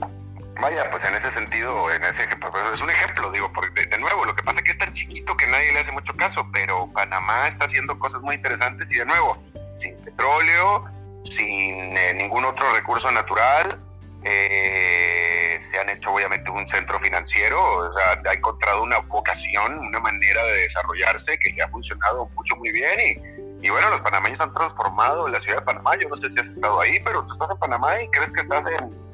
vaya, 0.61 0.91
pues 0.91 1.05
en 1.05 1.15
ese 1.15 1.31
sentido, 1.33 1.91
en 1.91 2.03
ese 2.05 2.25
ejemplo, 2.25 2.51
es 2.73 2.81
un 2.81 2.91
ejemplo, 2.91 3.31
digo, 3.31 3.53
porque 3.53 3.87
de, 3.87 3.99
nuevo, 3.99 4.25
lo 4.25 4.35
que 4.35 4.43
pasa 4.43 4.59
es 4.59 4.65
que 4.65 4.71
es 4.73 4.79
tan 4.79 4.93
chiquito 4.93 5.37
que 5.37 5.47
nadie 5.47 5.73
le 5.73 5.81
hace 5.81 5.93
mucho 5.93 6.15
caso, 6.15 6.47
pero 6.53 6.91
Panamá 6.93 7.49
está 7.49 7.65
haciendo 7.65 7.99
cosas 7.99 8.21
muy 8.23 8.37
interesantes 8.37 8.91
y 8.93 8.99
de 8.99 9.07
nuevo, 9.07 9.43
sin 9.75 9.97
petróleo, 9.99 10.85
sin 11.25 11.97
eh, 11.97 12.15
ningún 12.15 12.45
otro 12.45 12.73
recurso 12.73 13.11
natural, 13.11 13.81
eh, 14.25 15.59
se 15.69 15.79
han 15.79 15.89
hecho 15.89 16.13
obviamente 16.13 16.51
un 16.51 16.67
centro 16.69 17.01
financiero, 17.01 17.61
o 17.61 17.99
sea, 17.99 18.21
ha 18.25 18.35
encontrado 18.35 18.83
una 18.83 18.99
vocación, 18.99 19.79
una 19.79 20.01
manera 20.01 20.45
de 20.45 20.63
desarrollarse 20.63 21.39
que 21.39 21.51
le 21.51 21.63
ha 21.63 21.69
funcionado 21.69 22.29
mucho 22.37 22.57
muy 22.57 22.71
bien 22.71 23.01
y, 23.01 23.67
y, 23.67 23.71
bueno, 23.71 23.91
los 23.91 24.01
panameños 24.01 24.41
han 24.41 24.53
transformado 24.55 25.27
la 25.29 25.41
ciudad 25.41 25.59
de 25.59 25.65
Panamá, 25.65 25.93
yo 26.01 26.09
no 26.09 26.17
sé 26.17 26.31
si 26.31 26.39
has 26.39 26.49
estado 26.49 26.81
ahí, 26.81 27.01
pero 27.05 27.25
tú 27.27 27.33
estás 27.33 27.51
en 27.51 27.59
Panamá 27.59 28.01
y 28.03 28.09
crees 28.11 28.33
que 28.33 28.41
estás 28.41 28.65
en, 28.67 29.12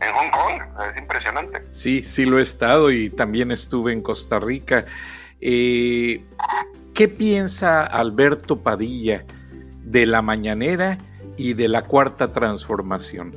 en 0.00 0.14
Hong 0.14 0.30
Kong, 0.30 0.62
es 0.90 0.98
impresionante. 0.98 1.62
Sí, 1.70 2.02
sí 2.02 2.24
lo 2.24 2.38
he 2.38 2.42
estado 2.42 2.90
y 2.90 3.10
también 3.10 3.50
estuve 3.50 3.92
en 3.92 4.02
Costa 4.02 4.38
Rica. 4.38 4.86
Eh, 5.40 6.24
¿Qué 6.94 7.08
piensa 7.08 7.84
Alberto 7.84 8.62
Padilla 8.62 9.24
de 9.82 10.06
la 10.06 10.22
mañanera 10.22 10.98
y 11.36 11.54
de 11.54 11.68
la 11.68 11.82
cuarta 11.82 12.32
transformación? 12.32 13.36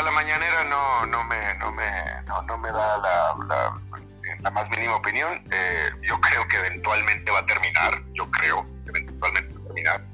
la 0.00 0.10
mañanera 0.10 0.64
no, 0.64 1.04
no, 1.06 1.22
me, 1.24 1.54
no, 1.58 1.70
me, 1.72 1.84
no, 2.46 2.58
me 2.58 2.72
da 2.72 2.96
la, 2.96 3.70
la, 4.40 4.50
más 4.50 4.70
mínima 4.70 4.96
opinión. 4.96 5.44
Eh, 5.50 5.90
yo 6.00 6.18
creo 6.20 6.48
que 6.48 6.56
eventualmente 6.56 7.30
va 7.30 7.40
a 7.40 7.46
terminar. 7.46 8.02
Yo 8.14 8.30
creo 8.30 8.66
que 8.84 8.90
eventualmente 8.90 9.54
va 9.54 9.60
a 9.60 9.64
terminar 9.64 10.04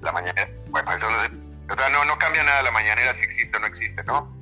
la 0.00 0.12
mañanera. 0.12 0.50
Bueno, 0.70 0.92
eso 0.92 1.08
no, 1.08 1.72
o 1.72 1.76
sea, 1.76 1.88
no, 1.90 2.04
no 2.04 2.18
cambia 2.18 2.42
nada 2.42 2.62
la 2.62 2.72
mañanera 2.72 3.14
si 3.14 3.22
existe 3.22 3.56
o 3.56 3.60
no 3.60 3.66
existe, 3.66 4.02
¿no? 4.04 4.37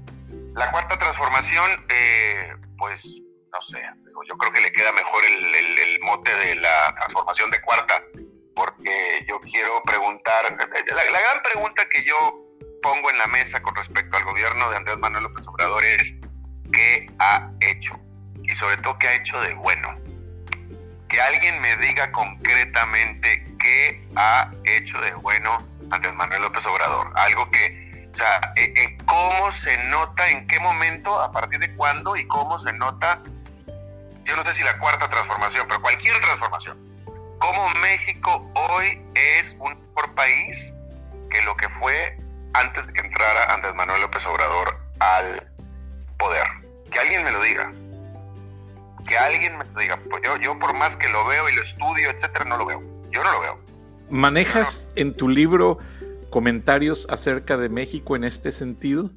La 0.56 0.70
cuarta 0.70 0.98
transformación, 0.98 1.84
eh, 1.90 2.54
pues, 2.78 3.04
no 3.52 3.60
sé, 3.60 3.78
yo 4.26 4.36
creo 4.38 4.52
que 4.52 4.62
le 4.62 4.72
queda 4.72 4.90
mejor 4.92 5.22
el, 5.22 6.00
mote 6.00 6.34
de 6.34 6.54
la 6.56 6.94
transformación 6.94 7.50
de 7.50 7.60
cuarta, 7.60 8.02
porque 8.54 9.26
yo 9.28 9.38
quiero 9.40 9.82
preguntar, 9.82 10.44
la, 10.44 11.04
la 11.10 11.20
gran 11.20 11.42
pregunta 11.42 11.86
que 11.90 12.02
yo 12.04 12.46
pongo 12.82 13.10
en 13.10 13.18
la 13.18 13.26
mesa 13.26 13.60
con 13.60 13.74
respecto 13.74 14.16
al 14.16 14.24
gobierno 14.24 14.70
de 14.70 14.76
Andrés 14.76 14.96
Manuel 14.98 15.24
López 15.24 15.46
Obrador 15.46 15.84
es 15.84 16.14
qué 16.72 17.06
ha 17.18 17.50
hecho 17.60 17.98
y 18.42 18.56
sobre 18.56 18.78
todo 18.78 18.98
qué 18.98 19.08
ha 19.08 19.14
hecho 19.14 19.38
de 19.40 19.52
bueno. 19.54 19.94
Que 21.10 21.20
alguien 21.20 21.60
me 21.60 21.76
diga 21.76 22.10
concretamente 22.12 23.44
qué 23.58 24.08
ha 24.16 24.50
hecho 24.64 24.98
de 25.02 25.12
bueno 25.14 25.58
Andrés 25.90 26.14
Manuel 26.14 26.42
López 26.42 26.64
Obrador. 26.64 27.12
Algo 27.14 27.50
que, 27.50 27.85
o 28.16 28.18
sea, 28.18 28.40
eh, 28.56 28.72
eh, 28.74 28.96
cómo 29.04 29.52
se 29.52 29.76
nota, 29.88 30.26
en 30.30 30.46
qué 30.46 30.58
momento, 30.58 31.20
a 31.20 31.30
partir 31.30 31.60
de 31.60 31.74
cuándo 31.76 32.16
y 32.16 32.26
cómo 32.26 32.58
se 32.60 32.72
nota, 32.72 33.20
yo 34.24 34.34
no 34.34 34.42
sé 34.42 34.54
si 34.54 34.62
la 34.62 34.78
cuarta 34.78 35.10
transformación, 35.10 35.66
pero 35.68 35.82
cualquier 35.82 36.18
transformación. 36.22 36.78
Cómo 37.38 37.68
México 37.82 38.50
hoy 38.54 39.02
es 39.14 39.54
un 39.58 39.78
mejor 39.78 40.14
país 40.14 40.72
que 41.28 41.42
lo 41.42 41.54
que 41.58 41.68
fue 41.78 42.16
antes 42.54 42.86
de 42.86 42.94
que 42.94 43.00
entrara 43.00 43.52
Andrés 43.52 43.74
Manuel 43.74 44.00
López 44.00 44.24
Obrador 44.24 44.78
al 44.98 45.46
poder. 46.16 46.46
Que 46.90 46.98
alguien 46.98 47.22
me 47.22 47.32
lo 47.32 47.42
diga. 47.42 47.70
Que 49.06 49.18
alguien 49.18 49.58
me 49.58 49.64
lo 49.66 49.78
diga. 49.78 49.98
Pues 50.08 50.22
yo, 50.24 50.36
yo 50.38 50.58
por 50.58 50.72
más 50.72 50.96
que 50.96 51.10
lo 51.10 51.26
veo 51.26 51.50
y 51.50 51.54
lo 51.54 51.62
estudio, 51.62 52.08
etcétera, 52.08 52.46
no 52.46 52.56
lo 52.56 52.64
veo. 52.64 52.80
Yo 53.10 53.22
no 53.22 53.30
lo 53.30 53.40
veo. 53.42 53.60
¿Manejas 54.08 54.88
en 54.96 55.14
tu 55.14 55.28
libro 55.28 55.78
comentarios 56.36 57.06
acerca 57.08 57.56
de 57.56 57.70
México 57.70 58.14
en 58.14 58.22
este 58.22 58.52
sentido? 58.52 59.10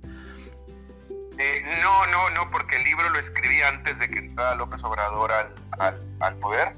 Eh, 1.37 1.63
no, 1.81 2.07
no, 2.07 2.29
no, 2.29 2.49
porque 2.49 2.77
el 2.77 2.85
libro 2.85 3.09
lo 3.09 3.19
escribí 3.19 3.61
antes 3.61 3.99
de 3.99 4.09
que 4.09 4.19
entrara 4.19 4.55
López 4.55 4.81
Obrador 4.85 5.29
al, 5.29 5.53
al, 6.21 6.35
poder. 6.37 6.71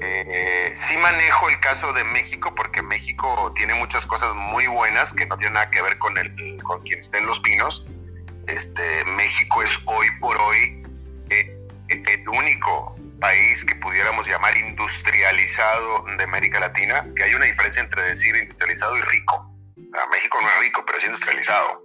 Eh, 0.00 0.74
sí 0.76 0.96
manejo 0.96 1.48
el 1.50 1.60
caso 1.60 1.92
de 1.92 2.02
México 2.02 2.52
porque 2.56 2.82
México 2.82 3.52
tiene 3.54 3.74
muchas 3.74 4.04
cosas 4.06 4.34
muy 4.34 4.66
buenas 4.66 5.12
que 5.12 5.24
no 5.26 5.38
tienen 5.38 5.54
nada 5.54 5.70
que 5.70 5.80
ver 5.82 5.98
con 5.98 6.18
el 6.18 6.60
con 6.64 6.82
quien 6.82 6.98
esté 6.98 7.18
en 7.18 7.26
los 7.26 7.38
pinos. 7.38 7.86
Este 8.48 9.04
México 9.04 9.62
es 9.62 9.78
hoy 9.86 10.08
por 10.18 10.36
hoy 10.36 10.82
eh, 11.30 11.56
el 11.86 12.28
único 12.28 12.96
país 13.20 13.64
que 13.64 13.76
pudiéramos 13.76 14.26
llamar 14.26 14.56
industrializado 14.56 16.06
de 16.18 16.24
América 16.24 16.58
Latina, 16.58 17.06
que 17.14 17.22
hay 17.22 17.34
una 17.34 17.44
diferencia 17.44 17.82
entre 17.82 18.02
decir 18.02 18.34
industrializado 18.34 18.96
y 18.96 19.02
rico. 19.02 19.49
México 20.10 20.38
no 20.40 20.48
es 20.48 20.60
rico, 20.60 20.84
pero 20.86 20.98
es 20.98 21.04
industrializado. 21.04 21.82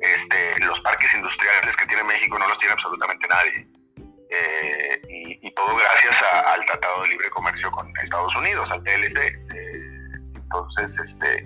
Este, 0.00 0.58
los 0.64 0.80
parques 0.80 1.14
industriales 1.14 1.76
que 1.76 1.86
tiene 1.86 2.02
México 2.04 2.38
no 2.38 2.48
los 2.48 2.58
tiene 2.58 2.72
absolutamente 2.72 3.28
nadie. 3.28 3.68
Eh, 4.30 5.02
y, 5.42 5.52
todo 5.54 5.76
gracias 5.76 6.22
al 6.54 6.64
Tratado 6.64 7.02
de 7.02 7.08
Libre 7.08 7.28
Comercio 7.30 7.70
con 7.72 7.92
Estados 8.02 8.34
Unidos, 8.36 8.70
al 8.70 8.82
TLC. 8.84 9.18
Eh, 9.18 9.80
entonces, 10.34 10.96
este, 11.04 11.44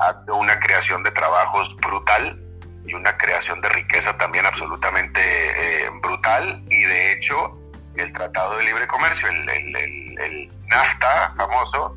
ha 0.00 0.32
una 0.32 0.58
creación 0.58 1.02
de 1.02 1.10
trabajos 1.10 1.76
brutal 1.76 2.40
y 2.86 2.94
una 2.94 3.16
creación 3.16 3.60
de 3.60 3.68
riqueza 3.68 4.16
también 4.16 4.46
absolutamente 4.46 5.20
eh, 5.20 5.90
brutal 6.02 6.64
y 6.68 6.82
de 6.82 7.12
hecho 7.12 7.58
el 7.96 8.12
Tratado 8.12 8.56
de 8.56 8.64
Libre 8.64 8.86
Comercio, 8.88 9.28
el, 9.28 9.48
el, 9.76 10.50
NAFTA 10.66 11.34
famoso, 11.36 11.96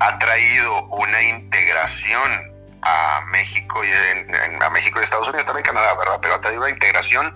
ha 0.00 0.18
traído 0.18 0.84
una 0.86 1.22
integración 1.22 2.54
a 2.82 3.22
México 3.30 3.82
y 3.84 3.88
a 3.90 4.70
México 4.70 5.00
y 5.00 5.04
Estados 5.04 5.28
Unidos, 5.28 5.46
también 5.46 5.64
Canadá, 5.64 5.94
¿verdad? 5.94 6.18
Pero 6.20 6.34
ha 6.34 6.40
traído 6.40 6.60
una 6.60 6.70
integración 6.70 7.32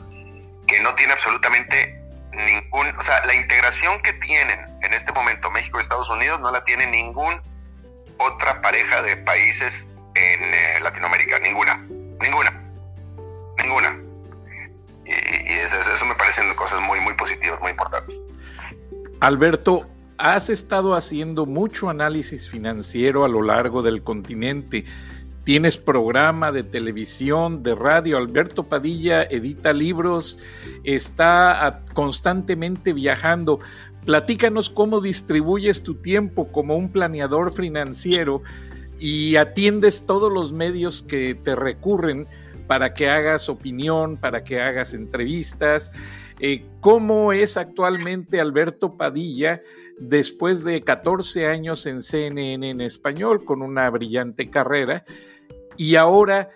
que 0.67 0.81
no 0.81 0.95
tiene 0.95 1.15
absolutamente 1.15 1.99
ningún, 2.33 2.87
o 2.99 3.03
sea, 3.03 3.25
la 3.25 3.35
integración 3.35 4.01
que 4.03 4.13
tienen 4.15 4.61
en 4.83 4.93
este 4.93 5.13
momento 5.13 5.51
México 5.51 5.79
y 5.79 5.83
Estados 5.83 6.11
Unidos 6.11 6.41
no 6.41 6.53
la 6.53 6.63
tiene 6.65 6.87
ningún 6.87 7.41
otra 8.19 8.61
pareja 8.61 9.03
de 9.03 9.17
países 9.17 9.87
en 10.15 10.55
eh, 10.55 10.81
Latinoamérica, 10.83 11.39
ninguna, 11.41 11.77
ninguna, 12.21 12.53
ninguna. 13.63 14.01
Y, 15.07 15.53
eso, 15.53 15.79
eso, 15.81 16.05
me 16.05 16.15
parecen 16.17 16.53
cosas 16.55 16.81
muy, 16.81 17.01
muy 17.01 17.15
positivas, 17.15 17.59
muy 17.61 17.71
importantes. 17.71 18.15
Alberto, 19.21 19.89
has 20.19 20.51
estado 20.51 20.95
haciendo 20.95 21.47
mucho 21.47 21.89
análisis 21.89 22.49
financiero 22.49 23.25
a 23.25 23.29
lo 23.29 23.41
largo 23.41 23.83
del 23.83 24.03
continente. 24.03 24.85
Tienes 25.45 25.79
programa 25.79 26.53
de 26.53 26.65
televisión, 26.65 27.63
de 27.63 27.75
radio. 27.75 28.19
Alberto 28.19 28.65
Padilla 28.65 29.23
edita 29.23 29.73
libros, 29.73 30.39
está 30.83 31.85
constantemente 31.95 32.93
viajando. 32.93 33.61
Platícanos 34.05 34.69
cómo 34.69 35.01
distribuyes 35.01 35.85
tu 35.85 35.95
tiempo 35.95 36.51
como 36.51 36.77
un 36.77 36.91
planeador 36.91 37.53
financiero 37.53 38.43
y 38.99 39.37
atiendes 39.37 40.05
todos 40.05 40.33
los 40.33 40.53
medios 40.53 41.03
que 41.03 41.37
te 41.37 41.55
recurren 41.55 42.27
para 42.67 42.93
que 42.93 43.09
hagas 43.09 43.49
opinión, 43.49 44.17
para 44.17 44.43
que 44.43 44.61
hagas 44.61 44.93
entrevistas. 44.95 45.93
Eh, 46.41 46.65
¿Cómo 46.81 47.33
es 47.33 47.57
actualmente 47.57 48.41
Alberto 48.41 48.97
Padilla 48.97 49.63
después 50.01 50.65
de 50.65 50.83
14 50.83 51.47
años 51.47 51.87
en 51.87 52.03
CNN 52.03 52.71
en 52.71 52.81
español 52.81 53.45
con 53.45 53.63
una 53.63 53.89
brillante 53.91 54.51
carrera? 54.51 55.05
Y 55.77 55.97
ahora 55.97 56.51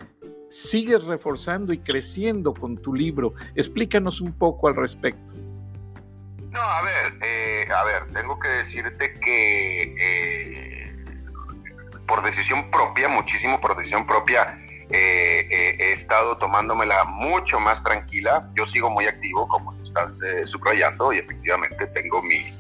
sigues 0.52 1.04
reforzando 1.04 1.72
y 1.72 1.78
creciendo 1.78 2.52
con 2.52 2.76
tu 2.76 2.94
libro. 2.94 3.34
Explícanos 3.54 4.20
un 4.20 4.32
poco 4.32 4.68
al 4.68 4.76
respecto. 4.76 5.34
No, 6.50 6.60
a 6.60 6.82
ver, 6.82 7.14
eh, 7.22 7.66
a 7.74 7.82
ver, 7.84 8.12
tengo 8.12 8.38
que 8.38 8.48
decirte 8.48 9.14
que 9.14 9.94
eh, 9.98 10.94
por 12.06 12.22
decisión 12.22 12.70
propia, 12.70 13.08
muchísimo 13.08 13.58
por 13.58 13.74
decisión 13.74 14.06
propia, 14.06 14.58
eh, 14.90 15.48
he 15.78 15.92
estado 15.92 16.36
tomándomela 16.36 17.04
mucho 17.04 17.58
más 17.58 17.82
tranquila. 17.82 18.50
Yo 18.54 18.66
sigo 18.66 18.90
muy 18.90 19.06
activo, 19.06 19.48
como 19.48 19.72
tú 19.76 19.84
estás 19.84 20.20
subrayando, 20.44 21.14
y 21.14 21.18
efectivamente 21.18 21.86
tengo 21.86 22.22
mi, 22.22 22.52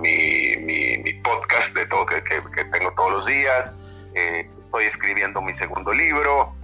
mi, 0.00 1.12
podcast 1.22 1.74
de 1.74 1.86
todo 1.86 2.06
que, 2.06 2.22
que, 2.22 2.64
tengo 2.72 2.92
todos 2.92 3.12
los 3.12 3.26
días. 3.26 3.74
estoy 4.14 4.84
escribiendo 4.84 5.40
mi 5.42 5.54
segundo 5.54 5.92
libro. 5.92 6.54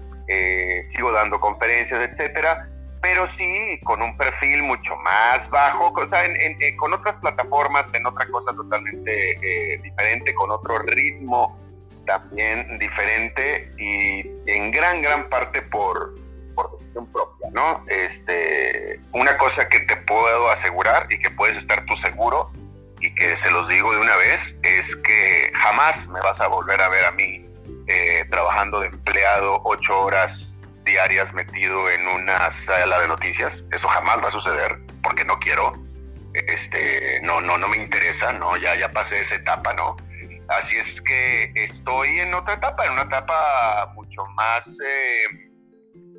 sigo 0.85 1.13
dando 1.13 1.41
conferencias, 1.41 2.09
etcétera 2.09 2.69
pero 3.03 3.27
sí 3.27 3.81
con 3.83 4.01
un 4.01 4.17
perfil 4.17 4.63
mucho 4.63 4.97
más 4.97 5.51
bajo, 5.51 5.93
o 5.93 6.09
sea, 6.09 6.25
eh, 6.25 6.77
con 6.77 6.95
otras 6.95 7.17
plataformas, 7.17 7.93
en 7.95 8.07
otra 8.07 8.27
cosa 8.31 8.55
totalmente 8.55 9.33
eh, 9.43 9.79
diferente, 9.83 10.33
con 10.35 10.51
otro 10.53 10.79
ritmo 10.79 11.59
también 12.07 12.79
diferente 12.79 13.73
y 13.77 14.21
en 14.47 14.71
gran, 14.71 15.03
gran 15.03 15.29
parte 15.29 15.63
por, 15.63 16.15
por 16.55 16.71
decisión 16.73 17.07
propia, 17.13 17.49
¿no? 17.51 17.85
Este, 17.89 19.01
una 19.13 19.37
cosa 19.37 19.69
que 19.69 19.81
te 19.81 19.97
puedo 19.97 20.49
asegurar 20.51 21.07
y 21.11 21.19
que 21.19 21.31
puedes 21.31 21.57
estar 21.57 21.85
tú 21.87 21.97
seguro 21.97 22.53
y 23.03 23.15
que 23.15 23.37
se 23.37 23.51
los 23.51 23.69
digo 23.69 23.93
de 23.93 24.01
una 24.01 24.17
vez 24.17 24.57
es 24.63 24.97
que 24.97 25.51
jamás 25.55 26.09
me 26.09 26.21
vas 26.21 26.41
a 26.41 26.47
volver 26.47 26.81
a 26.81 26.89
ver 26.89 27.05
a 27.05 27.13
mí 27.13 27.45
eh, 27.89 28.25
trabajando 28.31 28.81
de 28.81 28.87
empleado 28.87 29.61
ocho 29.65 30.03
horas 30.03 30.59
diarias 30.85 31.33
metido 31.35 31.91
en 31.91 32.07
una 32.07 32.51
sala 32.53 33.01
de 33.01 33.09
noticias. 33.09 33.65
Eso 33.73 33.89
jamás 33.89 34.19
va 34.23 34.29
a 34.29 34.31
suceder 34.31 34.79
porque 35.03 35.25
no 35.25 35.39
quiero. 35.39 35.73
Este, 36.33 37.21
no, 37.23 37.41
no, 37.41 37.59
no 37.59 37.69
me 37.69 37.77
interesa, 37.77 38.33
no, 38.33 38.57
ya, 38.57 38.75
ya 38.75 38.91
pasé 38.91 39.21
esa 39.21 39.35
etapa, 39.35 39.75
¿no? 39.75 39.97
Así 40.49 40.77
es 40.77 41.01
que 41.03 41.53
estoy 41.55 42.21
en 42.21 42.33
otra 42.33 42.55
etapa, 42.55 42.87
en 42.87 42.93
una 42.93 43.03
etapa 43.03 43.93
mucho 43.95 44.25
más 44.35 44.67
eh, 44.85 45.51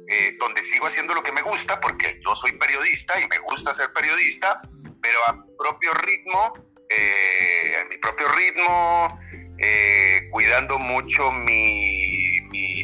eh, 0.08 0.36
donde 0.40 0.64
sigo 0.64 0.86
haciendo 0.86 1.16
lo 1.16 1.24
que 1.24 1.32
me 1.32 1.42
gusta, 1.42 1.80
porque 1.80 2.20
yo 2.24 2.36
soy 2.36 2.52
periodista 2.54 3.20
y 3.20 3.28
me 3.28 3.40
gusta 3.40 3.74
ser 3.74 3.92
periodista, 3.92 4.62
pero 5.02 5.20
a 5.28 5.44
propio 5.58 5.94
ritmo, 5.94 6.54
eh, 6.98 7.76
a 7.82 7.89
mi 7.89 7.98
propio 7.98 8.28
ritmo, 8.30 9.20
cuidando 10.32 10.80
mucho 10.80 11.32
mi, 11.32 12.41
mi, 12.50 12.84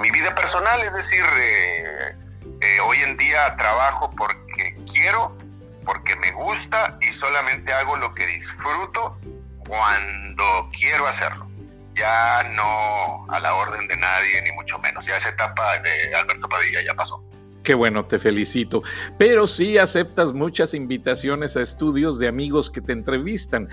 mi 0.00 0.10
vida 0.10 0.34
personal, 0.34 0.82
es 0.82 0.92
decir, 0.92 1.24
eh, 1.38 2.14
eh, 2.60 2.80
hoy 2.80 2.98
en 2.98 3.16
día 3.16 3.56
trabajo 3.56 4.10
porque 4.16 4.76
quiero, 4.90 5.36
porque 5.84 6.16
me 6.16 6.32
gusta 6.32 6.98
y 7.00 7.12
solamente 7.12 7.72
hago 7.72 7.96
lo 7.96 8.14
que 8.14 8.26
disfruto 8.26 9.18
cuando 9.66 10.70
quiero 10.78 11.06
hacerlo. 11.06 11.46
Ya 11.94 12.42
no 12.52 13.26
a 13.30 13.40
la 13.40 13.54
orden 13.54 13.88
de 13.88 13.96
nadie, 13.96 14.42
ni 14.42 14.52
mucho 14.52 14.78
menos. 14.78 15.06
Ya 15.06 15.16
esa 15.16 15.30
etapa 15.30 15.78
de 15.78 16.14
Alberto 16.14 16.46
Padilla 16.46 16.82
ya 16.82 16.94
pasó. 16.94 17.22
Qué 17.66 17.74
bueno, 17.74 18.06
te 18.06 18.20
felicito. 18.20 18.84
Pero 19.18 19.48
sí 19.48 19.76
aceptas 19.76 20.32
muchas 20.32 20.72
invitaciones 20.72 21.56
a 21.56 21.62
estudios 21.62 22.20
de 22.20 22.28
amigos 22.28 22.70
que 22.70 22.80
te 22.80 22.92
entrevistan. 22.92 23.68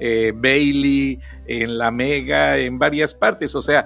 Eh, 0.00 0.32
Bailey, 0.34 1.20
en 1.46 1.76
La 1.76 1.90
Mega, 1.90 2.56
en 2.56 2.78
varias 2.78 3.12
partes. 3.12 3.54
O 3.54 3.60
sea, 3.60 3.84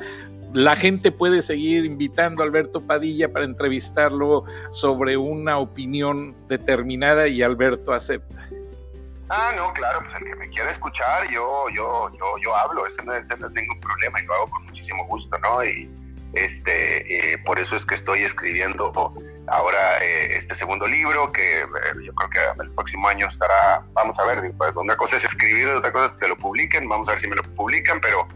la 0.53 0.77
gente 0.77 1.11
puede 1.11 1.43
seguir 1.43 1.85
invitando 1.85 2.45
a 2.45 2.47
Alberto 2.47 2.87
Padilla 2.87 3.33
para 3.33 3.45
entrevistarlo 3.45 4.45
sobre 4.71 5.17
una 5.17 5.59
opinión 5.59 6.37
determinada 6.47 7.27
y 7.27 7.43
Alberto 7.43 7.93
acepta. 7.93 8.49
Ah, 9.31 9.53
no, 9.57 9.73
claro, 9.73 9.99
pues 10.05 10.15
el 10.23 10.31
que 10.31 10.37
me 10.37 10.49
quiera 10.51 10.71
escuchar, 10.71 11.29
yo, 11.29 11.65
yo, 11.75 12.09
yo, 12.17 12.25
yo 12.41 12.55
hablo, 12.55 12.87
ese 12.87 13.05
no, 13.05 13.15
es 13.15 13.27
ningún 13.29 13.81
problema 13.81 14.21
y 14.21 14.27
lo 14.27 14.35
hago 14.35 14.51
con 14.51 14.65
muchísimo 14.67 15.05
gusto, 15.09 15.37
¿no? 15.39 15.65
Este, 16.35 17.33
eh, 17.33 17.39
por 17.39 17.59
eso 17.59 17.77
es 17.77 17.85
que 17.85 17.95
estoy 17.95 18.25
escribiendo 18.25 18.93
ahora 19.49 19.99
eh, 20.03 20.37
este 20.37 20.55
segundo 20.55 20.87
libro, 20.87 21.33
que 21.33 21.61
eh, 21.61 21.67
yo 22.05 22.15
creo 22.15 22.31
que 22.31 22.63
el 22.63 22.71
próximo 22.73 23.09
año 23.09 23.29
estará, 23.29 23.85
vamos 23.93 24.19
a 24.19 24.25
ver, 24.25 24.53
pues, 24.57 24.75
una 24.77 24.97
cosa 24.97 25.17
es 25.17 25.25
escribir, 25.25 25.69
otra 25.69 25.93
cosa 25.93 26.07
es 26.07 26.13
que 26.13 26.29
lo 26.29 26.37
publiquen, 26.37 26.89
vamos 26.89 27.09
a 27.09 27.13
ver 27.13 27.21
si 27.21 27.29
me 27.29 27.37
lo 27.37 27.43
publican, 27.55 28.01
pero 28.01 28.29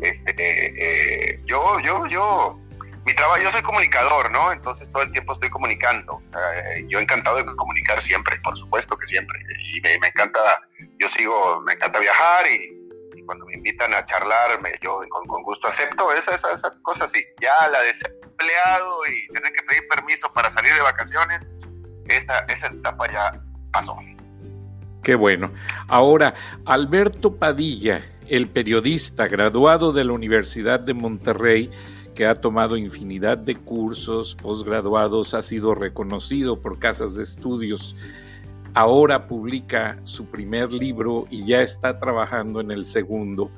este, 0.00 0.34
eh, 0.38 1.40
yo, 1.44 1.78
yo, 1.80 2.06
yo, 2.06 2.58
mi 3.04 3.14
trabajo, 3.14 3.42
yo 3.42 3.50
soy 3.50 3.62
comunicador, 3.62 4.30
¿no? 4.30 4.52
Entonces 4.52 4.90
todo 4.92 5.02
el 5.02 5.12
tiempo 5.12 5.34
estoy 5.34 5.50
comunicando. 5.50 6.22
Eh, 6.34 6.84
yo 6.88 6.98
encantado 6.98 7.36
de 7.36 7.44
comunicar 7.56 8.00
siempre, 8.00 8.38
por 8.42 8.56
supuesto 8.56 8.96
que 8.96 9.06
siempre. 9.06 9.38
Y 9.74 9.80
me, 9.80 9.94
encanta, 9.94 10.60
yo 10.98 11.10
sigo, 11.10 11.60
me 11.60 11.74
encanta 11.74 11.98
viajar 11.98 12.46
y, 12.46 12.81
cuando 13.26 13.46
me 13.46 13.54
invitan 13.54 13.92
a 13.94 14.04
charlar, 14.06 14.60
me, 14.60 14.72
yo 14.82 15.00
con, 15.08 15.42
gusto 15.42 15.68
acepto 15.68 16.12
esas 16.12 16.36
esa, 16.36 16.52
esa 16.52 16.72
cosas. 16.82 17.12
Y 17.14 17.24
ya 17.40 17.68
la 17.68 17.80
de 17.82 17.94
ser 17.94 18.14
empleado 18.22 19.00
y 19.06 19.32
tener 19.32 19.52
que 19.52 19.62
pedir 19.62 19.82
permiso 19.88 20.32
para 20.34 20.50
salir 20.50 20.72
de 20.74 20.80
vacaciones, 20.80 21.48
esa, 22.08 22.40
esa 22.40 22.66
etapa 22.66 23.10
ya 23.12 23.42
pasó. 23.72 23.96
Qué 25.02 25.14
bueno. 25.14 25.52
Ahora, 25.88 26.34
Alberto 26.64 27.36
Padilla 27.36 28.04
el 28.28 28.48
periodista 28.48 29.28
graduado 29.28 29.92
de 29.92 30.04
la 30.04 30.12
Universidad 30.12 30.80
de 30.80 30.94
Monterrey, 30.94 31.70
que 32.14 32.26
ha 32.26 32.34
tomado 32.34 32.76
infinidad 32.76 33.38
de 33.38 33.56
cursos 33.56 34.36
posgraduados, 34.36 35.34
ha 35.34 35.42
sido 35.42 35.74
reconocido 35.74 36.60
por 36.60 36.78
casas 36.78 37.14
de 37.14 37.22
estudios, 37.22 37.96
ahora 38.74 39.26
publica 39.26 39.98
su 40.04 40.26
primer 40.26 40.72
libro 40.72 41.26
y 41.30 41.44
ya 41.44 41.62
está 41.62 41.98
trabajando 41.98 42.60
en 42.60 42.70
el 42.70 42.84
segundo. 42.84 43.50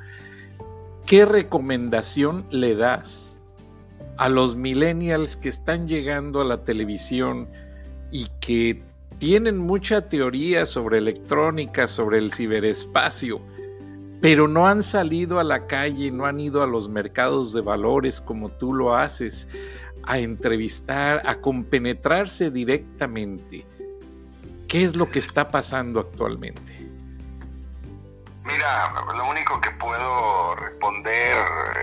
¿Qué 1.07 1.25
recomendación 1.25 2.47
le 2.51 2.75
das 2.77 3.41
a 4.17 4.29
los 4.29 4.57
millennials 4.57 5.37
que 5.37 5.49
están 5.49 5.87
llegando 5.89 6.41
a 6.41 6.45
la 6.45 6.65
televisión 6.65 7.49
y 8.11 8.29
que 8.41 8.83
tienen 9.19 9.59
mucha 9.59 10.05
teoría 10.05 10.67
sobre 10.67 10.99
electrónica, 10.99 11.87
sobre 11.87 12.19
el 12.19 12.33
ciberespacio? 12.33 13.41
pero 14.25 14.49
no 14.49 14.67
han 14.67 14.83
salido 14.83 15.39
a 15.39 15.45
la 15.45 15.67
calle, 15.67 16.11
no 16.11 16.25
han 16.25 16.41
ido 16.41 16.63
a 16.63 16.67
los 16.67 16.89
mercados 16.89 17.53
de 17.53 17.61
valores 17.61 18.23
como 18.23 18.49
tú 18.49 18.73
lo 18.73 18.97
haces, 18.97 19.47
a 20.03 20.19
entrevistar, 20.19 21.21
a 21.27 21.43
compenetrarse 21.43 22.51
directamente. 22.51 23.67
¿Qué 24.75 24.83
es 24.83 24.97
lo 24.97 25.09
que 25.09 25.21
está 25.21 25.53
pasando 25.53 26.01
actualmente? 26.01 26.73
Mira, 28.43 28.93
lo 29.15 29.31
único 29.31 29.61
que 29.61 29.71
puedo 29.71 30.57
responder 30.57 31.37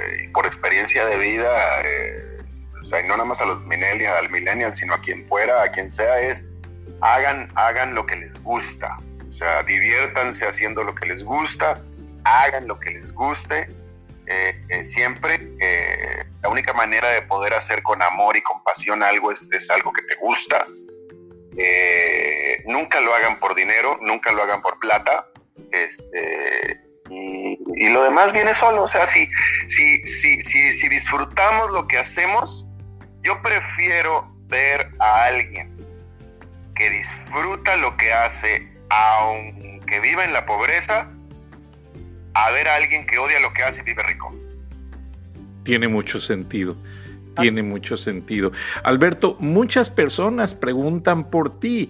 eh, 0.10 0.30
por 0.34 0.46
experiencia 0.46 1.06
de 1.06 1.16
vida, 1.18 1.82
eh, 1.86 2.38
o 2.82 2.84
sea, 2.84 3.00
y 3.00 3.04
no 3.04 3.16
nada 3.16 3.24
más 3.24 3.40
a 3.40 3.46
los 3.46 3.62
millennials, 3.64 4.18
al 4.20 4.30
millennial, 4.30 4.76
sino 4.76 4.94
a 4.94 4.98
quien 4.98 5.26
fuera, 5.30 5.64
a 5.64 5.70
quien 5.70 5.90
sea, 5.90 6.20
es 6.20 6.44
hagan, 7.00 7.48
hagan 7.56 7.96
lo 7.96 8.06
que 8.06 8.18
les 8.18 8.34
gusta. 8.44 8.98
O 9.30 9.32
sea, 9.32 9.64
diviértanse 9.64 10.46
haciendo 10.46 10.84
lo 10.84 10.94
que 10.94 11.08
les 11.08 11.24
gusta 11.24 11.82
hagan 12.26 12.68
lo 12.68 12.78
que 12.78 12.92
les 12.92 13.14
guste. 13.14 13.70
Eh, 14.28 14.84
siempre 14.84 15.40
la 16.42 16.50
única 16.50 16.74
manera 16.74 17.10
de 17.10 17.22
poder 17.22 17.54
hacer 17.54 17.84
con 17.84 18.02
amor 18.02 18.36
y 18.36 18.42
compasión 18.42 19.02
algo 19.02 19.32
es, 19.32 19.50
algo 19.70 19.94
que 19.94 20.02
te 20.02 20.16
gusta. 20.16 20.68
Nunca 22.66 23.02
lo 23.02 23.14
hagan 23.14 23.40
por 23.40 23.56
dinero, 23.56 23.98
nunca 24.02 24.32
lo 24.32 24.44
hagan 24.44 24.62
por 24.62 24.80
plata. 24.80 25.28
Este, 25.72 26.82
y, 27.10 27.90
lo 27.90 28.04
demás 28.04 28.32
viene 28.32 28.54
solo. 28.54 28.84
O 28.84 28.88
sea, 28.88 29.08
si, 29.08 29.30
si, 29.68 30.06
si, 30.06 30.42
si, 30.42 30.74
si 30.74 30.90
disfrutamos 30.90 31.72
lo 31.72 31.88
que 31.88 31.98
hacemos, 31.98 32.66
yo 33.22 33.42
prefiero 33.42 34.34
ver 34.48 34.90
a 35.00 35.26
alguien 35.26 35.78
que 36.76 36.90
disfruta 36.90 37.78
lo 37.78 37.96
que 37.98 38.12
hace, 38.12 38.68
aunque 38.90 40.00
viva 40.00 40.26
en 40.26 40.34
la 40.34 40.46
pobreza, 40.46 41.08
a 42.34 42.52
ver 42.52 42.68
a 42.68 42.76
alguien 42.76 43.06
que 43.06 43.18
odia 43.18 43.40
lo 43.40 43.54
que 43.54 43.64
hace 43.64 43.82
y 43.82 43.84
vive 43.84 44.04
rico. 44.04 44.34
Tiene 45.64 45.88
mucho 45.88 46.20
sentido. 46.20 46.76
Tiene 47.36 47.64
mucho 47.64 47.98
sentido. 47.98 48.52
Alberto, 48.84 49.38
muchas 49.40 49.90
personas 49.90 50.56
preguntan 50.56 51.30
por 51.30 51.60
ti. 51.60 51.90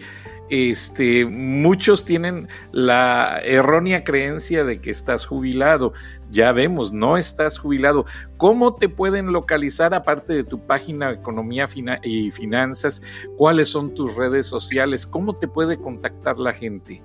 este, 0.50 1.26
muchos 1.26 2.04
tienen 2.04 2.50
la 2.74 3.40
errónea 3.42 4.04
creencia 4.04 4.66
de 4.66 4.82
que 4.82 4.92
estás 4.92 5.26
jubilado. 5.26 5.94
Ya 6.30 6.52
vemos, 6.52 6.92
no 6.92 7.18
estás 7.18 7.58
jubilado. 7.58 8.06
¿Cómo 8.36 8.76
te 8.76 8.90
pueden 8.90 9.32
localizar 9.32 9.94
aparte 9.94 10.34
de 10.34 10.44
tu 10.44 10.66
página 10.68 11.12
Economía 11.12 11.68
y 12.04 12.32
Finanzas? 12.32 13.02
¿Cuáles 13.38 13.70
son 13.70 13.94
tus 13.94 14.14
redes 14.16 14.46
sociales? 14.46 15.08
¿Cómo 15.08 15.38
te 15.38 15.48
puede 15.48 15.78
contactar 15.80 16.38
la 16.38 16.52
gente? 16.52 17.02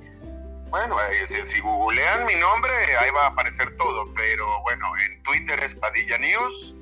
Bueno, 0.71 0.97
eh, 1.01 1.45
si, 1.45 1.61
googlean 1.61 2.27
mi 2.27 2.35
nombre, 2.35 2.71
ahí 3.01 3.11
va 3.11 3.25
a 3.25 3.29
aparecer 3.29 3.77
todo, 3.77 4.05
pero 4.15 4.61
bueno, 4.63 4.87
en 5.07 5.23
Twitter 5.23 5.59
es 5.63 5.75
Padilla 5.77 6.19
News, 6.19 6.75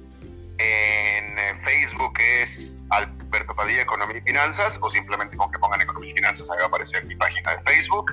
en 0.59 1.39
eh, 1.39 1.61
Facebook 1.65 2.15
es 2.21 2.85
Alberto 2.91 3.55
Padilla 3.55 3.83
Economía 3.83 4.19
y 4.19 4.21
Finanzas, 4.21 4.79
o 4.81 4.91
simplemente 4.91 5.37
con 5.37 5.51
que 5.51 5.59
pongan 5.59 5.81
Economía 5.81 6.11
y 6.11 6.15
Finanzas, 6.15 6.49
ahí 6.51 6.59
va 6.59 6.65
a 6.65 6.69
aparecer 6.69 7.05
mi 7.07 7.17
página 7.17 7.57
de 7.57 7.63
Facebook. 7.63 8.13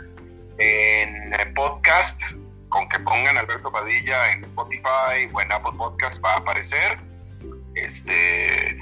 En 0.58 1.34
eh, 1.34 1.46
podcast, 1.56 2.22
con 2.70 2.88
que 2.89 3.00
pongan 3.00 3.38
Alberto 3.38 3.72
Padilla 3.72 4.32
en 4.32 4.44
Spotify 4.44 5.28
o 5.32 5.42
en 5.42 5.52
Apple 5.52 5.74
Podcast 5.78 6.24
va 6.24 6.34
a 6.34 6.38
aparecer. 6.38 6.98
Este, 7.76 8.76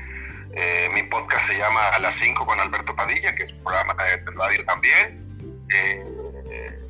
mi 0.93 1.03
podcast 1.03 1.47
se 1.47 1.57
llama 1.57 1.89
A 1.89 1.99
las 1.99 2.15
5 2.15 2.45
con 2.45 2.59
Alberto 2.59 2.95
Padilla, 2.95 3.33
que 3.35 3.43
es 3.43 3.51
un 3.53 3.63
programa 3.63 3.93
de 3.93 4.31
radio 4.31 4.65
también. 4.65 5.25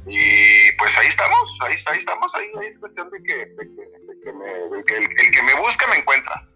Y 0.07 0.71
pues 0.73 0.97
ahí 0.97 1.07
estamos, 1.07 1.57
ahí, 1.61 1.75
ahí 1.85 1.97
estamos, 1.99 2.33
ahí, 2.33 2.49
es 2.67 2.79
cuestión 2.79 3.09
de 3.11 3.21
que, 3.21 3.41
el, 3.43 5.31
que 5.31 5.43
me 5.43 5.53
busca 5.55 5.87
me 5.87 5.97
encuentra. 5.97 6.47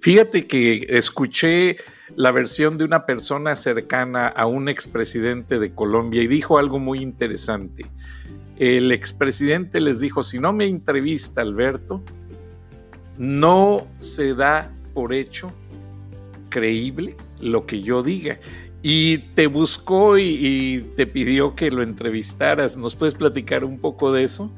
Fíjate 0.00 0.46
que 0.46 0.86
escuché 0.88 1.76
la 2.16 2.30
versión 2.30 2.78
de 2.78 2.84
una 2.84 3.06
persona 3.06 3.54
cercana 3.54 4.28
a 4.28 4.46
un 4.46 4.68
expresidente 4.68 5.58
de 5.58 5.74
Colombia 5.74 6.22
y 6.22 6.26
dijo 6.26 6.58
algo 6.58 6.78
muy 6.78 7.00
interesante. 7.00 7.86
El 8.56 8.92
expresidente 8.92 9.80
les 9.80 10.00
dijo, 10.00 10.22
si 10.22 10.38
no 10.38 10.52
me 10.52 10.66
entrevista 10.66 11.40
Alberto, 11.40 12.02
no 13.18 13.86
se 14.00 14.34
da 14.34 14.72
por 14.92 15.12
hecho 15.12 15.52
creíble 16.50 17.16
lo 17.40 17.66
que 17.66 17.82
yo 17.82 18.02
diga 18.02 18.38
y 18.86 19.18
te 19.18 19.46
buscó 19.46 20.18
y, 20.18 20.92
te 20.94 21.06
pidió 21.06 21.54
que 21.54 21.70
lo 21.70 21.82
entrevistaras. 21.82 22.76
¿Nos 22.76 22.94
puedes 22.94 23.14
platicar 23.14 23.64
un 23.64 23.78
poco 23.78 24.12
de 24.12 24.24
eso? 24.24 24.52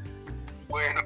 Bueno, 0.69 1.01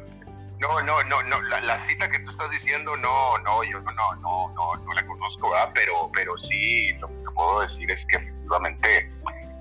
no, 0.61 0.83
no, 0.83 1.03
no, 1.05 1.23
no. 1.23 1.41
La, 1.43 1.79
cita 1.81 2.11
que 2.11 2.19
tú 2.21 2.31
estás 2.31 2.51
diciendo, 2.51 2.97
no, 2.97 3.39
no, 3.39 3.65
yo 3.65 3.81
no, 3.81 3.91
no, 3.93 4.15
no, 4.17 4.53
no, 4.55 4.77
no 4.77 4.93
la 4.93 5.07
conozco, 5.07 5.51
¿verdad? 5.51 5.71
Pero, 5.75 6.11
pero 6.13 6.37
sí, 6.37 6.93
lo 6.95 7.09
que 7.09 7.31
puedo 7.35 7.61
decir 7.63 7.91
es 7.91 8.05
que 8.07 8.17
efectivamente, 8.17 9.11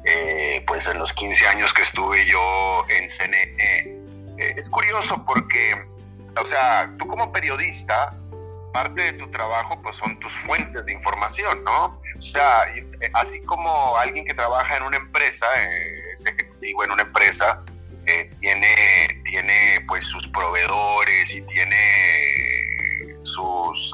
eh, 0.05 0.63
pues 0.67 0.85
en 0.85 0.99
los 0.99 1.13
15 1.13 1.47
años 1.47 1.73
que 1.73 1.83
estuve 1.83 2.25
yo 2.25 2.83
en 2.89 3.09
CNN, 3.09 3.55
eh, 4.37 4.53
es 4.55 4.69
curioso 4.69 5.23
porque, 5.25 5.87
o 6.35 6.45
sea, 6.47 6.93
tú 6.99 7.07
como 7.07 7.31
periodista, 7.31 8.13
parte 8.71 9.01
de 9.01 9.13
tu 9.13 9.29
trabajo 9.31 9.81
pues 9.81 9.95
son 9.97 10.19
tus 10.19 10.33
fuentes 10.45 10.85
de 10.85 10.93
información, 10.93 11.63
¿no? 11.63 11.99
O 12.17 12.21
sea, 12.21 12.63
eh, 12.75 12.85
así 13.13 13.41
como 13.43 13.97
alguien 13.97 14.25
que 14.25 14.33
trabaja 14.33 14.77
en 14.77 14.83
una 14.83 14.97
empresa, 14.97 15.45
eh, 15.57 16.13
es 16.13 16.25
ejecutivo 16.25 16.83
en 16.83 16.91
una 16.91 17.03
empresa, 17.03 17.63
eh, 18.09 18.31
tiene, 18.39 19.21
tiene 19.25 19.83
pues 19.87 20.05
sus 20.05 20.27
proveedores 20.29 21.33
y 21.33 21.41
tiene 21.43 23.15
sus 23.23 23.93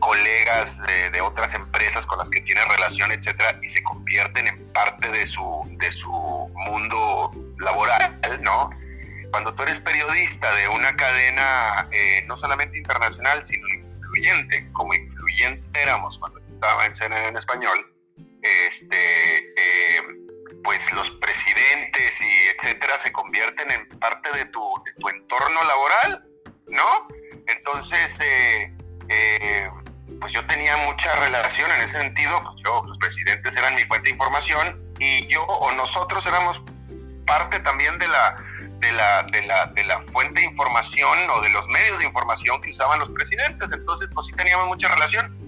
colegas 0.00 0.82
de, 1.12 1.20
otras 1.20 1.54
empresas 1.54 2.04
con 2.06 2.18
las 2.18 2.28
que 2.28 2.40
tiene 2.42 2.62
relación, 2.64 3.10
etcétera, 3.12 3.58
y 3.62 3.68
se 3.68 3.82
convierten 3.82 4.48
en 4.48 4.72
parte 4.72 5.08
de 5.08 5.24
su, 5.26 5.62
de 5.78 5.90
su 5.92 6.10
mundo 6.10 7.30
laboral, 7.58 8.20
¿no? 8.42 8.70
cuando 9.30 9.54
tú 9.54 9.62
eres 9.64 9.80
periodista 9.80 10.54
de 10.54 10.68
una 10.68 10.94
cadena 10.94 11.88
no 12.26 12.36
solamente 12.36 12.78
internacional, 12.78 13.44
sino 13.44 13.66
influyente, 14.14 14.68
como 14.72 14.94
influyente 14.94 15.80
éramos 15.80 16.18
cuando 16.18 16.38
estaba 16.38 16.86
en 16.86 16.94
CNN 16.94 17.28
en 17.28 17.36
español, 17.36 17.94
este, 18.42 19.38
eh, 19.38 20.02
pues 20.64 20.90
los 20.92 21.10
presidentes 21.20 22.20
y 22.20 22.56
etcétera 22.56 22.98
se 22.98 23.12
convierten 23.12 23.70
en 23.70 23.88
parte 24.00 24.32
de 24.32 24.46
tu, 24.46 24.60
tu 24.98 25.08
entorno 25.08 25.62
laboral, 25.62 26.24
¿no? 26.68 27.06
Entonces, 27.46 28.18
eh, 28.20 28.74
eh, 29.08 29.70
pues 30.20 30.32
yo 30.32 30.44
tenía 30.46 30.76
mucha 30.78 31.14
relación 31.16 31.70
en 31.70 31.82
ese 31.82 31.98
sentido, 31.98 32.42
pues 32.42 32.56
yo, 32.64 32.82
los 32.86 32.96
presidentes 32.98 33.54
eran 33.54 33.74
mi 33.74 33.84
fuente 33.84 34.08
de 34.08 34.12
información 34.12 34.82
y 34.98 35.26
yo 35.26 35.44
o 35.44 35.70
nosotros 35.72 36.24
éramos 36.24 36.60
parte 37.26 37.60
también 37.60 37.98
de 37.98 38.08
la, 38.08 38.36
de 38.80 38.92
la, 38.92 39.22
de 39.24 39.42
la, 39.42 39.66
de 39.66 39.84
la 39.84 40.00
fuente 40.12 40.40
de 40.40 40.46
información 40.46 41.30
o 41.30 41.40
de 41.42 41.50
los 41.50 41.68
medios 41.68 41.98
de 41.98 42.06
información 42.06 42.60
que 42.62 42.70
usaban 42.70 43.00
los 43.00 43.10
presidentes, 43.10 43.70
entonces 43.70 44.08
pues 44.14 44.26
sí 44.26 44.32
teníamos 44.32 44.66
mucha 44.66 44.88
relación 44.88 45.44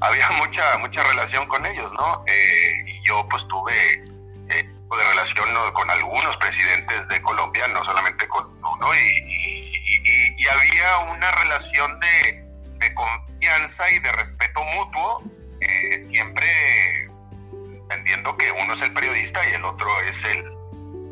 había 0.00 0.30
mucha 0.38 0.78
mucha 0.78 1.02
relación 1.02 1.46
con 1.48 1.66
ellos, 1.66 1.92
¿no? 1.92 2.24
Eh, 2.26 2.84
y 2.86 3.06
yo 3.06 3.26
pues 3.28 3.46
tuve 3.48 4.04
eh, 4.50 4.64
de 4.64 5.04
relación 5.04 5.48
con 5.74 5.90
algunos 5.90 6.36
presidentes 6.38 7.08
de 7.08 7.22
Colombia, 7.22 7.68
no 7.68 7.84
solamente 7.84 8.26
con 8.28 8.46
uno, 8.46 8.94
y, 8.94 10.46
había 10.48 10.98
una 10.98 11.30
relación 11.32 12.00
de, 12.00 12.94
confianza 12.94 13.90
y 13.90 13.98
de 13.98 14.12
respeto 14.12 14.64
mutuo, 14.64 15.22
eh, 15.60 16.00
siempre 16.08 17.04
entendiendo 17.52 18.36
que 18.36 18.50
uno 18.52 18.74
es 18.74 18.80
el 18.80 18.92
periodista 18.92 19.46
y 19.48 19.52
el 19.54 19.64
otro 19.64 19.88
es 20.02 20.24
el, 20.24 20.44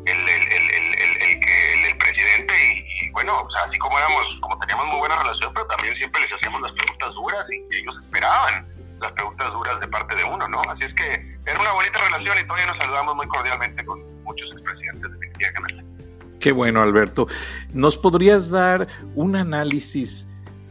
el, 0.07 0.27
el, 0.27 1.85
el 1.85 1.97
presidente 1.97 2.53
y, 2.63 3.09
bueno, 3.11 3.41
o 3.41 3.49
sea, 3.51 3.61
así 3.63 3.77
como 3.77 3.97
éramos, 3.97 4.39
como 4.41 4.57
teníamos 4.59 4.87
muy 4.87 4.97
buena 4.97 5.17
relación, 5.17 5.53
pero 5.53 5.67
también 5.67 5.93
siempre 5.93 6.21
les 6.21 6.33
hacíamos 6.33 6.61
las 6.61 6.71
preguntas 6.71 7.13
duras 7.13 7.47
y 7.51 7.75
ellos 7.75 7.97
esperaban 7.97 8.76
las 8.99 9.11
preguntas 9.11 9.53
duras 9.53 9.79
de 9.79 9.87
parte 9.87 10.15
de 10.15 10.23
uno, 10.23 10.47
¿no? 10.47 10.61
Así 10.69 10.83
es 10.83 10.93
que 10.93 11.37
era 11.45 11.59
una 11.59 11.71
bonita 11.73 11.99
relación 12.03 12.37
y 12.39 12.43
todavía 12.43 12.67
nos 12.67 12.77
saludamos 12.77 13.15
muy 13.15 13.27
cordialmente 13.27 13.85
con 13.85 14.23
muchos 14.23 14.51
expresidentes, 14.51 15.11
definitivamente. 15.11 15.85
Qué 16.39 16.51
bueno, 16.51 16.81
Alberto. 16.81 17.27
¿Nos 17.73 17.97
podrías 17.97 18.49
dar 18.49 18.87
un 19.15 19.35
análisis 19.35 20.27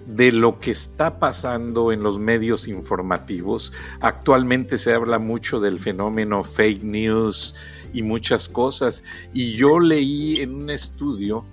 de 0.07 0.31
lo 0.31 0.61
que 0.61 0.70
está 0.70 1.18
pasando 1.18 1.93
en 1.93 2.03
los 2.03 2.18
medios 2.18 2.68
informativos? 2.68 3.72
Actualmente 4.01 4.79
se 4.79 4.93
habla 4.93 5.18
mucho 5.18 5.59
del 5.61 5.81
fenómeno 5.81 6.45
fake 6.45 6.83
news 6.83 7.55
y 7.93 8.03
muchas 8.03 8.49
cosas. 8.49 9.03
Y 9.33 9.53
yo 9.55 9.81
leí 9.81 10.41
en 10.41 10.55
un 10.55 10.70
estudio 10.70 11.45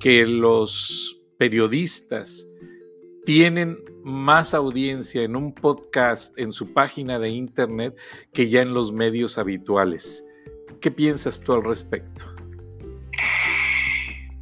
que 0.00 0.26
los 0.26 1.20
periodistas 1.38 2.48
tienen 3.24 3.76
más 4.04 4.54
audiencia 4.54 5.22
en 5.22 5.36
un 5.36 5.52
podcast 5.52 6.36
en 6.38 6.52
su 6.52 6.72
página 6.72 7.18
de 7.18 7.30
internet 7.30 7.98
que 8.32 8.48
ya 8.48 8.62
en 8.62 8.74
los 8.74 8.92
medios 8.92 9.38
habituales. 9.38 10.24
¿Qué 10.80 10.90
piensas 10.90 11.40
tú 11.40 11.52
al 11.54 11.62
respecto? 11.62 12.24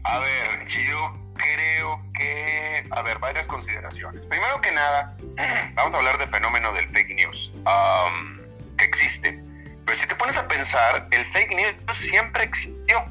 A 0.04 0.18
ver, 0.18 0.66
yo 0.68 1.12
creo 1.34 2.00
que... 2.14 2.84
A 2.90 3.02
ver, 3.02 3.18
varias 3.18 3.46
consideraciones. 3.46 4.24
Primero 4.26 4.60
que 4.60 4.72
nada, 4.72 5.16
vamos 5.74 5.94
a 5.94 5.98
hablar 5.98 6.18
del 6.18 6.28
fenómeno 6.30 6.72
del 6.72 6.88
fake 6.90 7.14
news, 7.14 7.52
um, 7.58 8.40
que 8.76 8.84
existe. 8.84 9.42
Pero 9.84 9.98
si 9.98 10.06
te 10.06 10.14
pones 10.16 10.36
a 10.36 10.48
pensar, 10.48 11.08
el 11.10 11.24
fake 11.26 11.54
news 11.54 11.98
siempre 11.98 12.44
existió 12.44 13.04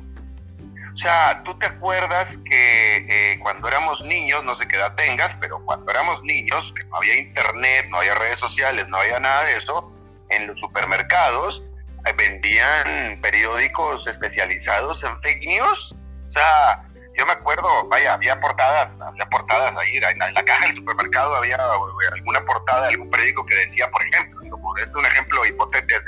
sea, 1.01 1.41
tú 1.45 1.57
te 1.57 1.65
acuerdas 1.65 2.37
que 2.43 2.97
eh, 3.07 3.39
cuando 3.39 3.69
éramos 3.69 4.01
niños, 4.01 4.43
no 4.43 4.53
sé 4.53 4.67
qué 4.67 4.75
edad 4.75 4.95
tengas, 4.95 5.33
pero 5.35 5.63
cuando 5.63 5.89
éramos 5.89 6.21
niños, 6.23 6.73
que 6.75 6.83
no 6.83 6.97
había 6.97 7.15
internet, 7.15 7.87
no 7.89 7.99
había 7.99 8.15
redes 8.15 8.37
sociales, 8.37 8.85
no 8.89 8.97
había 8.97 9.17
nada 9.17 9.43
de 9.45 9.55
eso, 9.55 9.93
en 10.29 10.47
los 10.47 10.59
supermercados 10.59 11.63
eh, 12.05 12.13
vendían 12.17 13.17
periódicos 13.21 14.07
especializados 14.07 15.01
en 15.05 15.17
fake 15.21 15.47
news. 15.47 15.95
O 16.27 16.31
sea, 16.31 16.83
yo 17.17 17.25
me 17.25 17.31
acuerdo, 17.31 17.69
vaya, 17.87 18.15
había 18.15 18.37
portadas, 18.41 18.97
había 18.99 19.25
portadas 19.29 19.77
ahí, 19.77 19.95
en 19.95 20.33
la, 20.33 20.43
caja 20.43 20.65
del 20.65 20.75
supermercado 20.75 21.33
había 21.35 21.55
eh, 21.55 22.13
alguna 22.13 22.43
portada 22.45 22.81
de 22.81 22.87
algún 22.89 23.09
periódico 23.09 23.45
que 23.45 23.55
decía, 23.55 23.89
por 23.89 24.03
ejemplo, 24.03 24.41
es 24.83 24.93
un 24.93 25.05
ejemplo 25.05 25.45
hipotético, 25.45 25.99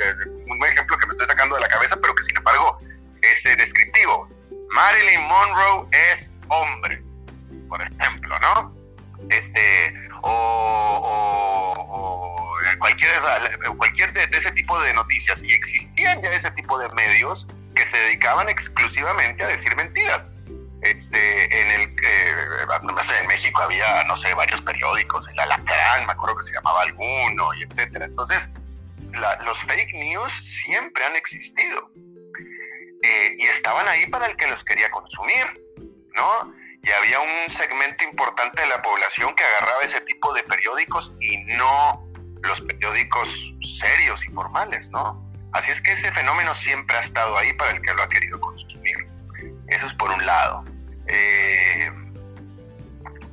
un 0.47 0.65
ejemplo 0.65 0.97
que 0.97 1.07
me 1.07 1.11
estoy 1.11 1.27
sacando 1.27 1.55
de 1.55 1.61
la 1.61 1.69
cabeza, 1.69 1.95
pero 2.01 2.13
que 2.13 2.23
sin 2.23 2.35
embargo 2.35 2.77
es 3.21 3.43
descriptivo 3.57 4.27
Marilyn 4.73 5.21
Monroe 5.27 5.87
es 5.91 6.31
hombre, 6.47 7.03
por 7.67 7.81
ejemplo, 7.81 8.39
¿no? 8.39 8.75
Este, 9.29 9.93
o, 10.21 11.73
o, 11.87 12.77
cualquier, 12.79 13.13
cualquier 13.77 14.13
de, 14.13 14.37
ese 14.37 14.51
tipo 14.51 14.79
de 14.79 14.93
noticias. 14.93 15.43
Y 15.43 15.53
existían 15.53 16.21
ya 16.21 16.31
ese 16.31 16.51
tipo 16.51 16.77
de 16.79 16.87
medios 16.95 17.47
que 17.75 17.85
se 17.85 17.97
dedicaban 17.97 18.49
exclusivamente 18.49 19.43
a 19.43 19.47
decir 19.47 19.75
mentiras. 19.75 20.31
Este, 20.81 21.61
en 21.61 21.81
el, 21.81 21.95
eh, 22.03 22.35
no 22.83 23.03
sé, 23.03 23.19
en 23.19 23.27
México 23.27 23.61
había, 23.61 24.03
no 24.05 24.17
sé, 24.17 24.33
varios 24.33 24.61
periódicos, 24.61 25.27
el 25.27 25.39
Alacrán, 25.39 26.07
me 26.07 26.13
acuerdo 26.13 26.37
que 26.37 26.43
se 26.43 26.53
llamaba 26.53 26.81
alguno, 26.81 27.53
y 27.53 27.63
etcétera. 27.63 28.05
Entonces, 28.05 28.49
los 29.45 29.59
fake 29.59 29.93
news 29.93 30.33
siempre 30.41 31.05
han 31.05 31.15
existido 31.15 31.91
eh, 33.03 33.35
y 33.37 33.45
estaban 33.45 33.87
ahí 33.87 34.05
para 34.07 34.27
el 34.27 34.35
que 34.37 34.47
los 34.47 34.63
quería 34.63 34.89
consumir, 34.91 35.45
¿no? 36.15 36.53
Y 36.83 36.89
había 36.91 37.19
un 37.19 37.51
segmento 37.51 38.03
importante 38.03 38.61
de 38.61 38.67
la 38.67 38.81
población 38.81 39.35
que 39.35 39.43
agarraba 39.43 39.81
ese 39.83 40.01
tipo 40.01 40.33
de 40.33 40.43
periódicos 40.43 41.13
y 41.19 41.37
no 41.55 42.03
los 42.41 42.61
periódicos 42.61 43.29
serios 43.63 44.25
y 44.25 44.31
formales, 44.31 44.89
¿no? 44.89 45.31
Así 45.53 45.71
es 45.71 45.81
que 45.81 45.91
ese 45.91 46.11
fenómeno 46.11 46.55
siempre 46.55 46.97
ha 46.97 47.01
estado 47.01 47.37
ahí 47.37 47.53
para 47.53 47.71
el 47.71 47.81
que 47.81 47.93
lo 47.93 48.03
ha 48.03 48.09
querido 48.09 48.39
consumir. 48.39 49.07
Eso 49.67 49.85
es 49.85 49.93
por 49.93 50.11
un 50.11 50.25
lado. 50.25 50.63
Eh, 51.07 51.91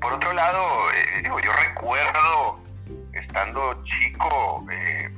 por 0.00 0.12
otro 0.12 0.32
lado, 0.32 0.90
eh, 0.92 1.22
yo 1.24 1.52
recuerdo 1.52 2.60
estando 3.12 3.82
chico 3.84 4.64
eh, 4.70 5.10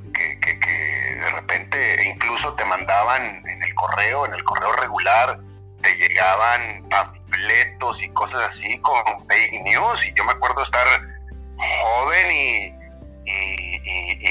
de 1.21 1.29
repente 1.29 2.03
incluso 2.03 2.53
te 2.55 2.65
mandaban 2.65 3.43
en 3.47 3.63
el 3.63 3.73
correo, 3.75 4.25
en 4.25 4.33
el 4.33 4.43
correo 4.43 4.73
regular, 4.73 5.39
te 5.81 5.95
llegaban 5.95 6.83
panfletos 6.89 8.01
y 8.01 8.09
cosas 8.09 8.43
así 8.43 8.79
con 8.79 9.03
fake 9.27 9.61
news. 9.63 10.05
Y 10.05 10.13
yo 10.13 10.23
me 10.25 10.31
acuerdo 10.33 10.63
estar 10.63 10.87
joven 11.57 12.31
y, 12.31 12.73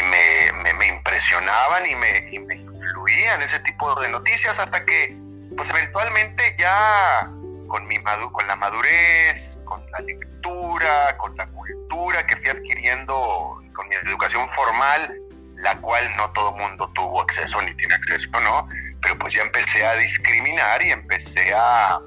me, 0.03 0.86
impresionaban 0.86 1.86
y 1.86 1.95
me, 1.95 2.28
y 2.30 2.38
me 2.41 2.57
influían 2.57 3.43
ese 3.43 3.61
tipo 3.61 3.95
de 4.01 4.09
noticias 4.09 4.59
hasta 4.59 4.84
que 4.84 5.16
pues 5.57 5.68
eventualmente 5.70 6.55
ya 6.59 7.30
con, 7.68 7.86
mi 7.86 7.97
con 8.32 8.47
la 8.47 8.57
madurez, 8.57 9.59
con 9.64 9.80
la 9.91 10.01
lectura, 10.01 11.16
con 11.18 11.36
la 11.36 11.47
cultura 11.47 12.26
que 12.26 12.36
fui 12.36 12.49
adquiriendo 12.49 13.62
con 13.74 13.88
mi 13.88 13.95
educación 13.97 14.49
formal, 14.51 15.14
la 15.62 15.76
cual 15.76 16.11
no 16.16 16.30
todo 16.30 16.52
mundo 16.52 16.90
tuvo 16.94 17.22
acceso 17.22 17.61
ni 17.62 17.74
tiene 17.74 17.94
acceso, 17.94 18.28
¿no? 18.40 18.68
Pero 19.02 19.18
pues 19.18 19.34
ya 19.34 19.42
empecé 19.42 19.84
a 19.84 19.94
discriminar 19.96 20.82
y 20.82 20.90
empecé 20.90 21.52
a, 21.54 22.00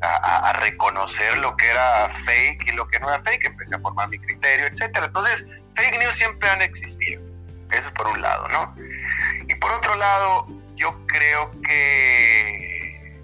a, 0.00 0.52
reconocer 0.54 1.38
lo 1.38 1.56
que 1.56 1.68
era 1.68 2.10
fake 2.24 2.68
y 2.68 2.72
lo 2.72 2.86
que 2.88 3.00
no 3.00 3.08
era 3.08 3.22
fake, 3.22 3.46
empecé 3.46 3.74
a 3.74 3.80
formar 3.80 4.08
mi 4.08 4.18
criterio, 4.18 4.66
etcétera. 4.66 5.06
Entonces, 5.06 5.44
fake 5.74 5.98
news 5.98 6.14
siempre 6.14 6.48
han 6.48 6.62
existido. 6.62 7.22
Eso 7.70 7.88
es 7.88 7.94
por 7.94 8.06
un 8.06 8.20
lado, 8.20 8.48
¿no? 8.48 8.74
Y 9.46 9.54
por 9.56 9.72
otro 9.72 9.94
lado, 9.96 10.46
yo 10.76 11.06
creo 11.06 11.50
que, 11.62 13.20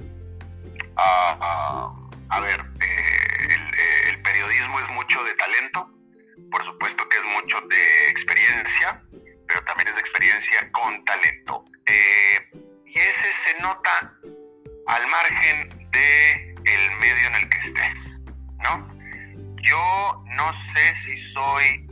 a 0.96 2.40
ver, 2.40 2.60
eh, 2.60 3.48
eh, 3.48 4.10
el, 4.10 4.22
periodismo 4.22 4.80
es 4.80 4.88
mucho 4.90 5.22
de 5.24 5.34
talento, 5.34 5.90
por 6.50 6.64
supuesto 6.64 7.08
que 7.08 7.16
es 7.16 7.24
mucho 7.24 7.60
de 7.62 8.10
experiencia, 8.10 9.02
pero 9.46 9.62
también 9.64 9.88
es 9.88 9.94
de 9.94 10.00
experiencia 10.00 10.72
con 10.72 11.04
talento. 11.04 11.64
Eh, 11.86 12.50
y 12.86 12.98
ese 12.98 13.32
se 13.32 13.60
nota 13.60 14.12
al 14.86 15.06
margen 15.08 15.68
de 15.90 16.54
medio 16.98 17.26
en 17.26 17.34
el 17.34 17.48
que 17.48 17.58
estés, 17.58 18.20
¿no? 18.62 18.88
Yo 19.62 20.24
no 20.36 20.52
sé 20.72 20.94
si 20.96 21.16
soy 21.32 21.86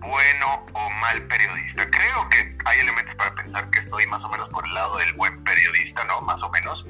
bueno 0.00 0.66
o 0.72 0.90
mal 0.90 1.22
periodista. 1.26 1.88
Creo 1.90 2.28
que 2.28 2.56
hay 2.64 2.80
elementos 2.80 3.14
para 3.16 3.34
pensar 3.34 3.70
que 3.70 3.80
estoy 3.80 4.06
más 4.06 4.22
o 4.24 4.28
menos 4.28 4.48
por 4.50 4.64
el 4.66 4.74
lado 4.74 4.96
del 4.98 5.12
buen 5.14 5.42
periodista, 5.44 6.04
¿no? 6.04 6.20
Más 6.22 6.42
o 6.42 6.50
menos. 6.50 6.84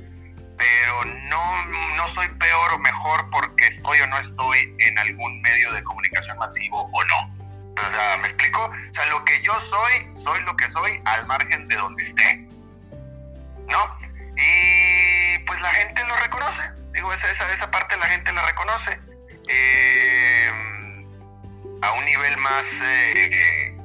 Pero 0.56 1.04
no, 1.04 1.66
no 1.96 2.08
soy 2.08 2.28
peor 2.28 2.72
o 2.72 2.78
mejor 2.78 3.28
porque 3.30 3.66
estoy 3.68 4.00
o 4.00 4.06
no 4.06 4.18
estoy 4.18 4.74
en 4.78 4.98
algún 4.98 5.40
medio 5.42 5.72
de 5.72 5.82
comunicación 5.82 6.38
masivo 6.38 6.88
o 6.92 7.04
no. 7.04 7.43
O 7.76 7.90
sea, 7.90 8.18
¿me 8.18 8.28
explico? 8.28 8.64
O 8.64 8.94
sea, 8.94 9.06
lo 9.06 9.24
que 9.24 9.42
yo 9.42 9.60
soy, 9.60 10.08
soy 10.22 10.40
lo 10.42 10.56
que 10.56 10.70
soy 10.70 11.00
al 11.04 11.26
margen 11.26 11.66
de 11.66 11.76
donde 11.76 12.02
esté. 12.02 12.48
¿No? 13.68 13.98
Y 14.36 15.38
pues 15.46 15.60
la 15.60 15.70
gente 15.70 16.04
lo 16.04 16.16
reconoce. 16.16 16.62
Digo, 16.92 17.12
esa, 17.12 17.30
esa, 17.30 17.52
esa 17.52 17.70
parte 17.70 17.96
la 17.96 18.06
gente 18.06 18.32
la 18.32 18.46
reconoce. 18.46 18.98
Eh, 19.48 20.50
a 21.82 21.92
un 21.92 22.04
nivel 22.04 22.36
más, 22.38 22.64
eh, 22.82 23.76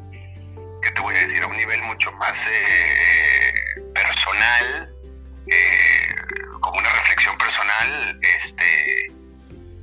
¿qué 0.82 0.92
te 0.92 1.02
voy 1.02 1.16
a 1.16 1.20
decir? 1.20 1.44
A 1.44 1.48
un 1.48 1.58
nivel 1.58 1.82
mucho 1.84 2.12
más 2.14 2.38
eh, 2.48 3.54
personal, 3.94 4.94
eh, 5.48 6.16
como 6.62 6.80
una 6.80 6.94
reflexión 6.94 7.38
personal, 7.38 8.20
este, 8.22 9.08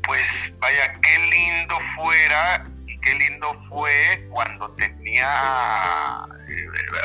pues 0.05 0.27
vaya, 0.59 0.93
qué 1.03 1.19
lindo 1.19 1.79
fuera 1.97 2.65
qué 3.07 3.15
lindo 3.15 3.55
fue 3.69 4.27
cuando 4.31 4.69
tenía, 4.73 6.27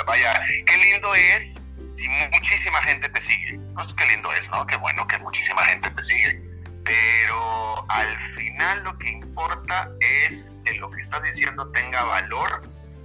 vaya, 0.07 0.41
qué 0.65 0.77
lindo 0.77 1.13
es 1.13 1.53
si 1.95 2.07
muchísima 2.33 2.81
gente 2.83 3.07
te 3.09 3.21
sigue. 3.21 3.59
Sé 3.87 3.95
qué 3.95 4.05
lindo 4.07 4.33
es, 4.33 4.49
¿no? 4.49 4.65
Qué 4.65 4.77
bueno 4.77 5.05
que 5.07 5.19
muchísima 5.19 5.63
gente 5.65 5.91
te 5.91 6.03
sigue. 6.03 6.41
Pero 6.83 7.85
al 7.91 8.17
final 8.33 8.83
lo 8.83 8.97
que 8.97 9.09
importa 9.09 9.89
es 9.99 10.51
que 10.65 10.73
lo 10.75 10.89
que 10.89 11.01
estás 11.01 11.21
diciendo 11.21 11.71
tenga 11.71 12.03
valor 12.03 12.61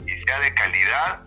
y 0.07 0.17
sea 0.17 0.41
de 0.41 0.55
calidad 0.55 1.21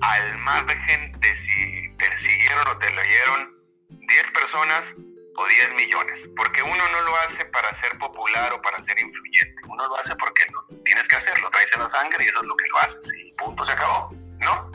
al 0.00 0.38
margen 0.38 1.12
de 1.20 1.34
si 1.36 1.90
te 1.98 2.18
siguieron 2.18 2.68
o 2.68 2.78
te 2.78 2.86
leyeron 2.90 3.50
10 3.90 4.30
personas 4.30 4.94
o 5.36 5.46
10 5.46 5.74
millones. 5.74 6.28
Porque 6.36 6.62
uno 6.62 6.88
no 6.92 7.00
lo 7.02 7.16
hace 7.16 7.44
para 7.46 7.72
ser 7.74 7.98
popular 7.98 8.52
o 8.52 8.62
para 8.62 8.82
ser 8.82 8.98
influyente. 8.98 9.62
Uno 9.68 9.86
lo 9.88 9.96
hace 9.96 10.14
porque 10.16 10.44
no, 10.52 10.64
tienes 10.84 11.08
que 11.08 11.16
hacerlo, 11.16 11.48
traes 11.50 11.70
en 11.74 11.82
la 11.82 11.88
sangre 11.88 12.24
y 12.24 12.28
eso 12.28 12.40
es 12.40 12.46
lo 12.46 12.56
que 12.56 12.68
lo 12.68 12.78
haces. 12.78 13.12
Y 13.18 13.32
punto, 13.32 13.64
se 13.64 13.72
acabó. 13.72 14.14
¿No? 14.40 14.70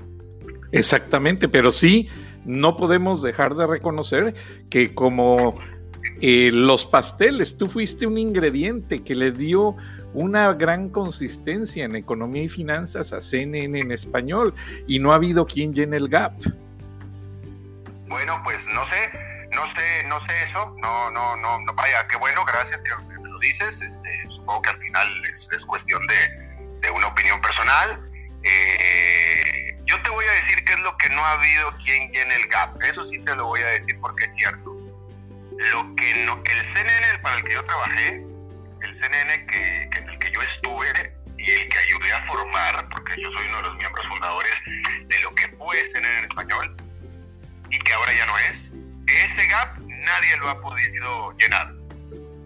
Exactamente, 0.71 1.49
pero 1.49 1.71
sí, 1.71 2.09
no 2.45 2.77
podemos 2.77 3.21
dejar 3.21 3.55
de 3.55 3.67
reconocer 3.67 4.33
que 4.69 4.93
como 4.93 5.35
eh, 6.21 6.49
los 6.51 6.85
pasteles, 6.85 7.57
tú 7.57 7.67
fuiste 7.67 8.07
un 8.07 8.17
ingrediente 8.17 9.03
que 9.03 9.15
le 9.15 9.31
dio 9.31 9.75
una 10.13 10.53
gran 10.53 10.89
consistencia 10.89 11.85
en 11.85 11.95
economía 11.95 12.43
y 12.43 12.49
finanzas 12.49 13.13
a 13.13 13.21
CNN 13.21 13.79
en 13.79 13.91
español 13.91 14.53
y 14.87 14.99
no 14.99 15.11
ha 15.11 15.15
habido 15.15 15.45
quien 15.45 15.73
llene 15.73 15.97
el 15.97 16.09
gap. 16.09 16.33
Bueno, 18.07 18.41
pues 18.43 18.57
no 18.73 18.85
sé, 18.87 19.11
no 19.57 19.73
sé, 19.73 20.03
no 20.05 20.23
sé 20.25 20.43
eso, 20.43 20.75
no, 20.77 21.09
no, 21.09 21.35
no, 21.35 21.59
no 21.61 21.73
vaya, 21.73 22.07
qué 22.07 22.15
bueno, 22.17 22.45
gracias 22.45 22.79
que 22.81 22.95
me 23.03 23.27
lo 23.27 23.39
dices, 23.39 23.81
este, 23.81 24.23
supongo 24.29 24.61
que 24.61 24.69
al 24.69 24.77
final 24.77 25.25
es, 25.25 25.65
cuestión 25.65 26.05
de, 26.05 26.91
una 26.91 27.07
opinión 27.07 27.41
personal. 27.41 27.99
Eh, 28.43 29.75
yo 29.85 30.01
te 30.03 30.09
voy 30.09 30.25
a 30.25 30.31
decir 30.31 30.63
qué 30.63 30.73
es 30.73 30.79
lo 30.79 30.95
que 30.97 31.09
no 31.09 31.25
ha 31.25 31.31
habido 31.31 31.71
quien 31.83 32.11
llene 32.11 32.35
el 32.35 32.47
gap, 32.47 32.81
eso 32.83 33.03
sí 33.03 33.17
te 33.19 33.35
lo 33.35 33.47
voy 33.47 33.61
a 33.61 33.67
decir 33.67 33.99
porque 33.99 34.25
es 34.25 34.33
cierto. 34.35 34.77
Lo 35.71 35.95
que 35.95 36.13
no, 36.23 36.41
el 36.45 36.65
CNN 36.65 37.19
para 37.19 37.37
el 37.37 37.43
que 37.43 37.53
yo 37.53 37.65
trabajé, 37.65 38.23
el 38.83 38.95
CNN 38.95 39.45
que, 39.47 39.83
en 39.83 40.09
el 40.09 40.19
que 40.19 40.31
yo 40.31 40.41
estuve 40.43 41.17
y 41.39 41.51
el 41.51 41.69
que 41.69 41.77
ayudé 41.79 42.13
a 42.13 42.25
formar, 42.27 42.87
porque 42.89 43.19
yo 43.19 43.31
soy 43.31 43.47
uno 43.47 43.57
de 43.57 43.63
los 43.63 43.75
miembros 43.77 44.07
fundadores 44.07 44.61
de 45.07 45.19
lo 45.21 45.33
que 45.33 45.47
fue 45.57 45.83
CNN 45.85 46.19
en 46.19 46.25
español 46.25 46.77
y 47.69 47.79
que 47.79 47.93
ahora 47.93 48.13
ya 48.13 48.25
no 48.27 48.37
es, 48.37 48.71
ese 49.07 49.47
gap 49.47 49.77
nadie 49.79 50.37
lo 50.37 50.49
ha 50.49 50.61
podido 50.61 51.31
llenar. 51.37 51.73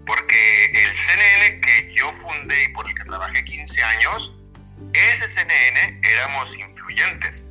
Porque 0.06 0.66
el 0.66 0.96
CNN 0.96 1.62
que 1.62 1.94
yo 1.96 2.12
fundé 2.22 2.64
y 2.64 2.70
por 2.70 2.88
el 2.88 2.96
que 2.96 3.04
trabajé 3.04 3.44
15 3.44 3.84
años, 3.84 4.32
ese 4.94 5.30
CNN 5.30 6.00
éramos 6.04 6.56
influyentes, 6.58 7.46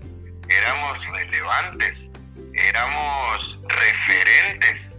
éramos 0.48 1.06
relevantes, 1.06 2.10
éramos 2.54 3.58
referentes 3.68 4.94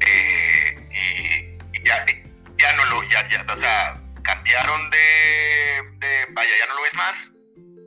eh, 0.00 1.58
y, 1.72 1.84
ya, 1.84 2.06
ya 2.58 2.72
no 2.76 2.84
lo, 2.86 3.02
ya, 3.08 3.28
ya, 3.28 3.44
o 3.52 3.56
sea, 3.56 4.00
cambiaron 4.22 4.90
de, 4.90 6.26
vaya, 6.30 6.50
ya 6.58 6.66
no 6.66 6.76
lo 6.76 6.82
ves 6.82 6.94
más 6.94 7.32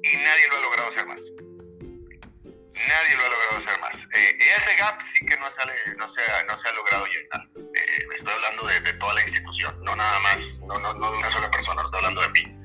y 0.04 0.18
nadie 0.18 0.48
lo 0.50 0.58
ha 0.58 0.62
logrado 0.62 0.90
hacer 0.90 1.06
más. 1.08 1.22
Nadie 2.88 3.16
lo 3.16 3.26
ha 3.26 3.30
logrado 3.30 3.58
hacer 3.58 3.80
más. 3.82 3.96
Eh, 4.14 4.38
ese 4.58 4.76
gap 4.78 5.02
sí 5.02 5.26
que 5.26 5.38
no, 5.38 5.52
sale, 5.52 5.74
no, 5.98 6.08
se, 6.08 6.22
ha, 6.22 6.44
no 6.44 6.58
se 6.58 6.68
ha 6.68 6.72
logrado 6.72 7.06
llenar. 7.06 7.48
Eh, 7.76 8.06
estoy 8.16 8.34
hablando 8.34 8.68
de, 8.68 8.94
toda 8.94 9.14
la 9.16 9.22
institución, 9.22 9.76
no 9.84 9.96
nada 9.96 10.20
más, 10.20 10.60
no, 10.60 10.80
no, 10.80 10.94
no 10.94 11.12
de 11.12 11.18
una 11.18 11.30
sola 11.30 11.52
persona, 11.52 11.82
estoy 11.84 11.98
hablando 11.98 12.22
de 12.22 12.30
mí. 12.30 12.56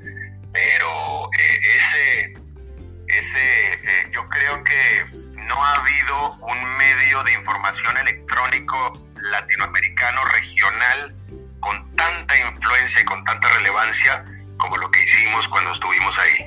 Pero 0.52 1.30
eh, 1.38 1.60
ese, 1.76 2.34
ese 3.08 4.10
yo 4.12 4.28
creo 4.28 4.62
que 4.62 5.04
no 5.48 5.64
ha 5.64 5.74
habido 5.74 6.30
un 6.34 6.76
medio 6.76 7.22
de 7.24 7.32
información 7.32 7.96
electrónico 7.98 8.92
latinoamericano 9.20 10.24
regional 10.26 11.14
con 11.60 11.96
tanta 11.96 12.38
influencia 12.38 13.00
y 13.00 13.04
con 13.04 13.24
tanta 13.24 13.48
relevancia 13.48 14.24
como 14.58 14.76
lo 14.76 14.90
que 14.90 15.02
hicimos 15.02 15.48
cuando 15.48 15.72
estuvimos 15.72 16.16
ahí. 16.18 16.43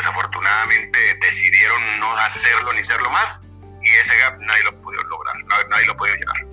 Desafortunadamente 0.00 0.98
decidieron 1.20 2.00
no 2.00 2.16
hacerlo 2.16 2.72
ni 2.72 2.82
serlo 2.82 3.10
más 3.10 3.38
y 3.82 3.88
ese 3.88 4.16
gap 4.18 4.40
nadie 4.40 4.64
lo 4.64 4.80
pudo 4.80 5.02
lograr, 5.04 5.36
nadie 5.68 5.86
lo 5.86 5.94
pudo 5.94 6.08
llenar. 6.08 6.46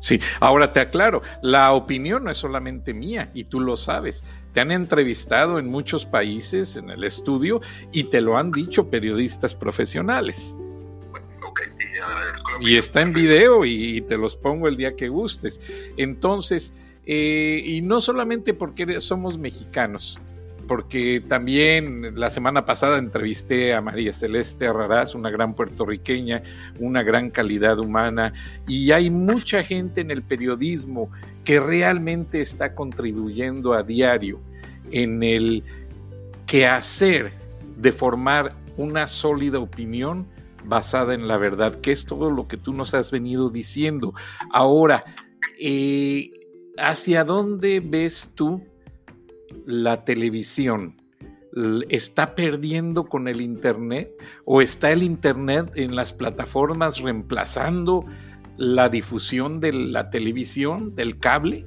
Sí, 0.00 0.20
ahora 0.38 0.72
te 0.72 0.78
aclaro, 0.78 1.20
la 1.42 1.72
opinión 1.72 2.22
no 2.24 2.30
es 2.30 2.36
solamente 2.36 2.94
mía 2.94 3.32
y 3.34 3.44
tú 3.44 3.58
lo 3.58 3.76
sabes. 3.76 4.24
te 4.52 4.60
han 4.60 4.70
entrevistado 4.70 5.58
en 5.58 5.68
muchos 5.68 6.06
países 6.06 6.76
en 6.76 6.90
el 6.90 7.02
estudio 7.02 7.60
y 7.92 8.04
te 8.04 8.20
lo 8.20 8.38
han 8.38 8.52
dicho 8.52 8.88
periodistas 8.88 9.52
profesionales. 9.52 10.54
y 12.60 12.76
está 12.76 13.00
en 13.00 13.12
video 13.12 13.64
y, 13.64 14.00
te 14.02 14.16
los 14.16 14.36
pongo 14.36 14.68
el 14.68 14.76
día 14.76 14.94
que 14.94 15.08
gustes. 15.08 15.60
Entonces, 15.96 16.74
eh, 17.04 17.60
y 17.64 17.82
no 17.82 18.00
solamente 18.00 18.54
porque 18.54 19.00
somos 19.00 19.38
mexicanos, 19.38 20.20
porque 20.70 21.20
también 21.26 22.14
la 22.14 22.30
semana 22.30 22.62
pasada 22.62 22.98
entrevisté 22.98 23.74
a 23.74 23.80
María 23.80 24.12
Celeste 24.12 24.68
Arraraz, 24.68 25.16
una 25.16 25.28
gran 25.28 25.56
puertorriqueña, 25.56 26.42
una 26.78 27.02
gran 27.02 27.30
calidad 27.30 27.80
humana, 27.80 28.32
y 28.68 28.92
hay 28.92 29.10
mucha 29.10 29.64
gente 29.64 30.00
en 30.00 30.12
el 30.12 30.22
periodismo 30.22 31.10
que 31.42 31.58
realmente 31.58 32.40
está 32.40 32.72
contribuyendo 32.72 33.72
a 33.72 33.82
diario 33.82 34.40
en 34.92 35.24
el 35.24 35.64
quehacer 36.46 37.32
de 37.76 37.90
formar 37.90 38.52
una 38.76 39.08
sólida 39.08 39.58
opinión 39.58 40.28
basada 40.66 41.14
en 41.14 41.26
la 41.26 41.36
verdad, 41.36 41.80
que 41.80 41.90
es 41.90 42.04
todo 42.04 42.30
lo 42.30 42.46
que 42.46 42.56
tú 42.56 42.74
nos 42.74 42.94
has 42.94 43.10
venido 43.10 43.50
diciendo. 43.50 44.14
Ahora, 44.52 45.02
eh, 45.58 46.30
¿hacia 46.78 47.24
dónde 47.24 47.80
ves 47.80 48.34
tú 48.36 48.62
la 49.70 50.04
televisión 50.04 51.00
está 51.88 52.34
perdiendo 52.34 53.04
con 53.04 53.28
el 53.28 53.40
Internet 53.40 54.12
o 54.44 54.62
está 54.62 54.90
el 54.90 55.02
Internet 55.02 55.72
en 55.74 55.96
las 55.96 56.12
plataformas 56.12 57.00
reemplazando 57.00 58.02
la 58.56 58.88
difusión 58.88 59.58
de 59.58 59.72
la 59.72 60.10
televisión, 60.10 60.94
del 60.94 61.18
cable? 61.18 61.64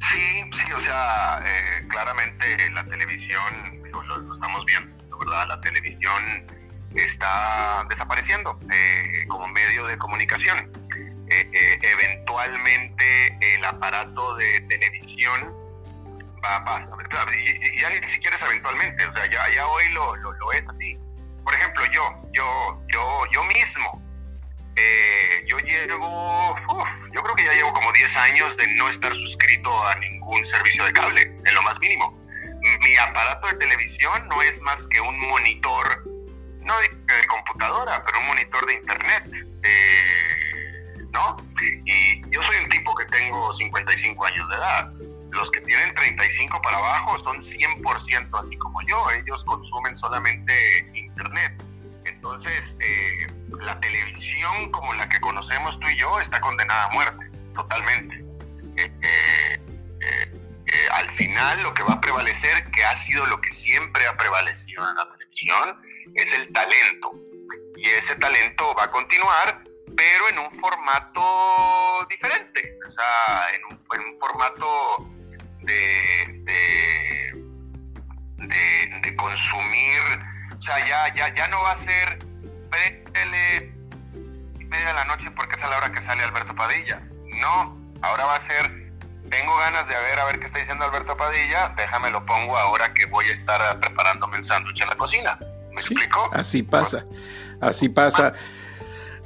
Sí, 0.00 0.42
sí, 0.52 0.72
o 0.72 0.80
sea, 0.80 1.42
eh, 1.44 1.86
claramente 1.88 2.70
la 2.72 2.84
televisión, 2.84 3.82
lo, 4.06 4.34
estamos 4.34 4.64
viendo, 4.66 5.18
¿verdad? 5.18 5.48
La 5.48 5.60
televisión 5.60 6.46
está 6.94 7.84
desapareciendo 7.90 8.58
eh, 8.72 9.26
como 9.28 9.48
medio 9.48 9.86
de 9.86 9.98
comunicación. 9.98 10.70
Eh, 11.30 11.78
eventualmente 11.82 13.36
el 13.56 13.62
aparato 13.62 14.36
de 14.36 14.60
televisión 14.62 15.67
va, 16.40 16.56
a 16.56 17.08
claro, 17.08 17.32
y, 17.32 17.80
ya 17.80 17.90
ni 17.90 18.08
siquiera 18.08 18.36
eventualmente, 18.40 19.06
o 19.06 19.12
sea, 19.12 19.26
ya, 19.30 19.48
ya 19.54 19.66
hoy 19.66 19.88
lo, 19.92 20.16
lo, 20.16 20.52
es 20.52 20.66
así. 20.68 20.96
Por 21.44 21.54
ejemplo, 21.54 21.84
yo, 21.92 22.02
yo, 22.32 22.82
yo, 22.88 23.24
yo 23.32 23.44
mismo, 23.44 24.02
eh, 24.76 25.44
yo 25.46 25.58
llevo, 25.58 26.56
yo 27.12 27.22
creo 27.22 27.34
que 27.34 27.44
ya 27.44 27.52
llevo 27.52 27.72
como 27.72 27.92
10 27.92 28.16
años 28.16 28.56
de 28.56 28.66
no 28.74 28.88
estar 28.88 29.14
suscrito 29.14 29.86
a 29.86 29.94
ningún 29.96 30.44
servicio 30.46 30.84
de 30.84 30.92
cable, 30.92 31.22
en 31.22 31.54
lo 31.54 31.62
más 31.62 31.78
mínimo. 31.80 32.16
Mi 32.80 32.96
aparato 32.96 33.46
de 33.46 33.54
televisión 33.54 34.28
no 34.28 34.42
es 34.42 34.60
más 34.62 34.86
que 34.88 35.00
un 35.00 35.18
monitor, 35.28 36.04
no 36.60 36.78
de, 36.80 37.26
computadora, 37.28 38.04
pero 38.04 38.18
un 38.20 38.26
monitor 38.26 38.66
de 38.66 38.74
internet. 38.74 39.24
Eh, 39.62 41.06
¿No? 41.10 41.36
Y 41.86 42.20
yo 42.30 42.42
soy 42.42 42.56
un 42.62 42.68
tipo 42.68 42.94
que 42.94 43.04
tengo 43.06 43.52
55 43.54 44.26
años 44.26 44.48
de 44.50 44.56
edad 44.56 44.92
los 45.30 45.50
que 45.50 45.60
tienen 45.60 45.94
35 45.94 46.60
para 46.62 46.78
abajo 46.78 47.18
son 47.20 47.42
100% 47.42 48.38
así 48.38 48.56
como 48.56 48.80
yo, 48.82 49.10
ellos 49.10 49.44
consumen 49.44 49.96
solamente 49.96 50.90
Internet. 50.94 51.62
Entonces, 52.04 52.76
eh, 52.80 53.26
la 53.60 53.78
televisión 53.80 54.70
como 54.70 54.94
la 54.94 55.08
que 55.08 55.20
conocemos 55.20 55.78
tú 55.80 55.88
y 55.88 55.96
yo 55.96 56.18
está 56.20 56.40
condenada 56.40 56.84
a 56.84 56.90
muerte, 56.90 57.30
totalmente. 57.54 58.24
Eh, 58.76 59.60
eh, 60.00 60.88
al 60.92 61.10
final 61.16 61.62
lo 61.62 61.74
que 61.74 61.82
va 61.82 61.94
a 61.94 62.00
prevalecer, 62.00 62.64
que 62.70 62.84
ha 62.84 62.96
sido 62.96 63.24
lo 63.26 63.40
que 63.40 63.52
siempre 63.52 64.06
ha 64.06 64.16
prevalecido 64.16 64.88
en 64.88 64.96
la 64.96 65.10
televisión, 65.12 65.82
es 66.14 66.32
el 66.32 66.52
talento. 66.52 67.12
Y 67.76 67.88
ese 67.90 68.14
talento 68.16 68.74
va 68.74 68.84
a 68.84 68.90
continuar, 68.90 69.64
pero 69.96 70.28
en 70.30 70.38
un 70.38 70.60
formato 70.60 72.06
diferente, 72.08 72.78
o 72.86 72.90
sea, 72.90 73.54
en 73.54 73.64
un, 73.64 73.80
en 73.94 74.12
un 74.12 74.18
formato 74.18 75.17
de, 75.68 77.32
de, 79.02 79.16
consumir, 79.16 80.00
o 80.56 80.62
sea, 80.62 80.86
ya, 80.86 81.14
ya, 81.14 81.34
ya 81.34 81.48
no 81.48 81.60
va 81.62 81.72
a 81.72 81.78
ser 81.78 82.18
tele 83.12 83.72
media 84.68 84.86
de 84.88 84.94
la 84.94 85.04
noche 85.06 85.30
porque 85.32 85.56
es 85.56 85.62
a 85.62 85.68
la 85.68 85.78
hora 85.78 85.92
que 85.92 86.00
sale 86.00 86.22
Alberto 86.22 86.54
Padilla. 86.54 87.00
No, 87.40 87.76
ahora 88.02 88.26
va 88.26 88.36
a 88.36 88.40
ser, 88.40 88.92
tengo 89.30 89.56
ganas 89.58 89.88
de 89.88 89.94
ver 89.94 90.18
a 90.18 90.24
ver 90.26 90.38
qué 90.38 90.46
está 90.46 90.58
diciendo 90.58 90.84
Alberto 90.84 91.16
Padilla, 91.16 91.74
déjame 91.76 92.10
lo 92.10 92.24
pongo 92.24 92.56
ahora 92.56 92.92
que 92.94 93.06
voy 93.06 93.26
a 93.26 93.32
estar 93.32 93.80
preparándome 93.80 94.38
un 94.38 94.44
sándwich 94.44 94.80
en 94.82 94.88
la 94.88 94.96
cocina. 94.96 95.38
¿Me 95.70 95.76
explico? 95.76 96.30
Así 96.32 96.62
pasa, 96.62 97.04
así 97.60 97.88
pasa. 97.88 98.34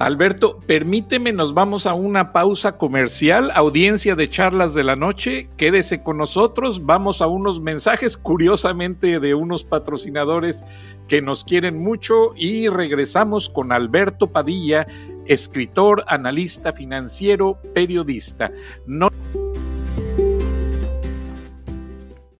Alberto, 0.02 0.58
permíteme, 0.66 1.32
nos 1.32 1.54
vamos 1.54 1.86
a 1.86 1.94
una 1.94 2.32
pausa 2.32 2.76
comercial, 2.76 3.52
audiencia 3.54 4.16
de 4.16 4.28
charlas 4.28 4.74
de 4.74 4.82
la 4.82 4.96
noche, 4.96 5.48
quédese 5.56 6.02
con 6.02 6.16
nosotros, 6.16 6.84
vamos 6.84 7.22
a 7.22 7.28
unos 7.28 7.60
mensajes 7.60 8.16
curiosamente 8.16 9.20
de 9.20 9.34
unos 9.36 9.62
patrocinadores 9.62 10.64
que 11.06 11.22
nos 11.22 11.44
quieren 11.44 11.78
mucho 11.78 12.32
y 12.34 12.66
regresamos 12.66 13.48
con 13.48 13.70
Alberto 13.70 14.32
Padilla, 14.32 14.88
escritor, 15.26 16.04
analista 16.08 16.72
financiero, 16.72 17.56
periodista. 17.72 18.50
No 18.86 19.08